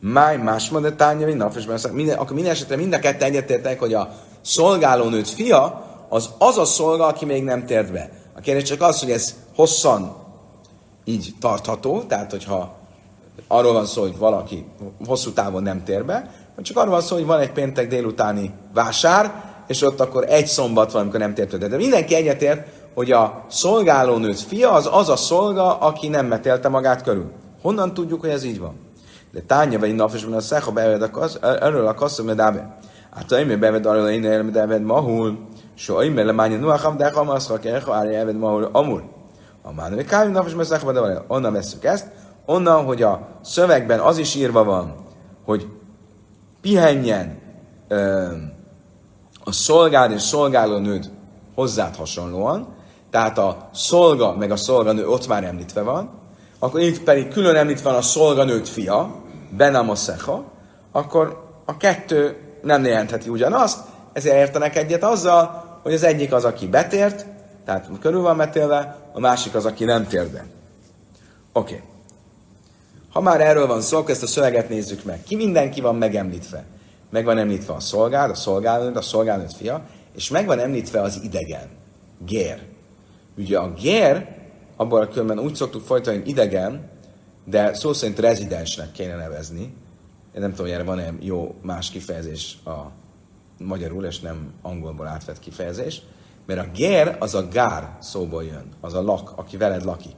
Máj 0.00 0.36
másma 0.36 0.80
de 0.80 0.92
tánya, 0.92 1.24
vei 1.24 1.34
nafes. 1.34 1.66
Akkor 1.66 2.34
minden 2.34 2.52
esetre 2.52 2.76
mind 2.76 2.92
a 2.92 2.98
kettő 2.98 3.24
egyetértek, 3.24 3.78
hogy 3.78 3.94
a 3.94 4.14
szolgálónőt 4.40 5.28
fia, 5.28 5.86
az 6.08 6.30
az 6.38 6.58
a 6.58 6.64
szolga, 6.64 7.06
aki 7.06 7.24
még 7.24 7.44
nem 7.44 7.66
tért 7.66 7.92
be. 7.92 8.10
A 8.36 8.40
kérdés 8.40 8.68
csak 8.68 8.82
az, 8.82 9.00
hogy 9.00 9.10
ez 9.10 9.34
hosszan 9.54 10.16
így 11.04 11.34
tartható, 11.40 12.02
tehát 12.02 12.30
hogyha 12.30 12.76
arról 13.48 13.72
van 13.72 13.86
szó, 13.86 14.00
hogy 14.00 14.18
valaki 14.18 14.64
hosszú 15.06 15.32
távon 15.32 15.62
nem 15.62 15.84
tér 15.84 16.04
be, 16.04 16.30
vagy 16.54 16.64
csak 16.64 16.76
arról 16.76 16.90
van 16.90 17.00
szó, 17.00 17.14
hogy 17.16 17.26
van 17.26 17.40
egy 17.40 17.52
péntek 17.52 17.88
délutáni 17.88 18.52
vásár, 18.74 19.44
és 19.66 19.82
ott 19.82 20.00
akkor 20.00 20.24
egy 20.28 20.46
szombat 20.46 20.92
van, 20.92 21.02
amikor 21.02 21.20
nem 21.20 21.34
tért 21.34 21.58
be. 21.58 21.68
De 21.68 21.76
mindenki 21.76 22.14
egyetért, 22.14 22.66
hogy 22.94 23.12
a 23.12 23.44
szolgálónőt 23.48 24.40
fia 24.40 24.72
az 24.72 24.88
az 24.92 25.08
a 25.08 25.16
szolga, 25.16 25.78
aki 25.78 26.08
nem 26.08 26.26
metélte 26.26 26.68
magát 26.68 27.02
körül. 27.02 27.30
Honnan 27.62 27.94
tudjuk, 27.94 28.20
hogy 28.20 28.30
ez 28.30 28.44
így 28.44 28.58
van? 28.58 28.87
De 29.32 29.40
tánya 29.40 29.78
vagy 29.78 29.94
napos, 29.94 30.24
a 30.66 30.72
beved 30.72 31.02
a 31.02 31.10
kasz, 31.10 31.38
erről 31.42 31.86
a 31.86 31.94
kasszom 31.94 32.26
medábe. 32.26 32.78
Hát 33.14 33.32
én 33.32 33.60
beved 33.60 33.86
arról, 33.86 34.08
én 34.08 34.26
elmedeved 34.26 34.82
mahul, 34.82 35.38
so 35.74 36.02
én 36.02 36.12
mele 36.12 36.32
mányi 36.32 36.54
nuacham, 36.54 36.96
de 36.96 37.10
ha 37.10 37.24
maszra 37.24 37.58
kerha, 37.58 37.94
árja 37.94 38.18
elved 38.18 38.36
mahul. 38.36 38.68
Amul. 38.72 39.02
A 39.62 39.72
mánő 39.72 40.04
kájm 40.04 40.32
napos, 40.32 40.54
mert 40.54 40.68
szecha 40.68 40.92
de 40.92 41.24
onnan 41.26 41.52
veszük 41.52 41.84
ezt, 41.84 42.06
onnan, 42.46 42.84
hogy 42.84 43.02
a 43.02 43.28
szövegben 43.42 44.00
az 44.00 44.18
is 44.18 44.34
írva 44.34 44.64
van, 44.64 44.94
hogy 45.44 45.68
pihenjen 46.60 47.38
a 49.44 49.52
szolgád 49.52 50.10
és 50.10 50.22
szolgálónőd 50.22 51.10
hozzád 51.54 51.96
hasonlóan, 51.96 52.68
tehát 53.10 53.38
a 53.38 53.68
szolga 53.72 54.36
meg 54.36 54.50
a 54.50 54.56
szolganő 54.56 55.08
ott 55.08 55.28
már 55.28 55.44
említve 55.44 55.82
van, 55.82 56.10
akkor 56.58 56.80
itt 56.80 57.02
pedig 57.02 57.28
külön 57.28 57.56
említve 57.56 57.90
van 57.90 57.98
a 57.98 58.02
szolganőt 58.02 58.68
fia, 58.68 59.14
Benam 59.50 59.94
Szecha, 59.94 60.44
akkor 60.92 61.46
a 61.64 61.76
kettő 61.76 62.36
nem 62.62 62.84
jelentheti 62.84 63.28
ugyanazt, 63.28 63.78
ezért 64.12 64.36
értenek 64.36 64.76
egyet 64.76 65.04
azzal, 65.04 65.64
hogy 65.82 65.92
az 65.92 66.02
egyik 66.02 66.32
az, 66.32 66.44
aki 66.44 66.66
betért, 66.66 67.26
tehát 67.64 67.88
körül 68.00 68.20
van 68.20 68.36
metélve, 68.36 68.96
a 69.12 69.20
másik 69.20 69.54
az, 69.54 69.66
aki 69.66 69.84
nem 69.84 70.06
tér 70.06 70.28
be. 70.28 70.44
Oké. 71.52 71.74
Okay. 71.74 71.86
Ha 73.12 73.20
már 73.20 73.40
erről 73.40 73.66
van 73.66 73.80
szó, 73.80 73.98
akkor 73.98 74.10
ezt 74.10 74.22
a 74.22 74.26
szöveget 74.26 74.68
nézzük 74.68 75.04
meg. 75.04 75.22
Ki 75.22 75.36
mindenki 75.36 75.80
van 75.80 75.96
megemlítve? 75.96 76.64
Meg 77.10 77.24
van 77.24 77.38
említve 77.38 77.72
a 77.72 77.80
szolgád, 77.80 78.30
a 78.30 78.34
szolgálnőd, 78.34 78.96
a 78.96 79.02
szolgálnőd 79.02 79.52
fia, 79.52 79.82
és 80.14 80.30
meg 80.30 80.46
van 80.46 80.58
említve 80.58 81.00
az 81.00 81.20
idegen, 81.22 81.68
gér. 82.26 82.62
Ugye 83.36 83.58
a 83.58 83.72
gér, 83.72 84.37
abban 84.78 85.02
a 85.02 85.08
különben 85.08 85.38
úgy 85.38 85.54
szoktuk 85.54 85.82
folytani, 85.82 86.18
hogy 86.18 86.28
idegen, 86.28 86.88
de 87.44 87.74
szó 87.74 87.92
szerint 87.92 88.18
rezidensnek 88.18 88.92
kéne 88.92 89.16
nevezni. 89.16 89.62
Én 90.34 90.40
nem 90.40 90.50
tudom, 90.50 90.66
hogy 90.66 90.74
erre 90.74 90.84
van-e 90.84 91.12
jó 91.20 91.54
más 91.62 91.90
kifejezés 91.90 92.58
a 92.64 92.76
magyarul, 93.58 94.04
és 94.04 94.20
nem 94.20 94.52
angolból 94.62 95.06
átvett 95.06 95.38
kifejezés. 95.38 96.02
Mert 96.46 96.60
a 96.60 96.70
gér 96.74 97.16
az 97.18 97.34
a 97.34 97.48
gár 97.48 97.96
szóból 98.00 98.44
jön, 98.44 98.68
az 98.80 98.94
a 98.94 99.02
lak, 99.02 99.32
aki 99.36 99.56
veled 99.56 99.84
lakik. 99.84 100.16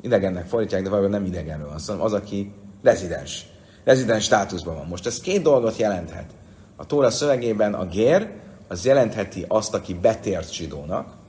Idegennek 0.00 0.46
fordítják, 0.46 0.82
de 0.82 0.88
valójában 0.88 1.20
nem 1.20 1.28
idegenről 1.28 1.68
van, 1.68 1.78
hanem 1.86 2.02
az, 2.02 2.12
aki 2.12 2.52
rezidens. 2.82 3.46
Rezidens 3.84 4.24
státuszban 4.24 4.74
van. 4.74 4.86
Most 4.86 5.06
ez 5.06 5.20
két 5.20 5.42
dolgot 5.42 5.76
jelenthet. 5.76 6.30
A 6.76 6.86
Tóra 6.86 7.10
szövegében 7.10 7.74
a 7.74 7.86
gér, 7.86 8.30
az 8.68 8.84
jelentheti 8.84 9.44
azt, 9.48 9.74
aki 9.74 9.94
betért 9.94 10.52
zsidónak, 10.52 11.22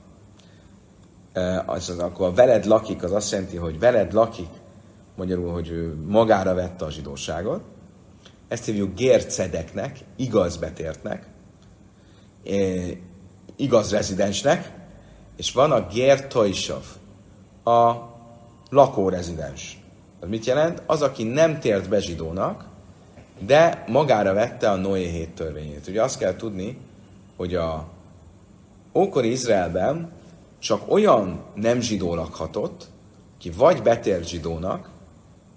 az, 1.66 1.88
akkor 1.88 2.26
a 2.26 2.32
veled 2.32 2.64
lakik, 2.64 3.02
az 3.02 3.12
azt 3.12 3.30
jelenti, 3.30 3.56
hogy 3.56 3.78
veled 3.78 4.12
lakik, 4.12 4.48
magyarul, 5.16 5.52
hogy 5.52 5.68
ő 5.68 5.94
magára 6.06 6.54
vette 6.54 6.84
a 6.84 6.90
zsidóságot. 6.90 7.62
Ezt 8.48 8.64
hívjuk 8.64 8.94
gércedeknek, 8.94 9.98
igaz 10.16 10.56
betértnek, 10.56 11.26
igaz 13.56 13.90
rezidensnek, 13.90 14.72
és 15.36 15.52
van 15.52 15.72
a 15.72 15.86
gér 15.86 16.26
a 17.64 17.92
lakórezidens. 18.70 19.80
Az 20.20 20.28
mit 20.28 20.44
jelent? 20.44 20.82
Az, 20.86 21.02
aki 21.02 21.24
nem 21.24 21.60
tért 21.60 21.88
be 21.88 22.00
zsidónak, 22.00 22.64
de 23.38 23.84
magára 23.88 24.32
vette 24.32 24.70
a 24.70 24.76
Noé 24.76 25.08
hét 25.08 25.34
törvényét. 25.34 25.88
Ugye 25.88 26.02
azt 26.02 26.18
kell 26.18 26.36
tudni, 26.36 26.78
hogy 27.36 27.54
a 27.54 27.88
ókori 28.94 29.30
Izraelben 29.30 30.12
csak 30.58 30.92
olyan 30.92 31.44
nem 31.54 31.80
zsidó 31.80 32.14
lakhatott, 32.14 32.86
ki 33.38 33.50
vagy 33.50 33.82
betért 33.82 34.28
zsidónak, 34.28 34.90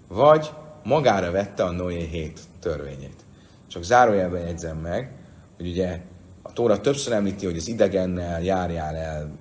vagy 0.08 0.50
magára 0.82 1.30
vette 1.30 1.64
a 1.64 1.70
Noé 1.70 2.06
hét 2.06 2.40
törvényét. 2.60 3.24
Csak 3.68 3.82
zárójelben 3.82 4.40
jegyzem 4.40 4.76
meg, 4.76 5.12
hogy 5.56 5.68
ugye 5.68 6.00
a 6.42 6.52
Tóra 6.52 6.80
többször 6.80 7.12
említi, 7.12 7.44
hogy 7.44 7.56
az 7.56 7.68
idegennel 7.68 8.42
járjál 8.42 8.96
el 8.96 9.38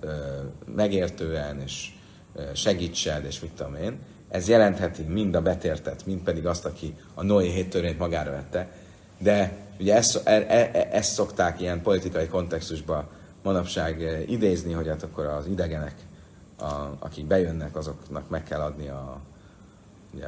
megértően, 0.75 1.61
és 1.61 1.91
segítsed, 2.53 3.25
és 3.25 3.39
mit 3.39 3.51
tudom 3.51 3.75
én, 3.75 3.99
ez 4.29 4.47
jelentheti 4.47 5.01
mind 5.01 5.35
a 5.35 5.41
betértet, 5.41 6.05
mind 6.05 6.21
pedig 6.21 6.45
azt, 6.45 6.65
aki 6.65 6.95
a 7.13 7.23
Noé 7.23 7.49
hét 7.49 7.69
törvényt 7.69 7.99
magára 7.99 8.31
vette. 8.31 8.71
De 9.17 9.51
ugye 9.79 9.95
ezt, 9.95 10.21
e, 10.27 10.31
e, 10.31 10.69
e, 10.73 10.87
ezt 10.91 11.13
szokták 11.13 11.61
ilyen 11.61 11.81
politikai 11.81 12.27
kontextusban 12.27 13.07
manapság 13.43 14.23
idézni, 14.27 14.73
hogy 14.73 14.87
hát 14.87 15.03
akkor 15.03 15.25
az 15.25 15.47
idegenek, 15.47 15.95
a, 16.59 16.73
akik 16.99 17.25
bejönnek, 17.25 17.75
azoknak 17.75 18.29
meg 18.29 18.43
kell 18.43 18.61
adni 18.61 18.87
a, 18.87 19.19
ugye, 20.13 20.27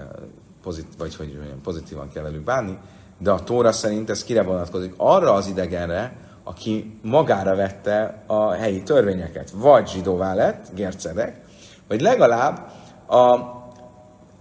pozit, 0.64 0.88
vagy 0.98 1.16
hogy 1.16 1.34
mondjam, 1.36 1.62
pozitívan 1.62 2.12
kell 2.12 2.24
velük 2.24 2.44
bánni, 2.44 2.78
de 3.18 3.32
a 3.32 3.44
Tóra 3.44 3.72
szerint 3.72 4.10
ez 4.10 4.24
kire 4.24 4.44
vonatkozik? 4.44 4.94
Arra 4.98 5.34
az 5.34 5.48
idegenre, 5.48 6.16
aki 6.44 7.00
magára 7.02 7.56
vette 7.56 8.24
a 8.26 8.52
helyi 8.52 8.84
törvényeket. 8.84 9.52
Vagy 9.52 9.90
zsidóvá 9.90 10.34
lett, 10.34 10.68
Gercedek, 10.76 11.42
vagy 11.88 12.02
legalább 12.02 12.72
a, 13.08 13.40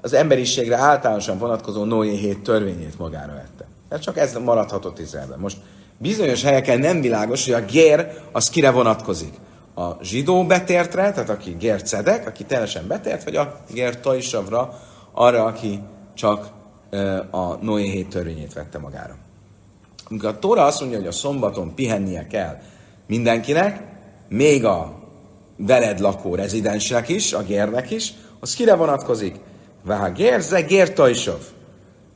az 0.00 0.12
emberiségre 0.12 0.76
általánosan 0.76 1.38
vonatkozó 1.38 1.84
Noé 1.84 2.16
hét 2.16 2.42
törvényét 2.42 2.98
magára 2.98 3.32
vette. 3.32 3.66
Ez 3.88 4.00
csak 4.00 4.16
ez 4.16 4.34
maradhatott 4.34 4.98
Izraelben. 4.98 5.38
Most 5.38 5.58
bizonyos 6.00 6.42
helyeken 6.42 6.78
nem 6.78 7.00
világos, 7.00 7.44
hogy 7.44 7.54
a 7.54 7.64
gér 7.64 8.12
az 8.32 8.50
kire 8.50 8.70
vonatkozik. 8.70 9.34
A 9.74 10.04
zsidó 10.04 10.46
betértre, 10.46 11.12
tehát 11.12 11.28
aki 11.28 11.56
gér 11.58 11.82
cedek, 11.82 12.26
aki 12.26 12.44
teljesen 12.44 12.86
betért, 12.86 13.24
vagy 13.24 13.36
a 13.36 13.60
gér 13.72 14.00
tajsavra, 14.00 14.80
arra, 15.12 15.44
aki 15.44 15.80
csak 16.14 16.48
a 17.30 17.54
Noé 17.60 17.90
hét 17.90 18.08
törvényét 18.08 18.52
vette 18.52 18.78
magára. 18.78 19.16
Amikor 20.08 20.28
a 20.28 20.38
Tóra 20.38 20.64
azt 20.64 20.80
mondja, 20.80 20.98
hogy 20.98 21.06
a 21.06 21.12
szombaton 21.12 21.74
pihennie 21.74 22.26
kell 22.26 22.58
mindenkinek, 23.06 23.82
még 24.28 24.64
a 24.64 24.98
veled 25.56 25.98
lakó 25.98 26.34
rezidensnek 26.34 27.08
is, 27.08 27.32
a 27.32 27.42
gérnek 27.42 27.90
is, 27.90 28.12
az 28.40 28.54
kire 28.54 28.74
vonatkozik? 28.74 29.36
Vá 29.84 30.08
gérze 30.08 30.60
gértajsov. 30.60 31.40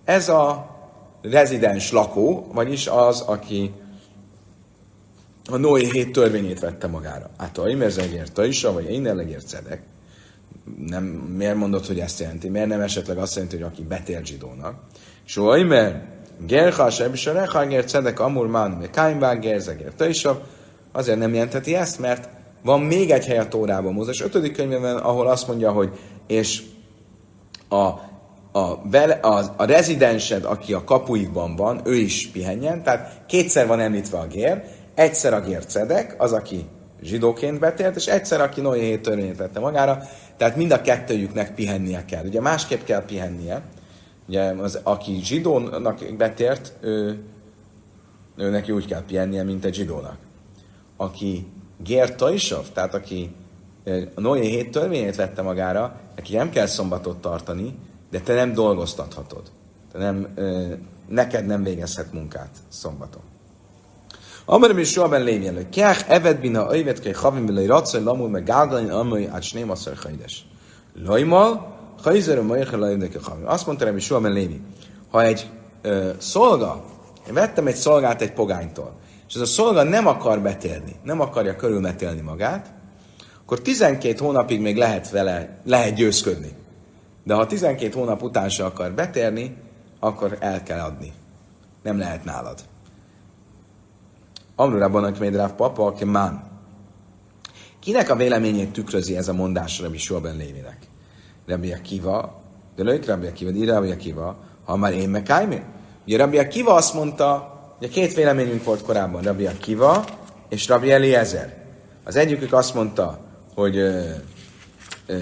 Ez 0.05 0.29
a 0.29 0.74
rezidens 1.31 1.93
lakó, 1.93 2.51
vagyis 2.53 2.87
az, 2.87 3.21
aki 3.21 3.73
a 5.51 5.57
Noé 5.57 5.91
hét 5.91 6.13
törvényét 6.13 6.61
vette 6.61 6.87
magára. 6.87 7.31
Hát 7.39 7.59
a 7.59 7.69
imerze 7.69 8.07
gértajsov, 8.07 8.75
vagy 8.75 8.91
én 8.91 9.39
cedek. 9.47 9.83
Nem, 10.87 11.05
miért 11.05 11.57
mondod, 11.57 11.87
hogy 11.87 12.01
ezt 12.01 12.21
jelenti? 12.21 12.49
Miért 12.49 12.69
nem 12.69 12.81
esetleg 12.81 13.19
azt 13.19 13.35
jelenti, 13.35 13.57
hogy 13.57 13.65
aki 13.65 13.83
betér 13.83 14.25
zsidónak? 14.25 14.75
Soha 15.25 15.57
imer, 15.57 16.03
gerha, 16.47 16.91
sebisarecha, 16.91 17.67
gér 17.67 17.85
cedek, 17.85 18.21
amur 18.21 18.47
man, 18.47 18.71
me 18.71 18.91
káimván, 18.91 19.41
gerze 19.41 19.75
gértajsov. 19.75 20.37
Azért 20.93 21.19
nem 21.19 21.35
jelenteti 21.35 21.75
ezt, 21.75 21.99
mert 21.99 22.29
van 22.63 22.81
még 22.81 23.11
egy 23.11 23.27
hely 23.27 23.39
a 23.39 23.49
Tórában, 23.49 23.93
Mózes 23.93 24.21
5. 24.21 24.53
könyvben, 24.53 24.97
ahol 24.97 25.27
azt 25.27 25.47
mondja, 25.47 25.73
hogy 25.73 25.99
és 26.27 26.63
a, 27.69 27.91
a, 28.57 28.97
a, 29.21 29.55
a 29.57 29.65
rezidensed, 29.65 30.45
aki 30.45 30.73
a 30.73 30.85
kapuikban 30.85 31.57
van, 31.57 31.81
ő 31.85 31.95
is 31.95 32.29
pihenjen, 32.33 32.83
tehát 32.83 33.23
kétszer 33.27 33.67
van 33.67 33.81
említve 33.81 34.19
a 34.19 34.27
gér, 34.27 34.63
egyszer 34.95 35.35
a 35.35 35.41
gér 35.41 35.67
cedek, 35.67 36.15
az, 36.19 36.33
aki 36.33 36.65
zsidóként 37.03 37.59
betért, 37.59 37.97
és 37.97 38.07
egyszer, 38.07 38.41
aki 38.41 38.61
Noé 38.61 38.81
hét 38.81 39.03
törvényét 39.03 39.37
vette 39.37 39.61
magára, 39.61 40.03
tehát 40.37 40.57
mind 40.57 40.71
a 40.71 40.81
kettőjüknek 40.81 41.55
pihennie 41.55 42.05
kell. 42.05 42.25
Ugye 42.25 42.41
másképp 42.41 42.85
kell 42.85 43.05
pihennie, 43.05 43.63
ugye 44.29 44.43
az, 44.43 44.81
aki 44.83 45.21
zsidónak 45.23 46.17
betért, 46.17 46.73
ő 46.81 47.23
őnek 48.37 48.69
úgy 48.69 48.87
kell 48.87 49.05
pihennie, 49.07 49.43
mint 49.43 49.65
egy 49.65 49.75
zsidónak. 49.75 50.17
Aki 50.97 51.47
Gér 51.85 52.15
Tajsov, 52.15 52.67
tehát 52.73 52.95
aki 52.95 53.35
a 54.15 54.21
Noé 54.21 54.49
hét 54.49 54.71
törvényét 54.71 55.17
vette 55.17 55.43
magára, 55.43 56.01
neki 56.17 56.37
nem 56.37 56.51
kell 56.51 56.67
szombatot 56.67 57.21
tartani, 57.21 57.75
de 58.15 58.21
te 58.21 58.35
nem 58.35 58.53
dolgoztathatod. 58.53 59.43
Te 59.93 59.99
nem, 59.99 60.35
neked 61.09 61.47
nem 61.47 61.63
végezhet 61.63 62.13
munkát 62.13 62.51
szombaton. 62.69 63.23
Amarom 64.45 64.79
is 64.79 64.91
soha 64.91 65.09
ben 65.09 65.23
lévjen, 65.23 65.55
hogy 65.55 65.69
kiach 65.69 66.11
eved 66.11 66.41
bina 66.41 66.75
öjvet 66.75 67.01
kej 67.01 67.13
havim 67.13 67.47
vele 67.47 67.67
racaj 67.67 68.03
lamul 68.03 68.29
meg 68.29 68.45
gálgalin 68.45 68.91
amai 68.91 69.27
át 69.27 69.43
sném 69.43 69.71
a 69.71 69.75
ször 69.75 69.97
hajdes. 70.03 70.47
Lajmal, 71.05 71.77
hajzer 72.03 72.39
a 72.39 72.43
majach 72.43 72.73
lajnek 72.73 73.23
havim. 73.23 73.47
Azt 73.47 73.67
mondta 73.67 73.85
Rebbi 73.85 74.01
soha 74.01 74.21
ben 74.21 74.33
lévi, 74.33 74.61
ha 75.11 75.23
egy 75.23 75.51
ö, 75.83 76.11
szolga, 76.19 76.85
én 77.29 77.35
vettem 77.35 77.67
egy 77.67 77.77
szolgát 77.77 78.23
egy 78.23 78.33
pogánytól, 78.33 78.93
és 79.29 79.35
ez 79.35 79.41
a 79.41 79.47
szolga 79.47 79.83
nem 79.83 80.07
akar 80.07 80.41
betérni, 80.41 80.97
nem 81.03 81.21
akarja 81.21 81.57
körülmetélni 81.57 82.21
magát, 82.21 82.73
akkor 83.43 83.61
12 83.61 84.19
hónapig 84.19 84.61
még 84.61 84.77
lehet 84.77 85.11
vele, 85.11 85.59
lehet 85.65 85.95
győzködni. 85.95 86.63
De 87.25 87.35
ha 87.35 87.47
12 87.47 87.93
hónap 87.93 88.23
után 88.23 88.49
se 88.49 88.65
akar 88.65 88.93
betérni, 88.93 89.57
akkor 90.01 90.37
el 90.41 90.63
kell 90.63 90.81
adni. 90.81 91.13
Nem 91.83 91.99
lehet 91.99 92.25
nálad. 92.25 92.59
Amrurában, 94.57 95.05
aki 95.05 95.19
még 95.19 95.41
papa, 95.57 95.87
aki 95.87 96.05
mán. 96.05 96.53
Kinek 97.81 98.11
a 98.11 98.17
véleményét 98.17 98.73
tükrözi 98.73 99.17
ez 99.17 99.29
a 99.29 99.33
mondás 99.33 99.81
Rabbi 99.81 99.99
Soben 99.99 100.37
Lévinek? 100.37 100.79
Rabbi 101.47 101.73
Akiva, 101.73 102.43
de 102.77 102.83
lők 102.83 103.07
Rabbi 103.07 103.27
Akiva, 103.27 103.51
de 103.51 103.73
Rabbi 103.73 103.91
Akiva, 103.91 104.37
ha 104.65 104.77
már 104.77 104.93
én 104.93 105.09
meg 105.09 105.33
Ugye 106.07 106.17
Rabbi 106.17 106.39
Akiva 106.39 106.75
azt 106.75 106.95
mondta, 106.95 107.59
ugye 107.79 107.89
két 107.89 108.15
véleményünk 108.15 108.65
volt 108.65 108.83
korábban, 108.83 109.23
Rabbi 109.23 109.47
Akiva 109.47 110.05
és 110.49 110.69
Rabbi 110.69 110.91
Eliezer. 110.91 111.57
Az 112.05 112.17
egyikük 112.17 112.53
azt 112.53 112.75
mondta, 112.75 113.19
hogy 113.55 113.77
ö, 113.77 114.11
ö, 115.07 115.17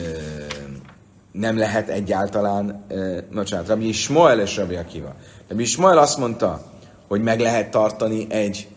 nem 1.32 1.58
lehet 1.58 1.88
egyáltalán, 1.88 2.84
ö, 2.88 3.18
bocsánat, 3.32 3.68
Rabbi 3.68 3.88
Ismael 3.88 4.40
és 4.40 4.56
Rabbi 4.56 4.74
Akiva. 4.74 5.14
Rabbi 5.48 5.62
Ismael 5.62 5.98
azt 5.98 6.18
mondta, 6.18 6.62
hogy 7.08 7.22
meg 7.22 7.40
lehet 7.40 7.70
tartani 7.70 8.26
egy 8.30 8.68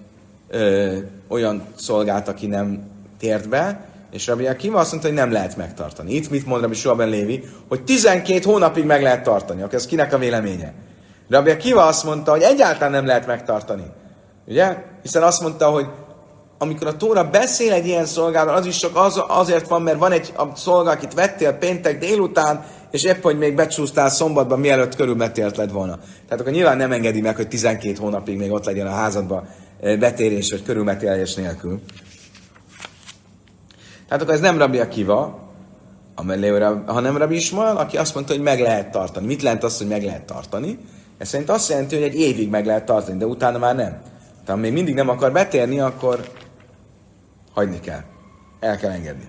ö, 0.48 0.98
olyan 1.28 1.64
szolgát, 1.76 2.28
aki 2.28 2.48
nem 2.48 2.84
tért 3.20 3.50
be, 3.50 3.86
és 4.12 4.28
Rabbi 4.28 4.48
Akiva 4.48 4.80
azt 4.80 4.92
mondta, 4.92 5.08
hogy 5.08 5.18
nem 5.18 5.32
lehet 5.32 5.58
megtartani. 5.58 6.14
Itt 6.14 6.30
mit 6.30 6.46
mond 6.46 6.62
Rabbi 6.62 6.76
Suaben 6.76 7.10
Lévi? 7.10 7.44
Hogy 7.68 7.84
12 7.84 8.40
hónapig 8.44 8.86
meg 8.86 9.02
lehet 9.02 9.24
tartani. 9.24 9.62
Akkor 9.62 9.74
ez 9.74 9.86
kinek 9.86 10.14
a 10.14 10.18
véleménye? 10.18 10.74
Rabbi 11.30 11.50
Akiva 11.50 11.86
azt 11.86 12.04
mondta, 12.04 12.32
hogy 12.32 12.42
egyáltalán 12.42 12.92
nem 12.92 13.06
lehet 13.06 13.28
megtartani. 13.28 13.84
Ugye? 14.48 14.84
Hiszen 15.02 15.24
azt 15.24 15.42
mondta, 15.42 15.70
hogy 15.70 15.86
amikor 16.58 16.88
a 16.88 16.98
Tóra 16.98 17.30
beszél 17.30 17.74
egy 17.74 17.88
ilyen 17.88 18.06
szolgáról, 18.06 18.54
az 18.54 18.66
is 18.66 18.78
csak 18.78 18.96
az, 18.96 19.22
azért 19.28 19.68
van, 19.68 19.82
mert 19.82 19.98
van 19.98 20.12
egy 20.12 20.34
a 20.38 20.56
szolga, 20.56 20.90
akit 20.90 21.14
vettél 21.14 21.54
péntek 21.54 22.00
délután, 22.00 22.66
és 22.92 23.04
épp, 23.04 23.24
hogy 23.24 23.38
még 23.38 23.56
becsúsztál 23.56 24.10
szombatban, 24.10 24.60
mielőtt 24.60 24.96
körülmetélt 24.96 25.58
lett 25.58 25.72
volna. 25.72 25.96
Tehát 25.96 26.40
akkor 26.40 26.52
nyilván 26.52 26.78
nem 26.78 26.92
engedi 26.92 27.22
meg, 27.22 27.36
hogy 27.36 27.48
12 27.48 27.96
hónapig 28.00 28.38
még 28.38 28.52
ott 28.52 28.66
legyen 28.66 28.88
a 28.88 28.92
házadban 28.92 29.48
eh, 29.82 29.98
betérés 29.98 30.52
vagy 30.52 30.64
körülmetélés 30.64 31.34
nélkül. 31.34 31.82
Tehát 34.08 34.24
akkor 34.24 34.34
ez 34.34 34.40
nem 34.40 34.58
Rabbi 34.58 34.80
Akiva, 34.80 35.44
hanem 36.86 37.18
Rabbi 37.18 37.36
Ismael, 37.36 37.78
aki 37.78 37.98
azt 37.98 38.14
mondta, 38.14 38.34
hogy 38.34 38.42
meg 38.42 38.60
lehet 38.60 38.92
tartani. 38.92 39.26
Mit 39.26 39.42
jelent 39.42 39.64
az, 39.64 39.78
hogy 39.78 39.88
meg 39.88 40.04
lehet 40.04 40.24
tartani? 40.24 40.80
Ez 41.18 41.28
szerint 41.28 41.50
azt 41.50 41.70
jelenti, 41.70 41.96
hogy 41.96 42.04
egy 42.04 42.20
évig 42.20 42.50
meg 42.50 42.66
lehet 42.66 42.86
tartani, 42.86 43.18
de 43.18 43.26
utána 43.26 43.58
már 43.58 43.76
nem. 43.76 44.02
Tehát 44.46 44.62
még 44.62 44.74
mindig 44.74 44.94
nem 44.94 45.10
akar 45.10 45.32
betérni, 45.32 45.80
akkor 45.80 46.20
hagyni 47.56 47.80
kell. 47.80 48.04
El 48.60 48.78
kell 48.78 48.92
engedni. 48.92 49.28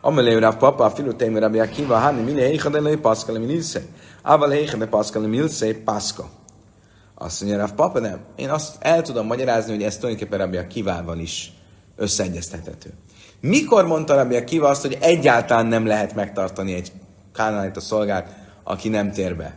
Amelé 0.00 0.34
Rav 0.34 0.56
Papa, 0.56 0.90
filuteim 0.90 1.38
Rabbi 1.38 1.58
Akiva, 1.58 1.96
hani 1.96 2.22
mini 2.22 2.40
heichad 2.40 2.74
elő 2.74 3.00
paszkal, 3.00 3.38
mi 3.38 3.44
milsze. 3.44 3.80
Ával 4.22 4.50
heichad 4.50 4.86
paszkal, 4.86 5.22
milsze, 5.22 5.82
paszka. 5.84 6.28
Azt 7.14 7.40
mondja 7.40 7.58
Rav 7.58 7.70
Papa, 7.70 7.98
nem. 7.98 8.18
Én 8.36 8.50
azt 8.50 8.76
el 8.78 9.02
tudom 9.02 9.26
magyarázni, 9.26 9.72
hogy 9.72 9.82
ez 9.82 9.96
tulajdonképpen 9.96 10.38
Rabbi 10.38 10.56
Akivával 10.56 11.18
is 11.18 11.52
összeegyeztethető. 11.96 12.92
Mikor 13.40 13.86
mondta 13.86 14.14
Rabbi 14.14 14.36
Akiva 14.36 14.68
azt, 14.68 14.82
hogy 14.82 14.98
egyáltalán 15.00 15.66
nem 15.66 15.86
lehet 15.86 16.14
megtartani 16.14 16.74
egy 16.74 16.92
kánálit 17.34 17.76
a 17.76 17.80
szolgát, 17.80 18.36
aki 18.64 18.88
nem 18.88 19.12
tér 19.12 19.36
be? 19.36 19.54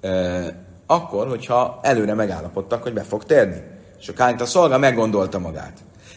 E, 0.00 0.64
akkor, 0.86 1.28
hogyha 1.28 1.78
előre 1.82 2.14
megállapodtak, 2.14 2.82
hogy 2.82 2.92
be 2.92 3.02
fog 3.02 3.24
térni. 3.24 3.62
És 4.00 4.08
a 4.08 4.12
kánálit 4.12 4.40
a 4.40 4.46
szolga 4.46 4.78
meggondolta 4.78 5.38
magát. 5.38 5.72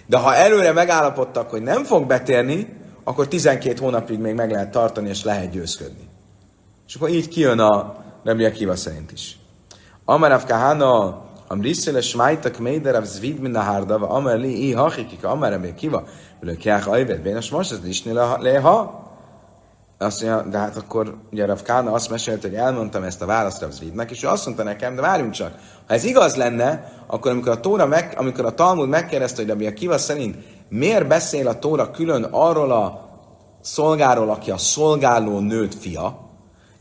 De 0.06 0.18
ha 0.18 0.36
előre 0.36 0.72
megállapodtak, 0.72 1.50
hogy 1.50 1.62
nem 1.62 1.84
fog 1.84 2.08
betérni, 2.08 2.68
akkor 3.04 3.28
12 3.28 3.80
hónapig 3.80 4.20
még 4.20 4.34
meg 4.34 4.52
lehet 4.52 4.72
tartani, 4.72 5.10
és 5.10 5.24
lehet 5.24 5.52
győzködni. 5.52 6.10
És 6.88 6.96
akkor 6.96 7.10
így 7.10 7.28
kijön 7.28 7.60
a 7.60 7.96
Rabbi 8.24 8.46
Akiva 8.46 8.76
szerint 8.76 9.12
is. 9.12 9.38
Amarav 10.06 10.46
Kahana, 10.46 11.24
am 11.48 11.62
Rissele 11.62 12.02
Schmeitak 12.02 12.60
Meiderav 12.60 13.04
Zvid 13.04 13.40
min 13.40 13.52
Nahardava, 13.52 14.08
Amar 14.08 14.38
Li 14.38 14.68
I 14.68 14.74
Hachikika, 14.74 15.30
Amar 15.30 15.52
Rabbi 15.52 15.68
Akiva, 15.68 16.04
Lőkják 16.40 16.88
Ajvet, 16.88 17.22
Bénes 17.22 17.50
most 17.50 17.72
ez 17.72 17.86
is 17.86 18.04
leha. 18.40 19.05
Azt 19.98 20.22
mondja, 20.22 20.50
de 20.50 20.58
hát 20.58 20.78
akkor 20.78 21.16
ugye 21.32 21.46
Rav 21.46 21.62
Kána 21.62 21.92
azt 21.92 22.10
mesélt, 22.10 22.42
hogy 22.42 22.54
elmondtam 22.54 23.04
ezt 23.04 23.22
a 23.22 23.26
választ 23.26 23.62
Rav 23.62 23.72
Zvidnek, 23.72 24.12
és 24.12 24.24
ő 24.24 24.28
azt 24.28 24.46
mondta 24.46 24.64
nekem, 24.64 24.96
de 24.96 25.02
várjunk 25.02 25.32
csak, 25.32 25.54
ha 25.88 25.94
ez 25.94 26.04
igaz 26.04 26.36
lenne, 26.36 26.92
akkor 27.08 27.32
amikor 27.32 27.52
a, 27.52 27.60
Tóra 27.60 27.86
meg, 27.86 28.14
amikor 28.18 28.46
a 28.46 28.54
Talmud 28.54 28.90
megkérdezte, 28.90 29.42
hogy 29.42 29.50
Rabbi 29.50 29.66
Akiva 29.66 29.98
szerint 29.98 30.36
miért 30.70 31.08
beszél 31.08 31.48
a 31.48 31.60
Tóra 31.60 31.92
külön 31.92 32.24
arról 32.24 32.72
a 32.72 33.10
szolgáról, 33.62 34.30
aki 34.30 34.52
a 34.52 34.58
szolgáló 34.58 35.40
nőtt 35.40 35.74
fia, 35.74 36.26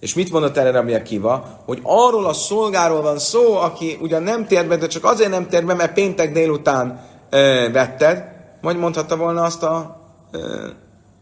és 0.00 0.14
mit 0.14 0.30
mondott 0.30 0.56
erre 0.56 0.70
Rabbi 0.70 0.94
Akiva? 0.94 1.60
Hogy 1.64 1.80
arról 1.82 2.26
a 2.26 2.32
szolgáról 2.32 3.02
van 3.02 3.18
szó, 3.18 3.56
aki 3.56 3.98
ugyan 4.00 4.22
nem 4.22 4.46
tért 4.46 4.68
be, 4.68 4.76
de 4.76 4.86
csak 4.86 5.04
azért 5.04 5.30
nem 5.30 5.48
tért 5.48 5.64
be, 5.64 5.74
mert 5.74 5.92
péntek 5.92 6.32
délután 6.32 7.00
ö, 7.30 7.68
vetted, 7.72 8.24
vagy 8.62 8.76
mondhatta 8.76 9.16
volna 9.16 9.42
azt 9.42 9.62
a 9.62 10.00
ö, 10.30 10.68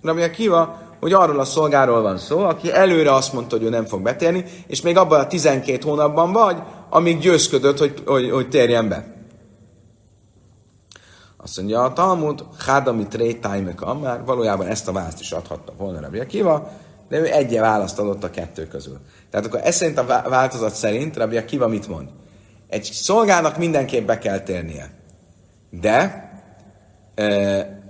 Rabbi 0.03 0.22
Akiva, 0.22 0.78
hogy 1.03 1.12
arról 1.12 1.40
a 1.40 1.44
szolgáról 1.44 2.03
van 2.03 2.18
szó, 2.18 2.38
aki 2.38 2.72
előre 2.72 3.14
azt 3.14 3.32
mondta, 3.32 3.57
hogy 3.57 3.64
ő 3.64 3.68
nem 3.68 3.84
fog 3.84 4.03
betérni, 4.03 4.44
és 4.66 4.80
még 4.80 4.96
abban 4.96 5.20
a 5.20 5.26
12 5.26 5.88
hónapban 5.88 6.32
vagy, 6.32 6.57
amíg 6.90 7.18
győzködött, 7.18 7.78
hogy, 7.78 8.03
hogy, 8.07 8.30
hogy 8.30 8.48
térjen 8.48 8.88
be. 8.88 9.14
Azt 11.36 11.57
mondja 11.57 11.82
a 11.82 11.92
Talmud, 11.92 12.44
Hádami 12.59 13.07
Tré 13.07 13.32
Tájmeka, 13.32 13.94
már 13.94 14.24
valójában 14.24 14.66
ezt 14.66 14.88
a 14.88 14.92
választ 14.92 15.20
is 15.20 15.32
adhatta 15.32 15.72
volna 15.76 16.00
Rabbi 16.00 16.18
Akiva, 16.18 16.70
de 17.09 17.18
ő 17.18 17.32
egy 17.32 17.59
választ 17.59 17.98
adott 17.98 18.24
a 18.24 18.30
kettő 18.30 18.66
közül. 18.66 18.98
Tehát 19.30 19.46
akkor 19.46 19.61
ez 19.62 19.74
szerint 19.74 19.98
a 19.98 20.22
változat 20.28 20.74
szerint 20.74 21.16
Rabbi 21.16 21.36
Akiva 21.36 21.68
mit 21.68 21.88
mond? 21.88 22.09
Egy 22.68 22.84
szolgának 22.84 23.59
mindenképp 23.59 24.07
be 24.07 24.18
kell 24.18 24.40
térnie. 24.40 24.90
De 25.70 26.30
e, 27.14 27.82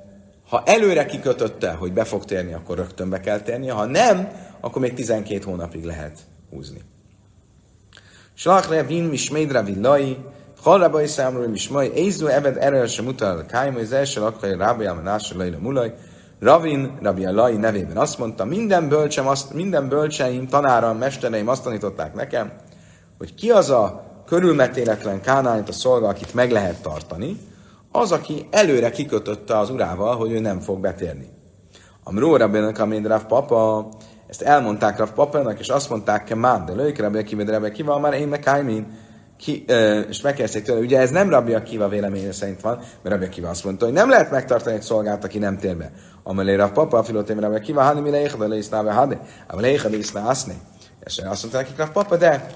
ha 0.53 0.63
előre 0.65 1.07
kikötötte, 1.07 1.71
hogy 1.71 1.93
be 1.93 2.05
fog 2.05 2.25
térni, 2.25 2.53
akkor 2.53 2.77
rögtön 2.77 3.11
be 3.11 3.21
kell 3.21 3.41
térnie, 3.41 3.73
ha 3.73 3.85
nem, 3.85 4.29
akkor 4.61 4.83
még 4.83 4.95
12 4.95 5.45
hónapig 5.45 5.85
lehet 5.85 6.19
húzni. 6.51 6.81
Slach 8.35 8.71
Revin 8.71 9.05
Mismédra 9.05 9.63
Villai, 9.63 10.17
Halrabai 10.63 11.07
számról 11.07 11.47
Mismai, 11.47 11.93
Ézú 11.95 12.27
Eved 12.27 12.57
erről 12.57 12.87
sem 12.87 13.17
Kájma, 13.49 13.79
az 13.79 13.93
első 13.93 14.21
lakai 14.21 14.57
Rábai 14.57 14.87
Amanásra 14.87 15.39
Leila 15.39 15.59
Mulaj, 15.59 15.95
Ravin, 16.41 16.99
Rabbi 17.03 17.25
Lai 17.25 17.57
nevében 17.57 17.97
azt 17.97 18.19
mondta, 18.19 18.45
minden, 18.45 18.89
bölcsem, 18.89 19.29
azt, 19.29 19.53
minden 19.53 19.89
bölcseim, 19.89 20.49
tanáram, 20.49 20.99
mestereim 20.99 21.49
azt 21.49 21.63
tanították 21.63 22.15
nekem, 22.15 22.53
hogy 23.19 23.35
ki 23.35 23.51
az 23.51 23.71
a 23.71 24.05
körülmetéletlen 24.27 25.21
kánánit 25.21 25.69
a 25.69 25.73
szolga, 25.73 26.09
akit 26.09 26.35
meg 26.35 26.51
lehet 26.51 26.83
tartani, 26.83 27.39
az, 27.93 28.13
aki 28.13 28.47
előre 28.51 28.91
kikötötte 28.91 29.59
az 29.59 29.71
urával, 29.71 30.17
hogy 30.17 30.33
ő 30.33 30.39
nem 30.39 30.61
fog 30.61 30.81
betérni. 30.81 31.29
Amró 32.05 32.37
Rabbenek, 32.37 32.79
amin 32.79 33.03
Rav 33.03 33.23
Papa, 33.23 33.89
ezt 34.29 34.43
elmondták 34.43 34.99
Rav 34.99 35.11
Papának, 35.11 35.59
és 35.59 35.69
azt 35.69 35.91
mondták, 35.91 36.25
ke 36.25 36.35
már, 36.35 36.65
de 36.65 36.73
lők 36.73 36.99
Rabbi 36.99 37.19
Akiva, 37.19 37.43
de 37.43 37.53
Rabbi 37.59 37.83
már 38.01 38.15
én 38.15 38.29
meg. 38.29 38.51
Ki, 39.37 39.65
és 40.09 40.21
megkezdték 40.21 40.65
tőle, 40.65 40.81
ugye 40.81 40.99
ez 40.99 41.11
nem 41.11 41.31
Rabbi 41.31 41.55
Akiva 41.55 41.89
véleménye 41.89 42.33
szerint 42.33 42.61
van, 42.61 42.77
mert 42.77 43.03
Rabbi 43.03 43.25
Akiva 43.25 43.49
azt 43.49 43.65
mondta, 43.65 43.85
hogy 43.85 43.95
nem 43.95 44.09
lehet 44.09 44.31
megtartani 44.31 44.77
egy 44.77 44.83
szolgált, 44.83 45.25
aki 45.25 45.39
nem 45.39 45.59
tér 45.59 45.77
be. 45.77 45.93
Amelé 46.23 46.55
Rav 46.55 46.73
Papa, 46.73 46.99
a 46.99 47.03
filotém 47.03 47.41
Rabbi 47.41 47.57
Akiva, 47.57 47.83
hani 47.83 48.01
mi 48.01 48.11
leichad, 48.11 48.49
le 48.49 48.57
iszná 48.57 48.83
be 48.83 48.93
hade, 48.93 49.21
a 49.47 49.61
leichad 49.61 49.93
iszná 49.93 50.29
aszné. 50.29 50.55
És 51.05 51.19
azt 51.19 51.43
mondta 51.43 51.61
nekik 51.61 51.77
Rav 51.77 51.91
Papa, 51.91 52.17
de 52.17 52.47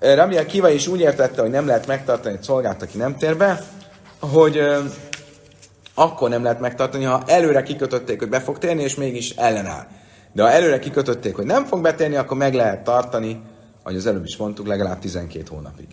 Rabbi 0.00 0.36
Akiva 0.36 0.70
is 0.70 0.86
úgy 0.86 1.00
értette, 1.00 1.40
hogy 1.40 1.50
nem 1.50 1.66
lehet 1.66 1.86
megtartani 1.86 2.34
egy 2.34 2.42
szolgált, 2.42 2.82
aki 2.82 2.98
nem 2.98 3.16
tér 3.16 3.36
be, 3.36 3.60
hogy 4.20 4.60
akkor 5.94 6.28
nem 6.28 6.42
lehet 6.42 6.60
megtartani, 6.60 7.04
ha 7.04 7.22
előre 7.26 7.62
kikötötték, 7.62 8.18
hogy 8.18 8.28
be 8.28 8.40
fog 8.40 8.58
térni, 8.58 8.82
és 8.82 8.94
mégis 8.94 9.30
ellenáll. 9.30 9.86
De 10.32 10.42
ha 10.42 10.50
előre 10.50 10.78
kikötötték, 10.78 11.36
hogy 11.36 11.46
nem 11.46 11.64
fog 11.64 11.82
betérni, 11.82 12.16
akkor 12.16 12.36
meg 12.36 12.54
lehet 12.54 12.84
tartani, 12.84 13.42
ahogy 13.82 13.96
az 13.96 14.06
előbb 14.06 14.24
is 14.24 14.36
mondtuk, 14.36 14.66
legalább 14.66 14.98
12 14.98 15.44
hónapig. 15.50 15.86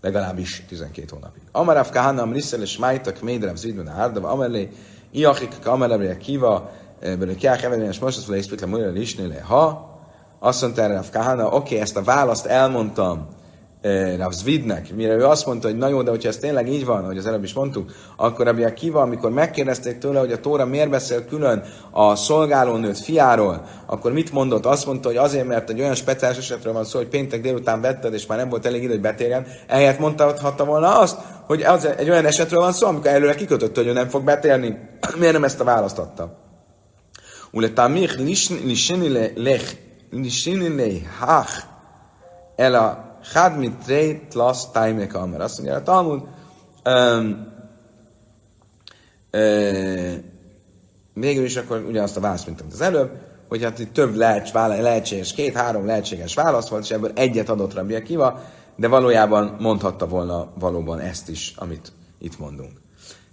legalábbis 0.00 0.64
12 0.68 1.06
hónapig. 1.10 1.42
Amarav 1.52 1.90
Kahanam 1.90 2.32
Risszel 2.32 2.62
és 2.62 2.78
Májtak 2.78 3.20
Médrev 3.20 3.54
Zidben 3.54 3.88
Árdava 3.88 4.28
Amelé, 4.28 4.68
Iachik 5.10 5.52
Kamelebre 5.62 6.16
Kiva, 6.16 6.70
Bele 7.00 7.34
Kiach 7.34 7.64
Evelén 7.64 7.88
és 7.88 7.98
most 7.98 8.16
azt 8.16 8.66
mondja, 8.66 8.90
hogy 8.90 9.40
ha 9.46 9.92
azt 10.38 10.62
mondta 10.62 10.82
erre 10.82 11.44
oké, 11.44 11.78
ezt 11.78 11.96
a 11.96 12.02
választ 12.02 12.46
elmondtam 12.46 13.28
Rav 14.16 14.32
Zvidnek, 14.32 14.94
mire 14.94 15.14
ő 15.14 15.24
azt 15.24 15.46
mondta, 15.46 15.68
hogy 15.68 15.76
na 15.76 15.88
jó, 15.88 16.02
de 16.02 16.10
hogyha 16.10 16.28
ez 16.28 16.36
tényleg 16.36 16.68
így 16.68 16.84
van, 16.84 17.04
hogy 17.04 17.18
az 17.18 17.26
előbb 17.26 17.44
is 17.44 17.52
mondtuk, 17.52 17.92
akkor 18.16 18.46
Rabbi 18.46 18.64
Akiva, 18.64 19.00
amikor 19.00 19.30
megkérdezték 19.30 19.98
tőle, 19.98 20.18
hogy 20.18 20.32
a 20.32 20.40
Tóra 20.40 20.66
miért 20.66 20.90
beszél 20.90 21.24
külön 21.24 21.62
a 21.90 22.16
szolgálónőt 22.16 22.98
fiáról, 22.98 23.64
akkor 23.86 24.12
mit 24.12 24.32
mondott? 24.32 24.66
Azt 24.66 24.86
mondta, 24.86 25.08
hogy 25.08 25.16
azért, 25.16 25.46
mert 25.46 25.70
egy 25.70 25.80
olyan 25.80 25.94
speciális 25.94 26.38
esetről 26.38 26.72
van 26.72 26.84
szó, 26.84 26.98
hogy 26.98 27.08
péntek 27.08 27.40
délután 27.40 27.80
vetted, 27.80 28.14
és 28.14 28.26
már 28.26 28.38
nem 28.38 28.48
volt 28.48 28.66
elég 28.66 28.82
idő, 28.82 28.92
hogy 28.92 29.00
betérjen. 29.00 29.46
Ehelyett 29.66 29.98
mondhatta 29.98 30.64
volna 30.64 30.98
azt, 30.98 31.18
hogy 31.46 31.62
az 31.62 31.84
egy 31.86 32.10
olyan 32.10 32.26
esetről 32.26 32.60
van 32.60 32.72
szó, 32.72 32.86
amikor 32.86 33.10
előre 33.10 33.34
kikötött, 33.34 33.76
hogy 33.76 33.86
ő 33.86 33.92
nem 33.92 34.08
fog 34.08 34.24
betérni. 34.24 34.78
miért 35.18 35.32
nem 35.32 35.44
ezt 35.44 35.60
a 35.60 35.64
választ 35.64 35.98
adta? 35.98 36.38
Uletamich 37.50 38.18
lisini 38.64 39.32
lech 39.34 39.76
hach 41.20 41.62
el 42.56 42.74
a 42.74 43.03
Chad 43.32 43.58
mit 43.58 43.74
trét 43.74 44.34
lasz 44.34 44.70
tájmék 44.70 45.14
amer. 45.14 45.40
Azt 45.40 45.58
mondja, 45.58 45.76
a 45.76 45.82
Talmud 45.82 46.22
um, 46.84 47.52
uh, 49.32 50.14
végül 51.14 51.44
is 51.44 51.56
akkor 51.56 51.84
ugyanazt 51.88 52.16
a 52.16 52.20
választ, 52.20 52.46
mint 52.46 52.62
az 52.72 52.80
előbb, 52.80 53.10
hogy 53.48 53.62
hát 53.62 53.78
itt 53.78 53.92
több 53.92 54.14
lehet, 54.14 54.52
lehetséges, 54.52 55.32
két-három 55.32 55.86
lehetséges 55.86 56.34
válasz 56.34 56.68
volt, 56.68 56.82
és 56.82 56.90
ebből 56.90 57.12
egyet 57.14 57.48
adott 57.48 57.74
Rabbi 57.74 57.94
Akiva, 57.94 58.40
de 58.76 58.88
valójában 58.88 59.56
mondhatta 59.60 60.06
volna 60.06 60.52
valóban 60.58 61.00
ezt 61.00 61.28
is, 61.28 61.54
amit 61.56 61.92
itt 62.18 62.38
mondunk. 62.38 62.72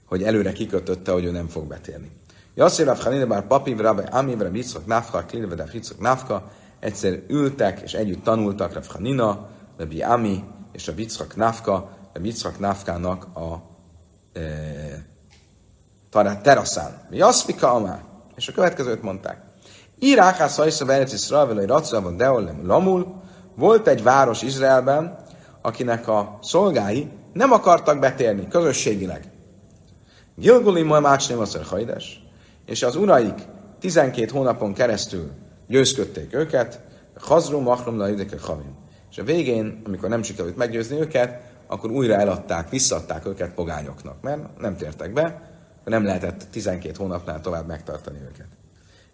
Hogy 0.06 0.24
előre 0.24 0.52
kikötötte, 0.52 1.12
hogy 1.12 1.26
ő 1.26 1.32
nem 1.32 1.48
fog 1.48 1.68
betérni. 1.68 2.12
Jasszir 2.56 2.86
Rav 2.86 3.00
Chanine 3.00 3.26
bár 3.26 3.48
papi, 3.48 3.74
Rabbi 3.74 4.02
Ami, 4.12 4.36
Rabbi 4.38 4.64
Nafka, 4.86 5.26
Klilve, 5.26 5.56
Rabbi 5.56 5.80
Nafka, 6.00 6.52
egyszer 6.80 7.20
ültek 7.28 7.80
és 7.80 7.94
együtt 7.94 8.24
tanultak 8.24 8.74
Rav 8.74 8.88
Chanina, 8.88 9.50
Rabbi 9.82 10.02
Ami 10.02 10.44
és 10.72 10.88
a 10.88 10.94
Yitzchak 10.96 11.36
Nafka, 11.36 11.74
a 12.14 12.20
Yitzchak 12.22 12.60
Nafkának 12.60 13.28
a 13.36 13.62
e, 16.14 16.40
teraszán. 16.42 17.08
Mi 17.10 17.18
Jaszfika 17.18 17.74
Amá. 17.74 18.00
És 18.36 18.48
a 18.48 18.52
következőt 18.52 19.02
mondták. 19.02 19.42
Irákász 20.00 20.56
hajsza 20.56 20.86
Verec 20.86 21.14
Iszrael, 21.14 21.54
vagy 21.54 21.66
Racava 21.66 22.12
Deolem 22.12 22.68
Lamul, 22.68 23.22
volt 23.56 23.88
egy 23.88 24.04
város 24.04 24.42
Izraelben, 24.42 25.18
akinek 25.62 26.08
a 26.08 26.38
szolgái 26.42 27.12
nem 27.34 27.52
akartak 27.52 28.00
betérni 28.00 28.48
közösségileg. 28.48 29.32
Gilguli 30.36 30.82
Mácsné 30.82 31.36
Maszer 31.36 31.64
Hajdes, 31.64 32.24
és 32.66 32.84
az 32.84 32.96
uraik 32.96 33.48
12 33.80 34.32
hónapon 34.32 34.74
keresztül 34.74 35.32
győzködték 35.68 36.34
őket, 36.34 36.82
Hazru 37.20 37.60
Machrum 37.60 37.98
La 37.98 38.08
Havim 38.42 38.81
és 39.12 39.18
a 39.18 39.24
végén, 39.24 39.82
amikor 39.86 40.09
nem 40.09 40.24
sikerült 40.24 40.57
meggyőzni 40.57 40.99
őket, 40.99 41.41
akkor 41.68 41.91
újra 41.91 42.14
eladták, 42.14 42.70
visszadták 42.70 43.26
őket 43.26 43.53
pogányoknak, 43.53 44.22
mert 44.22 44.59
nem 44.59 44.78
tértek 44.78 45.14
be, 45.14 45.49
nem 45.86 46.03
lehetett 46.03 46.47
12 46.51 46.93
hónapnál 46.97 47.41
tovább 47.41 47.68
megtartani 47.68 48.20
őket. 48.22 48.47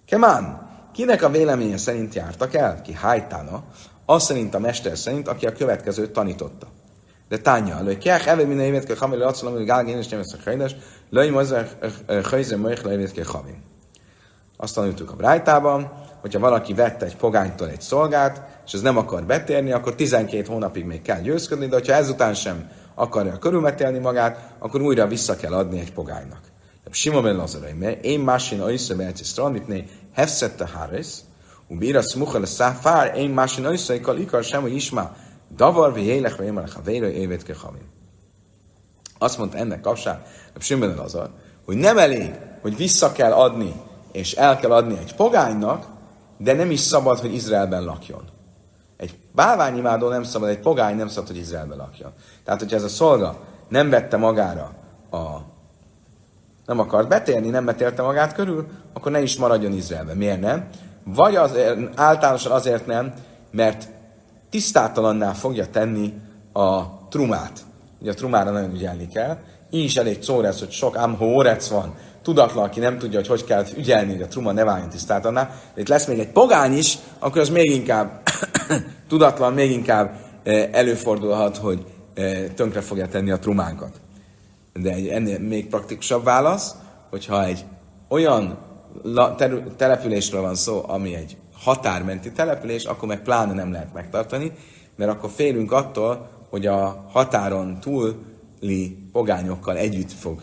Kemán, 0.06 0.70
kinek 0.94 1.24
a 1.24 1.30
véleménye 1.30 1.78
szerint 1.78 2.14
jártak 2.14 2.54
el? 2.54 2.82
Ki 2.82 2.94
hájtána, 2.94 3.64
az 4.06 4.24
szerint 4.24 4.54
a 4.54 4.60
mester 4.60 4.98
szerint, 4.98 5.28
aki 5.28 5.46
a 5.46 5.52
következőt 5.52 6.12
tanította. 6.12 6.68
De 7.30 7.38
tánya, 7.38 7.76
hogy 7.76 7.98
kiák 7.98 8.26
evé 8.26 8.44
minden 8.44 8.66
évet 8.66 8.86
kell 8.86 8.96
hamil, 8.96 9.22
acolom, 9.22 9.54
hogy 9.54 9.66
gálgén 9.66 9.98
és 9.98 10.12
ezt 10.12 10.34
a 10.34 10.38
hajdes, 10.44 10.76
löjj 11.10 11.30
mozzá 11.30 11.66
hajzem, 12.24 12.60
majd 12.60 12.86
lejvét 12.86 13.12
kell 13.12 13.26
havin. 13.26 13.64
Azt 14.58 14.76
tanultuk 14.76 15.12
a 15.12 15.16
Brájtában, 15.16 15.92
hogyha 16.22 16.40
valaki 16.40 16.74
vette 16.74 17.06
egy 17.06 17.16
pogánytól 17.16 17.70
egy 17.70 17.82
szolgát, 17.82 18.57
és 18.68 18.74
ez 18.74 18.82
nem 18.82 18.98
akar 18.98 19.24
betérni, 19.24 19.72
akkor 19.72 19.96
12 19.96 20.46
hónapig 20.48 20.86
még 20.86 21.02
kell 21.02 21.22
győzködni, 21.22 21.68
de 21.68 21.76
hogyha 21.76 21.94
ezután 21.94 22.34
sem 22.34 22.70
akarja 22.96 23.38
körülmetélni 23.38 24.00
magát, 24.00 24.56
akkor 24.60 24.82
újra 24.82 25.08
vissza 25.08 25.36
kell 25.36 25.54
adni 25.54 25.80
egy 25.80 25.94
pogánynak. 25.94 26.40
Simon 26.92 27.24
ben 27.24 27.36
Lazarai, 27.36 27.74
mert 27.74 28.04
én 28.04 28.20
másin 28.20 28.62
oisza 28.62 28.96
behetsz 28.96 29.24
stranitné, 29.24 29.86
hefszette 30.14 30.70
háres, 30.74 31.08
ubira 31.68 32.02
smucha 32.02 32.40
le 32.40 32.46
száfár, 32.46 33.18
én 33.18 33.30
másin 33.30 33.66
oisza, 33.66 33.94
ikal 33.94 34.18
ikar 34.18 34.44
sem, 34.44 34.62
hogy 34.62 34.76
isma, 34.76 35.16
davar, 35.56 35.94
vi 35.94 36.02
élek, 36.02 36.36
vagy 36.36 36.46
émelek 36.46 36.76
a 36.76 36.82
vére, 36.82 37.12
évet 37.12 37.44
ke 37.44 37.56
Azt 39.18 39.38
mondta 39.38 39.58
ennek 39.58 39.82
kapcsán, 39.82 40.24
Simon 40.60 40.88
ben 40.88 40.98
Lazar, 40.98 41.30
hogy 41.66 41.76
nem 41.76 41.98
elég, 41.98 42.32
hogy 42.62 42.78
vissza 42.78 43.12
kell 43.12 43.32
adni, 43.32 43.74
és 44.12 44.34
el 44.34 44.58
kell 44.58 44.72
adni 44.72 44.98
egy 44.98 45.16
pogánynak, 45.16 45.86
de 46.38 46.54
nem 46.54 46.72
is 46.72 46.80
szabad, 46.80 47.20
hogy 47.20 47.34
Izraelben 47.34 47.84
lakjon. 47.84 48.36
Egy 48.98 49.18
bálványimádó 49.32 50.10
nem 50.10 50.24
szabad, 50.24 50.50
egy 50.50 50.60
pogány 50.60 50.96
nem 50.96 51.08
szabad, 51.08 51.28
hogy 51.28 51.38
Izraelbe 51.38 51.76
lakjon. 51.76 52.12
Tehát, 52.44 52.60
hogyha 52.60 52.76
ez 52.76 52.84
a 52.84 52.88
szolga 52.88 53.40
nem 53.68 53.90
vette 53.90 54.18
magára 54.18 54.72
a 55.12 55.26
nem 56.66 56.80
akart 56.80 57.08
betérni, 57.08 57.50
nem 57.50 57.66
betélte 57.66 58.02
magát 58.02 58.34
körül, 58.34 58.68
akkor 58.94 59.12
ne 59.12 59.22
is 59.22 59.38
maradjon 59.38 59.74
Izraelbe. 59.74 60.14
Miért 60.14 60.42
nem? 60.42 60.70
Vagy 61.04 61.36
azért, 61.36 62.00
általánosan 62.00 62.52
azért 62.52 62.86
nem, 62.86 63.14
mert 63.52 63.88
tisztátalanná 64.50 65.32
fogja 65.32 65.70
tenni 65.70 66.14
a 66.54 66.84
trumát. 67.10 67.66
Ugye 68.02 68.12
a 68.12 68.14
trumára 68.14 68.52
nagyon 68.52 68.74
ügyelni 68.74 69.08
kell. 69.08 69.38
Így 69.70 69.84
is 69.84 69.96
elég 69.96 70.24
szóresz, 70.24 70.60
hogy 70.60 70.72
sok 70.72 70.98
ám 70.98 71.18
van, 71.70 71.94
tudatlan, 72.22 72.64
aki 72.64 72.80
nem 72.80 72.98
tudja, 72.98 73.20
hogy 73.20 73.28
hogy 73.28 73.44
kell 73.44 73.66
ügyelni, 73.78 74.12
hogy 74.12 74.22
a 74.22 74.28
truma 74.28 74.52
ne 74.52 74.64
váljon 74.64 74.90
tisztátalanná. 74.90 75.50
De 75.74 75.82
itt 75.82 75.88
lesz 75.88 76.06
még 76.06 76.20
egy 76.20 76.32
pogány 76.32 76.78
is, 76.78 76.98
akkor 77.20 77.42
az 77.42 77.50
még 77.50 77.72
inkább 77.72 78.22
tudatlan 79.10 79.54
még 79.54 79.72
inkább 79.72 80.20
eh, 80.44 80.70
előfordulhat, 80.72 81.58
hogy 81.58 81.86
eh, 82.14 82.44
tönkre 82.56 82.82
fogja 82.82 83.08
tenni 83.08 83.32
a 83.32 83.40
trumánkat. 83.40 84.00
De 84.74 84.94
egy 84.94 85.08
ennél 85.08 85.40
még 85.40 85.68
praktikusabb 85.68 86.24
válasz, 86.24 86.76
hogyha 87.10 87.46
egy 87.46 87.66
olyan 88.08 88.58
településről 89.78 90.42
van 90.42 90.56
szó, 90.56 90.84
ami 90.88 91.16
egy 91.16 91.38
határmenti 91.54 92.32
település, 92.32 92.84
akkor 92.84 93.08
meg 93.08 93.22
pláne 93.22 93.54
nem 93.54 93.72
lehet 93.72 93.94
megtartani, 93.94 94.52
mert 94.96 95.12
akkor 95.12 95.30
félünk 95.30 95.72
attól, 95.72 96.30
hogy 96.50 96.66
a 96.66 97.06
határon 97.12 97.80
túli 97.80 98.98
pogányokkal 99.12 99.78
együtt 99.78 100.12
fog, 100.12 100.42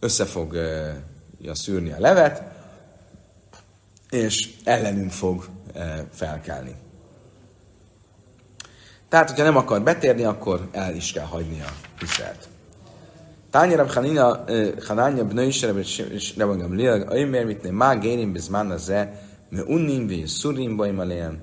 össze 0.00 0.24
fog 0.24 0.52
uh, 0.52 1.52
szűrni 1.52 1.92
a 1.92 2.00
levet, 2.00 2.42
és 4.10 4.50
ellenünk 4.64 5.10
fog 5.10 5.46
felkelni. 6.10 6.74
Tehát, 9.14 9.28
hogyha 9.28 9.44
nem 9.44 9.56
akar 9.56 9.82
betérni, 9.82 10.24
akkor 10.24 10.68
el 10.72 10.94
is 10.94 11.12
kell 11.12 11.24
hagyni 11.24 11.60
a 11.60 11.68
Izraelt. 12.02 12.48
Tányi 13.50 13.74
Rab 13.74 13.90
Hanina, 13.90 14.44
Hananya 14.86 15.24
Bnei 15.24 15.52
és 16.10 16.34
Rabban 16.36 16.58
Gamliel, 16.58 17.00
Aimer 17.00 17.44
mitné 17.44 17.70
má 17.70 17.94
gérim 17.94 18.32
bizmán 18.32 18.70
az 18.70 18.88
e, 18.88 19.22
me 19.48 19.62
unnim 19.62 20.06
vi 20.06 20.26
szurim 20.26 20.76
bajmalén. 20.76 21.42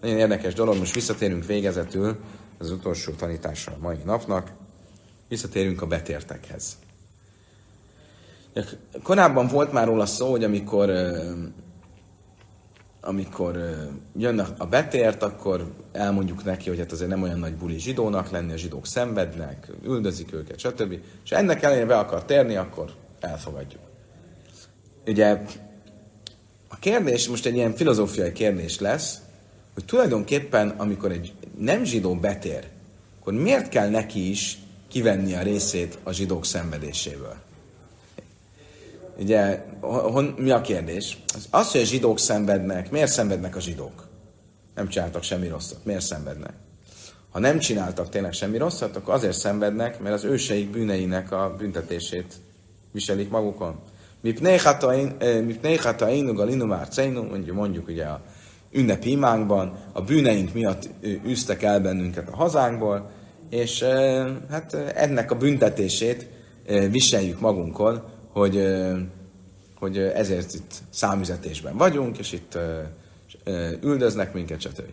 Nagyon 0.00 0.16
érdekes 0.16 0.54
dolog, 0.54 0.78
most 0.78 0.94
visszatérünk 0.94 1.46
végezetül 1.46 2.16
az 2.58 2.70
utolsó 2.70 3.12
tanításra 3.12 3.72
a 3.72 3.82
mai 3.82 3.98
napnak. 4.04 4.52
Visszatérünk 5.28 5.82
a 5.82 5.86
betértekhez. 5.86 6.76
Korábban 9.02 9.46
volt 9.46 9.72
már 9.72 9.86
róla 9.86 10.06
szó, 10.06 10.30
hogy 10.30 10.44
amikor 10.44 10.90
amikor 13.04 13.58
jön 14.16 14.38
a 14.38 14.66
betért, 14.66 15.22
akkor 15.22 15.72
elmondjuk 15.92 16.44
neki, 16.44 16.68
hogy 16.68 16.78
hát 16.78 16.92
azért 16.92 17.10
nem 17.10 17.22
olyan 17.22 17.38
nagy 17.38 17.54
buli 17.54 17.78
zsidónak 17.78 18.30
lenni, 18.30 18.52
a 18.52 18.56
zsidók 18.56 18.86
szenvednek, 18.86 19.68
üldözik 19.84 20.32
őket, 20.32 20.58
stb. 20.58 20.98
És 21.24 21.30
ennek 21.30 21.62
ellenére 21.62 21.86
be 21.86 21.98
akar 21.98 22.24
térni, 22.24 22.56
akkor 22.56 22.92
elfogadjuk. 23.20 23.80
Ugye 25.06 25.42
a 26.68 26.76
kérdés 26.76 27.28
most 27.28 27.46
egy 27.46 27.54
ilyen 27.54 27.74
filozófiai 27.74 28.32
kérdés 28.32 28.78
lesz, 28.78 29.18
hogy 29.74 29.84
tulajdonképpen, 29.84 30.68
amikor 30.68 31.12
egy 31.12 31.32
nem 31.58 31.84
zsidó 31.84 32.14
betér, 32.14 32.68
akkor 33.20 33.32
miért 33.32 33.68
kell 33.68 33.88
neki 33.88 34.30
is 34.30 34.58
kivenni 34.88 35.34
a 35.34 35.42
részét 35.42 35.98
a 36.02 36.12
zsidók 36.12 36.44
szenvedéséből? 36.44 37.36
Ugye, 39.18 39.64
hon, 39.80 40.34
mi 40.38 40.50
a 40.50 40.60
kérdés? 40.60 41.18
Az, 41.50 41.70
hogy 41.70 41.80
a 41.80 41.84
zsidók 41.84 42.18
szenvednek, 42.18 42.90
miért 42.90 43.10
szenvednek 43.10 43.56
a 43.56 43.60
zsidók? 43.60 44.08
Nem 44.74 44.88
csináltak 44.88 45.22
semmi 45.22 45.48
rosszat. 45.48 45.84
Miért 45.84 46.04
szenvednek? 46.04 46.52
Ha 47.30 47.38
nem 47.38 47.58
csináltak 47.58 48.08
tényleg 48.08 48.32
semmi 48.32 48.58
rosszat, 48.58 48.96
akkor 48.96 49.14
azért 49.14 49.38
szenvednek, 49.38 50.00
mert 50.00 50.14
az 50.14 50.24
őseik 50.24 50.70
bűneinek 50.70 51.32
a 51.32 51.54
büntetését 51.58 52.34
viselik 52.92 53.30
magukon. 53.30 53.80
Mipnei 54.20 55.76
hatainu 55.76 56.32
galinu 56.32 56.66
már 56.66 56.88
mondjuk, 57.12 57.56
mondjuk 57.56 57.88
ugye 57.88 58.04
a 58.04 58.20
ünnepi 58.72 59.10
imánkban, 59.10 59.76
a 59.92 60.00
bűneink 60.00 60.52
miatt 60.52 60.88
űztek 61.26 61.62
el 61.62 61.80
bennünket 61.80 62.28
a 62.28 62.36
hazánkból, 62.36 63.10
és 63.50 63.82
hát 64.50 64.74
ennek 64.94 65.30
a 65.30 65.36
büntetését 65.36 66.26
viseljük 66.90 67.40
magunkon, 67.40 68.02
hogy, 68.32 68.68
hogy 69.74 69.98
ezért 69.98 70.54
itt 70.54 70.74
számüzetésben 70.90 71.76
vagyunk, 71.76 72.18
és 72.18 72.32
itt 72.32 72.58
üldöznek 73.82 74.32
minket, 74.32 74.60
stb. 74.60 74.90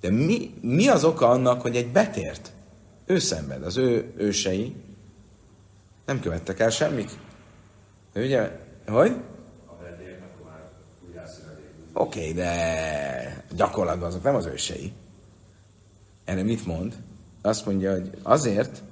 De 0.00 0.10
mi, 0.10 0.54
mi 0.60 0.88
az 0.88 1.04
oka 1.04 1.28
annak, 1.28 1.60
hogy 1.60 1.76
egy 1.76 1.88
betért 1.88 2.52
ő 3.06 3.18
szenved, 3.18 3.62
az 3.62 3.76
ő 3.76 4.12
ősei 4.16 4.74
nem 6.06 6.20
követtek 6.20 6.60
el 6.60 6.70
semmit? 6.70 7.18
Ugye, 8.14 8.58
hogy? 8.86 9.16
Oké, 11.92 12.20
okay, 12.20 12.32
de 12.32 13.44
gyakorlatban 13.56 14.08
azok 14.08 14.22
nem 14.22 14.34
az 14.34 14.46
ősei. 14.46 14.92
Erre 16.24 16.42
mit 16.42 16.66
mond? 16.66 16.96
Azt 17.42 17.66
mondja, 17.66 17.92
hogy 17.92 18.10
azért, 18.22 18.82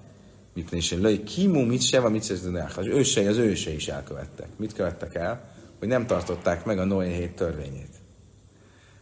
Mipne 0.55 0.76
is 0.76 0.92
löj, 0.92 1.22
kimú 1.22 1.61
mit 1.61 1.82
se 1.82 2.00
van, 2.00 2.11
mit 2.11 2.32
Az 2.76 2.86
ősei, 2.86 3.26
az 3.26 3.36
ősei 3.36 3.74
is 3.74 3.88
elkövettek. 3.88 4.46
Mit 4.57 4.72
követtek 4.72 5.14
el? 5.14 5.52
Hogy 5.78 5.88
nem 5.88 6.07
tartották 6.07 6.64
meg 6.64 6.78
a 6.78 6.84
Noé 6.84 7.12
hét 7.12 7.36
törvényét. 7.36 7.94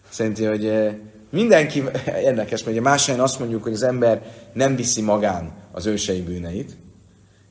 Szerinti, 0.08 0.44
hogy 0.44 0.66
eh, 0.66 0.94
mindenki, 1.30 1.82
érdekes, 2.28 2.64
mert 2.64 2.80
más 2.80 3.08
azt 3.08 3.38
mondjuk, 3.38 3.62
hogy 3.62 3.72
az 3.72 3.82
ember 3.82 4.34
nem 4.52 4.76
viszi 4.76 5.02
magán 5.02 5.52
az 5.72 5.86
ősei 5.86 6.22
bűneit, 6.22 6.76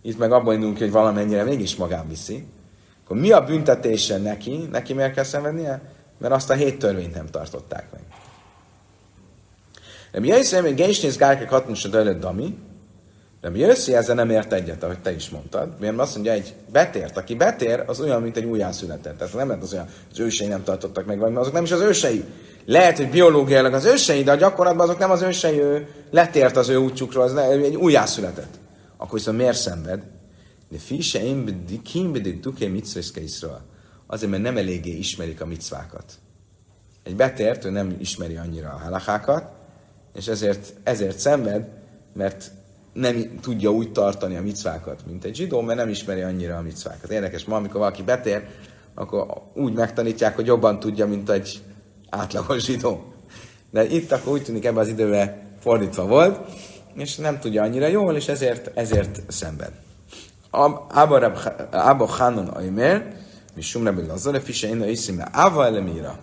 itt 0.01 0.17
meg 0.17 0.31
abban 0.31 0.53
indulunk 0.53 0.77
hogy 0.77 0.91
valamennyire 0.91 1.43
mégis 1.43 1.75
magán 1.75 2.07
viszi, 2.07 2.45
akkor 3.03 3.17
mi 3.17 3.31
a 3.31 3.43
büntetése 3.43 4.17
neki? 4.17 4.67
Neki 4.71 4.93
miért 4.93 5.13
kell 5.13 5.23
szenvednie? 5.23 5.81
Mert 6.17 6.33
azt 6.33 6.49
a 6.49 6.53
hét 6.53 6.79
törvényt 6.79 7.15
nem 7.15 7.27
tartották 7.27 7.91
meg. 7.91 8.01
De 10.11 10.19
mi 10.19 10.27
jössz, 10.27 10.53
hogy 10.53 10.75
Gésnész 10.75 11.17
Gárke 11.17 11.45
Katmus 11.45 11.85
a 11.85 12.13
Dami, 12.13 12.57
de 13.41 13.49
mi 13.49 13.59
jössz, 13.59 13.87
ezzel 13.87 14.15
nem 14.15 14.29
ért 14.29 14.53
egyet, 14.53 14.83
ahogy 14.83 14.99
te 14.99 15.11
is 15.13 15.29
mondtad. 15.29 15.69
Miért 15.79 15.99
azt 15.99 16.13
mondja, 16.13 16.31
egy 16.31 16.53
betért, 16.71 17.17
aki 17.17 17.35
betér, 17.35 17.83
az 17.85 17.99
olyan, 17.99 18.21
mint 18.21 18.37
egy 18.37 18.45
újjászületett. 18.45 19.17
Tehát 19.17 19.33
nem 19.33 19.47
lehet 19.47 19.63
az 19.63 19.73
olyan, 19.73 19.87
az 20.11 20.19
ősei 20.19 20.47
nem 20.47 20.63
tartottak 20.63 21.05
meg, 21.05 21.19
vagy 21.19 21.35
azok 21.35 21.53
nem 21.53 21.63
is 21.63 21.71
az 21.71 21.81
ősei. 21.81 22.23
Lehet, 22.65 22.97
hogy 22.97 23.09
biológiailag 23.09 23.73
az 23.73 23.85
ősei, 23.85 24.23
de 24.23 24.31
a 24.31 24.35
gyakorlatban 24.35 24.87
azok 24.87 24.99
nem 24.99 25.11
az 25.11 25.21
ősei, 25.21 25.59
ő 25.59 25.87
letért 26.11 26.57
az 26.57 26.69
ő 26.69 26.75
útjukról, 26.75 27.23
az 27.23 27.35
egy 27.35 27.75
újjászületett. 27.75 28.59
Akkor 28.97 29.13
viszont 29.13 29.37
miért 29.37 29.57
szenved? 29.57 30.03
De 30.69 30.77
fise 30.77 31.23
én 31.23 31.65
kimbedik 31.83 32.39
duké 32.39 32.67
mitzveszkeisről. 32.67 33.61
Azért, 34.07 34.31
mert 34.31 34.43
nem 34.43 34.57
eléggé 34.57 34.91
ismerik 34.91 35.41
a 35.41 35.45
micvákat. 35.45 36.13
Egy 37.03 37.15
betért, 37.15 37.65
ő 37.65 37.69
nem 37.69 37.95
ismeri 37.99 38.35
annyira 38.35 38.69
a 38.69 38.83
halakákat, 38.83 39.51
és 40.15 40.27
ezért, 40.27 40.73
ezért 40.83 41.19
szenved, 41.19 41.67
mert 42.13 42.51
nem 42.93 43.39
tudja 43.41 43.69
úgy 43.69 43.91
tartani 43.91 44.35
a 44.35 44.41
micvákat, 44.41 45.01
mint 45.05 45.23
egy 45.23 45.35
zsidó, 45.35 45.61
mert 45.61 45.79
nem 45.79 45.89
ismeri 45.89 46.21
annyira 46.21 46.57
a 46.57 46.61
micvákat. 46.61 47.11
Érdekes, 47.11 47.45
ma 47.45 47.55
amikor 47.55 47.79
valaki 47.79 48.03
betér, 48.03 48.47
akkor 48.95 49.25
úgy 49.53 49.73
megtanítják, 49.73 50.35
hogy 50.35 50.45
jobban 50.45 50.79
tudja, 50.79 51.07
mint 51.07 51.29
egy 51.29 51.61
átlagos 52.09 52.63
zsidó. 52.65 53.13
De 53.71 53.87
itt 53.87 54.11
akkor 54.11 54.31
úgy 54.31 54.43
tűnik 54.43 54.65
ebben 54.65 54.81
az 54.81 54.87
időben 54.87 55.41
fordítva 55.59 56.05
volt, 56.05 56.39
és 56.93 57.15
nem 57.15 57.39
tudja 57.39 57.63
annyira 57.63 57.87
jól, 57.87 58.15
és 58.15 58.27
ezért, 58.27 58.77
ezért 58.77 59.21
szemben. 59.27 59.69
Abba 60.51 62.05
Hanon 62.05 62.47
Aimer, 62.47 63.15
mi 63.55 63.61
Sumrebel 63.61 64.05
Lazare, 64.05 64.39
Fise 64.39 64.67
Inna 64.67 64.85
Iszime, 64.85 65.23
Ava 65.23 65.65
Elemira. 65.65 66.19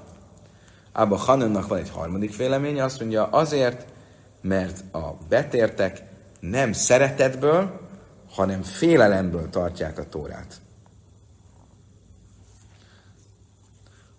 Abba 0.92 1.16
Hanonnak 1.16 1.68
van 1.68 1.78
egy 1.78 1.90
harmadik 1.90 2.36
véleménye, 2.36 2.84
azt 2.84 3.00
mondja, 3.00 3.24
azért, 3.24 3.86
mert 4.42 4.94
a 4.94 5.16
betértek 5.28 6.02
nem 6.40 6.72
szeretetből, 6.72 7.80
hanem 8.30 8.62
félelemből 8.62 9.50
tartják 9.50 9.98
a 9.98 10.08
Tórát. 10.08 10.60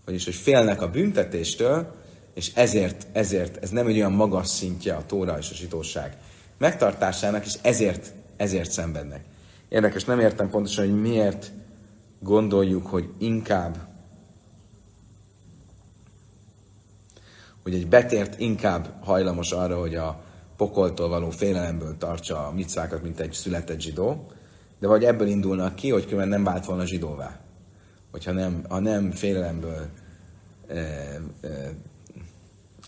Vagyis, 0.06 0.26
hogy 0.26 0.36
félnek 0.36 0.82
a 0.82 0.90
büntetéstől, 0.90 1.96
és 2.34 2.52
ezért, 2.54 3.08
ezért 3.12 3.64
ez 3.64 3.70
nem 3.70 3.88
egy 3.88 3.96
olyan 3.96 4.12
magas 4.12 4.48
szintje 4.48 4.96
a 4.96 5.06
Tóra 5.06 5.38
és 5.38 5.52
a 5.52 5.56
zsidóság 5.56 6.18
megtartásának, 6.58 7.46
és 7.46 7.54
ezért, 7.62 8.14
ezért 8.38 8.72
szenvednek. 8.72 9.24
Érdekes, 9.70 10.04
nem 10.04 10.20
értem 10.20 10.50
pontosan, 10.50 10.86
hogy 10.86 11.02
miért 11.02 11.52
gondoljuk, 12.20 12.88
hogy 12.88 13.10
inkább, 13.18 13.78
hogy 17.64 17.74
egy 17.74 17.88
betért 17.88 18.40
inkább 18.40 19.04
hajlamos 19.04 19.52
arra, 19.52 19.80
hogy 19.80 19.96
a 19.96 20.24
pokoltól 20.60 21.10
való 21.10 21.30
félelemből 21.30 21.98
tartsa 21.98 22.48
a 22.48 22.52
micvákat, 22.52 23.04
mint 23.04 23.20
egy 23.20 23.34
született 23.34 23.80
zsidó, 23.80 24.32
de 24.80 24.88
vagy 24.88 25.04
ebből 25.04 25.28
indulnak 25.28 25.76
ki, 25.76 25.90
hogy 25.90 26.04
különben 26.04 26.28
nem 26.28 26.44
vált 26.44 26.66
volna 26.66 26.86
zsidóvá. 26.86 27.40
Hogyha 28.12 28.32
nem, 28.32 28.64
ha 28.70 28.80
nem 28.80 29.12
félelemből 29.12 29.88
e, 30.68 30.74
e, 30.76 31.20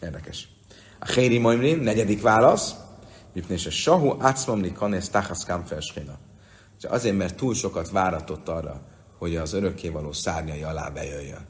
érdekes. 0.01 0.49
A 0.99 1.11
Héri 1.11 1.37
Moimrin, 1.37 1.77
negyedik 1.77 2.21
válasz, 2.21 2.75
Mipnés 3.33 3.65
a 3.65 3.69
Sahu 3.69 4.15
Ácmamli 4.19 4.71
Kanész 4.71 5.09
Tachasz 5.09 5.45
Kamferskina. 5.45 6.17
Azért, 6.81 7.17
mert 7.17 7.35
túl 7.35 7.53
sokat 7.53 7.89
váratott 7.89 8.47
arra, 8.47 8.81
hogy 9.17 9.35
az 9.35 9.53
örökkévaló 9.53 10.11
szárnyai 10.11 10.63
alá 10.63 10.89
bejöjjön. 10.89 11.45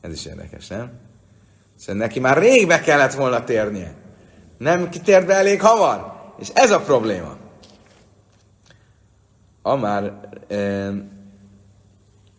Ez 0.00 0.12
is 0.12 0.24
érdekes, 0.24 0.66
nem? 0.66 0.92
Szóval 1.76 2.02
neki 2.02 2.20
már 2.20 2.38
rég 2.38 2.66
be 2.66 2.80
kellett 2.80 3.14
volna 3.14 3.44
térnie. 3.44 4.01
Nem 4.62 4.88
kitért 4.88 5.26
be 5.26 5.34
elég 5.34 5.60
hamar. 5.60 6.12
És 6.38 6.48
ez 6.48 6.70
a 6.70 6.80
probléma. 6.80 7.36
Amár, 9.62 10.12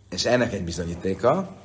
és 0.09 0.25
ennek 0.25 0.53
egy 0.53 0.63
bizonyítéka, 0.63 1.55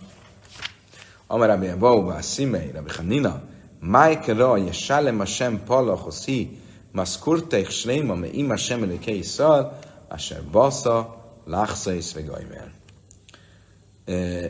Amár 1.27 1.49
Rabbi 1.49 1.73
Bauba, 1.79 2.23
Szimei, 2.23 2.71
Rabbi 2.71 2.91
Hanina, 2.97 3.43
Mike 3.81 4.33
Ra, 4.33 4.57
Yeshalem 4.57 5.19
Hashem 5.19 5.65
Palachos 5.65 6.25
hi, 6.25 6.61
Maskurteich 6.93 7.71
Shleima, 7.71 8.15
Me 8.15 8.27
Ima 8.33 8.49
Hashem 8.49 8.83
Elekei 8.83 9.23
Szal, 9.23 9.79
Asher 10.09 10.43
Basa, 10.51 11.25
Lachsa 11.45 11.95
és 11.95 12.13
Vegajmer. 12.15 12.73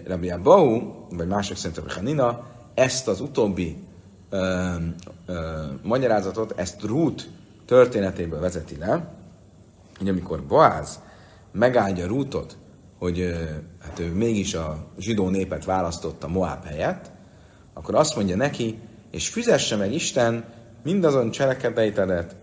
Rabbi 0.07 0.31
Abau, 0.31 0.81
vagy 1.11 1.27
mások 1.27 1.57
szerint 1.57 1.77
Rabbi 1.77 1.93
Hanina, 1.93 2.47
ezt 2.75 3.09
az 3.09 3.21
utóbbi 3.21 3.88
ö, 4.31 4.75
ö, 5.27 5.65
magyarázatot, 5.83 6.53
ezt 6.57 6.83
Rút 6.83 7.29
történetéből 7.67 8.41
vezeti 8.41 8.77
le, 8.77 9.13
hogy 9.99 10.09
amikor 10.09 10.43
Boáz 10.43 11.01
megáldja 11.53 12.07
Rútot, 12.07 12.57
hogy 12.99 13.21
ö, 13.21 13.35
hát 13.81 13.99
ő 13.99 14.13
mégis 14.13 14.55
a 14.55 14.87
zsidó 14.99 15.29
népet 15.29 15.65
választotta 15.65 16.29
Moab 16.29 16.65
helyett, 16.65 17.11
akkor 17.73 17.95
azt 17.95 18.17
mondja 18.17 18.37
neki, 18.37 18.79
és 19.11 19.29
fizesse 19.29 19.77
meg 19.77 19.93
Isten 19.93 20.45
mindazon 20.83 21.31
cselekedeitedet, 21.31 22.37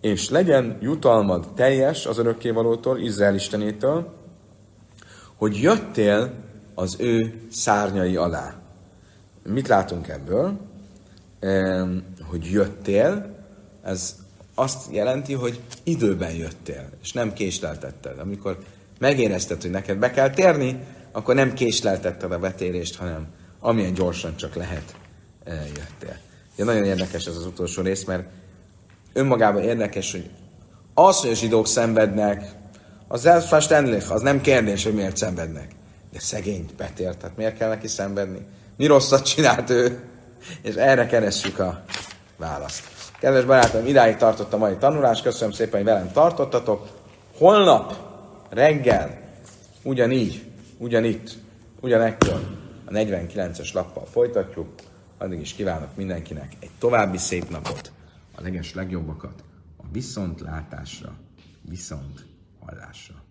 és 0.00 0.30
legyen 0.30 0.78
jutalmad 0.80 1.52
teljes 1.54 2.06
az 2.06 2.18
örökkévalótól, 2.18 2.98
Izrael 2.98 3.34
Istenétől, 3.34 4.12
hogy 5.36 5.60
jöttél 5.60 6.30
az 6.74 6.96
ő 6.98 7.46
szárnyai 7.50 8.16
alá. 8.16 8.54
Mit 9.42 9.68
látunk 9.68 10.08
ebből? 10.08 10.58
Hogy 12.22 12.50
jöttél, 12.50 13.36
ez 13.82 14.16
azt 14.54 14.92
jelenti, 14.92 15.32
hogy 15.32 15.60
időben 15.82 16.34
jöttél, 16.34 16.88
és 17.02 17.12
nem 17.12 17.32
késleltetted. 17.32 18.18
Amikor 18.18 18.58
megérezted, 18.98 19.62
hogy 19.62 19.70
neked 19.70 19.98
be 19.98 20.10
kell 20.10 20.30
térni, 20.30 20.78
akkor 21.12 21.34
nem 21.34 21.52
késleltetted 21.52 22.32
a 22.32 22.38
betérést, 22.38 22.96
hanem 22.96 23.26
amilyen 23.60 23.94
gyorsan 23.94 24.36
csak 24.36 24.54
lehet 24.54 24.94
jöttél. 25.46 26.16
Ja, 26.56 26.64
nagyon 26.64 26.84
érdekes 26.84 27.26
ez 27.26 27.36
az 27.36 27.46
utolsó 27.46 27.82
rész, 27.82 28.04
mert 28.04 28.28
önmagában 29.12 29.62
érdekes, 29.62 30.12
hogy 30.12 30.30
az, 30.94 31.20
hogy 31.20 31.30
a 31.30 31.34
zsidók 31.34 31.66
szenvednek, 31.66 32.52
az 33.08 33.26
elfástenlich, 33.26 34.12
az 34.12 34.22
nem 34.22 34.40
kérdés, 34.40 34.84
hogy 34.84 34.94
miért 34.94 35.16
szenvednek. 35.16 35.68
De 36.12 36.18
szegény 36.20 36.66
betért, 36.76 37.18
tehát 37.18 37.36
miért 37.36 37.56
kell 37.56 37.68
neki 37.68 37.88
szenvedni? 37.88 38.46
Mi 38.76 38.86
rosszat 38.86 39.24
csinált 39.24 39.70
ő? 39.70 40.02
És 40.62 40.74
erre 40.74 41.06
keressük 41.06 41.58
a 41.58 41.84
választ. 42.36 42.82
Kedves 43.18 43.44
barátom, 43.44 43.86
idáig 43.86 44.16
tartott 44.16 44.52
a 44.52 44.56
mai 44.56 44.76
tanulás, 44.76 45.22
köszönöm 45.22 45.52
szépen, 45.52 45.74
hogy 45.74 45.84
velem 45.84 46.12
tartottatok. 46.12 46.88
Holnap 47.38 47.96
reggel 48.50 49.20
ugyanígy, 49.82 50.44
ugyanitt, 50.78 51.30
ugyanekkor 51.80 52.62
a 52.84 52.90
49-es 52.90 53.72
lappal 53.72 54.06
folytatjuk. 54.06 54.68
Addig 55.18 55.40
is 55.40 55.54
kívánok 55.54 55.96
mindenkinek 55.96 56.52
egy 56.60 56.70
további 56.78 57.18
szép 57.18 57.50
napot, 57.50 57.92
a 58.34 58.42
leges 58.42 58.74
legjobbakat, 58.74 59.44
a 59.76 59.84
viszontlátásra, 59.92 61.12
viszont 61.68 62.24
hallásra. 62.60 63.23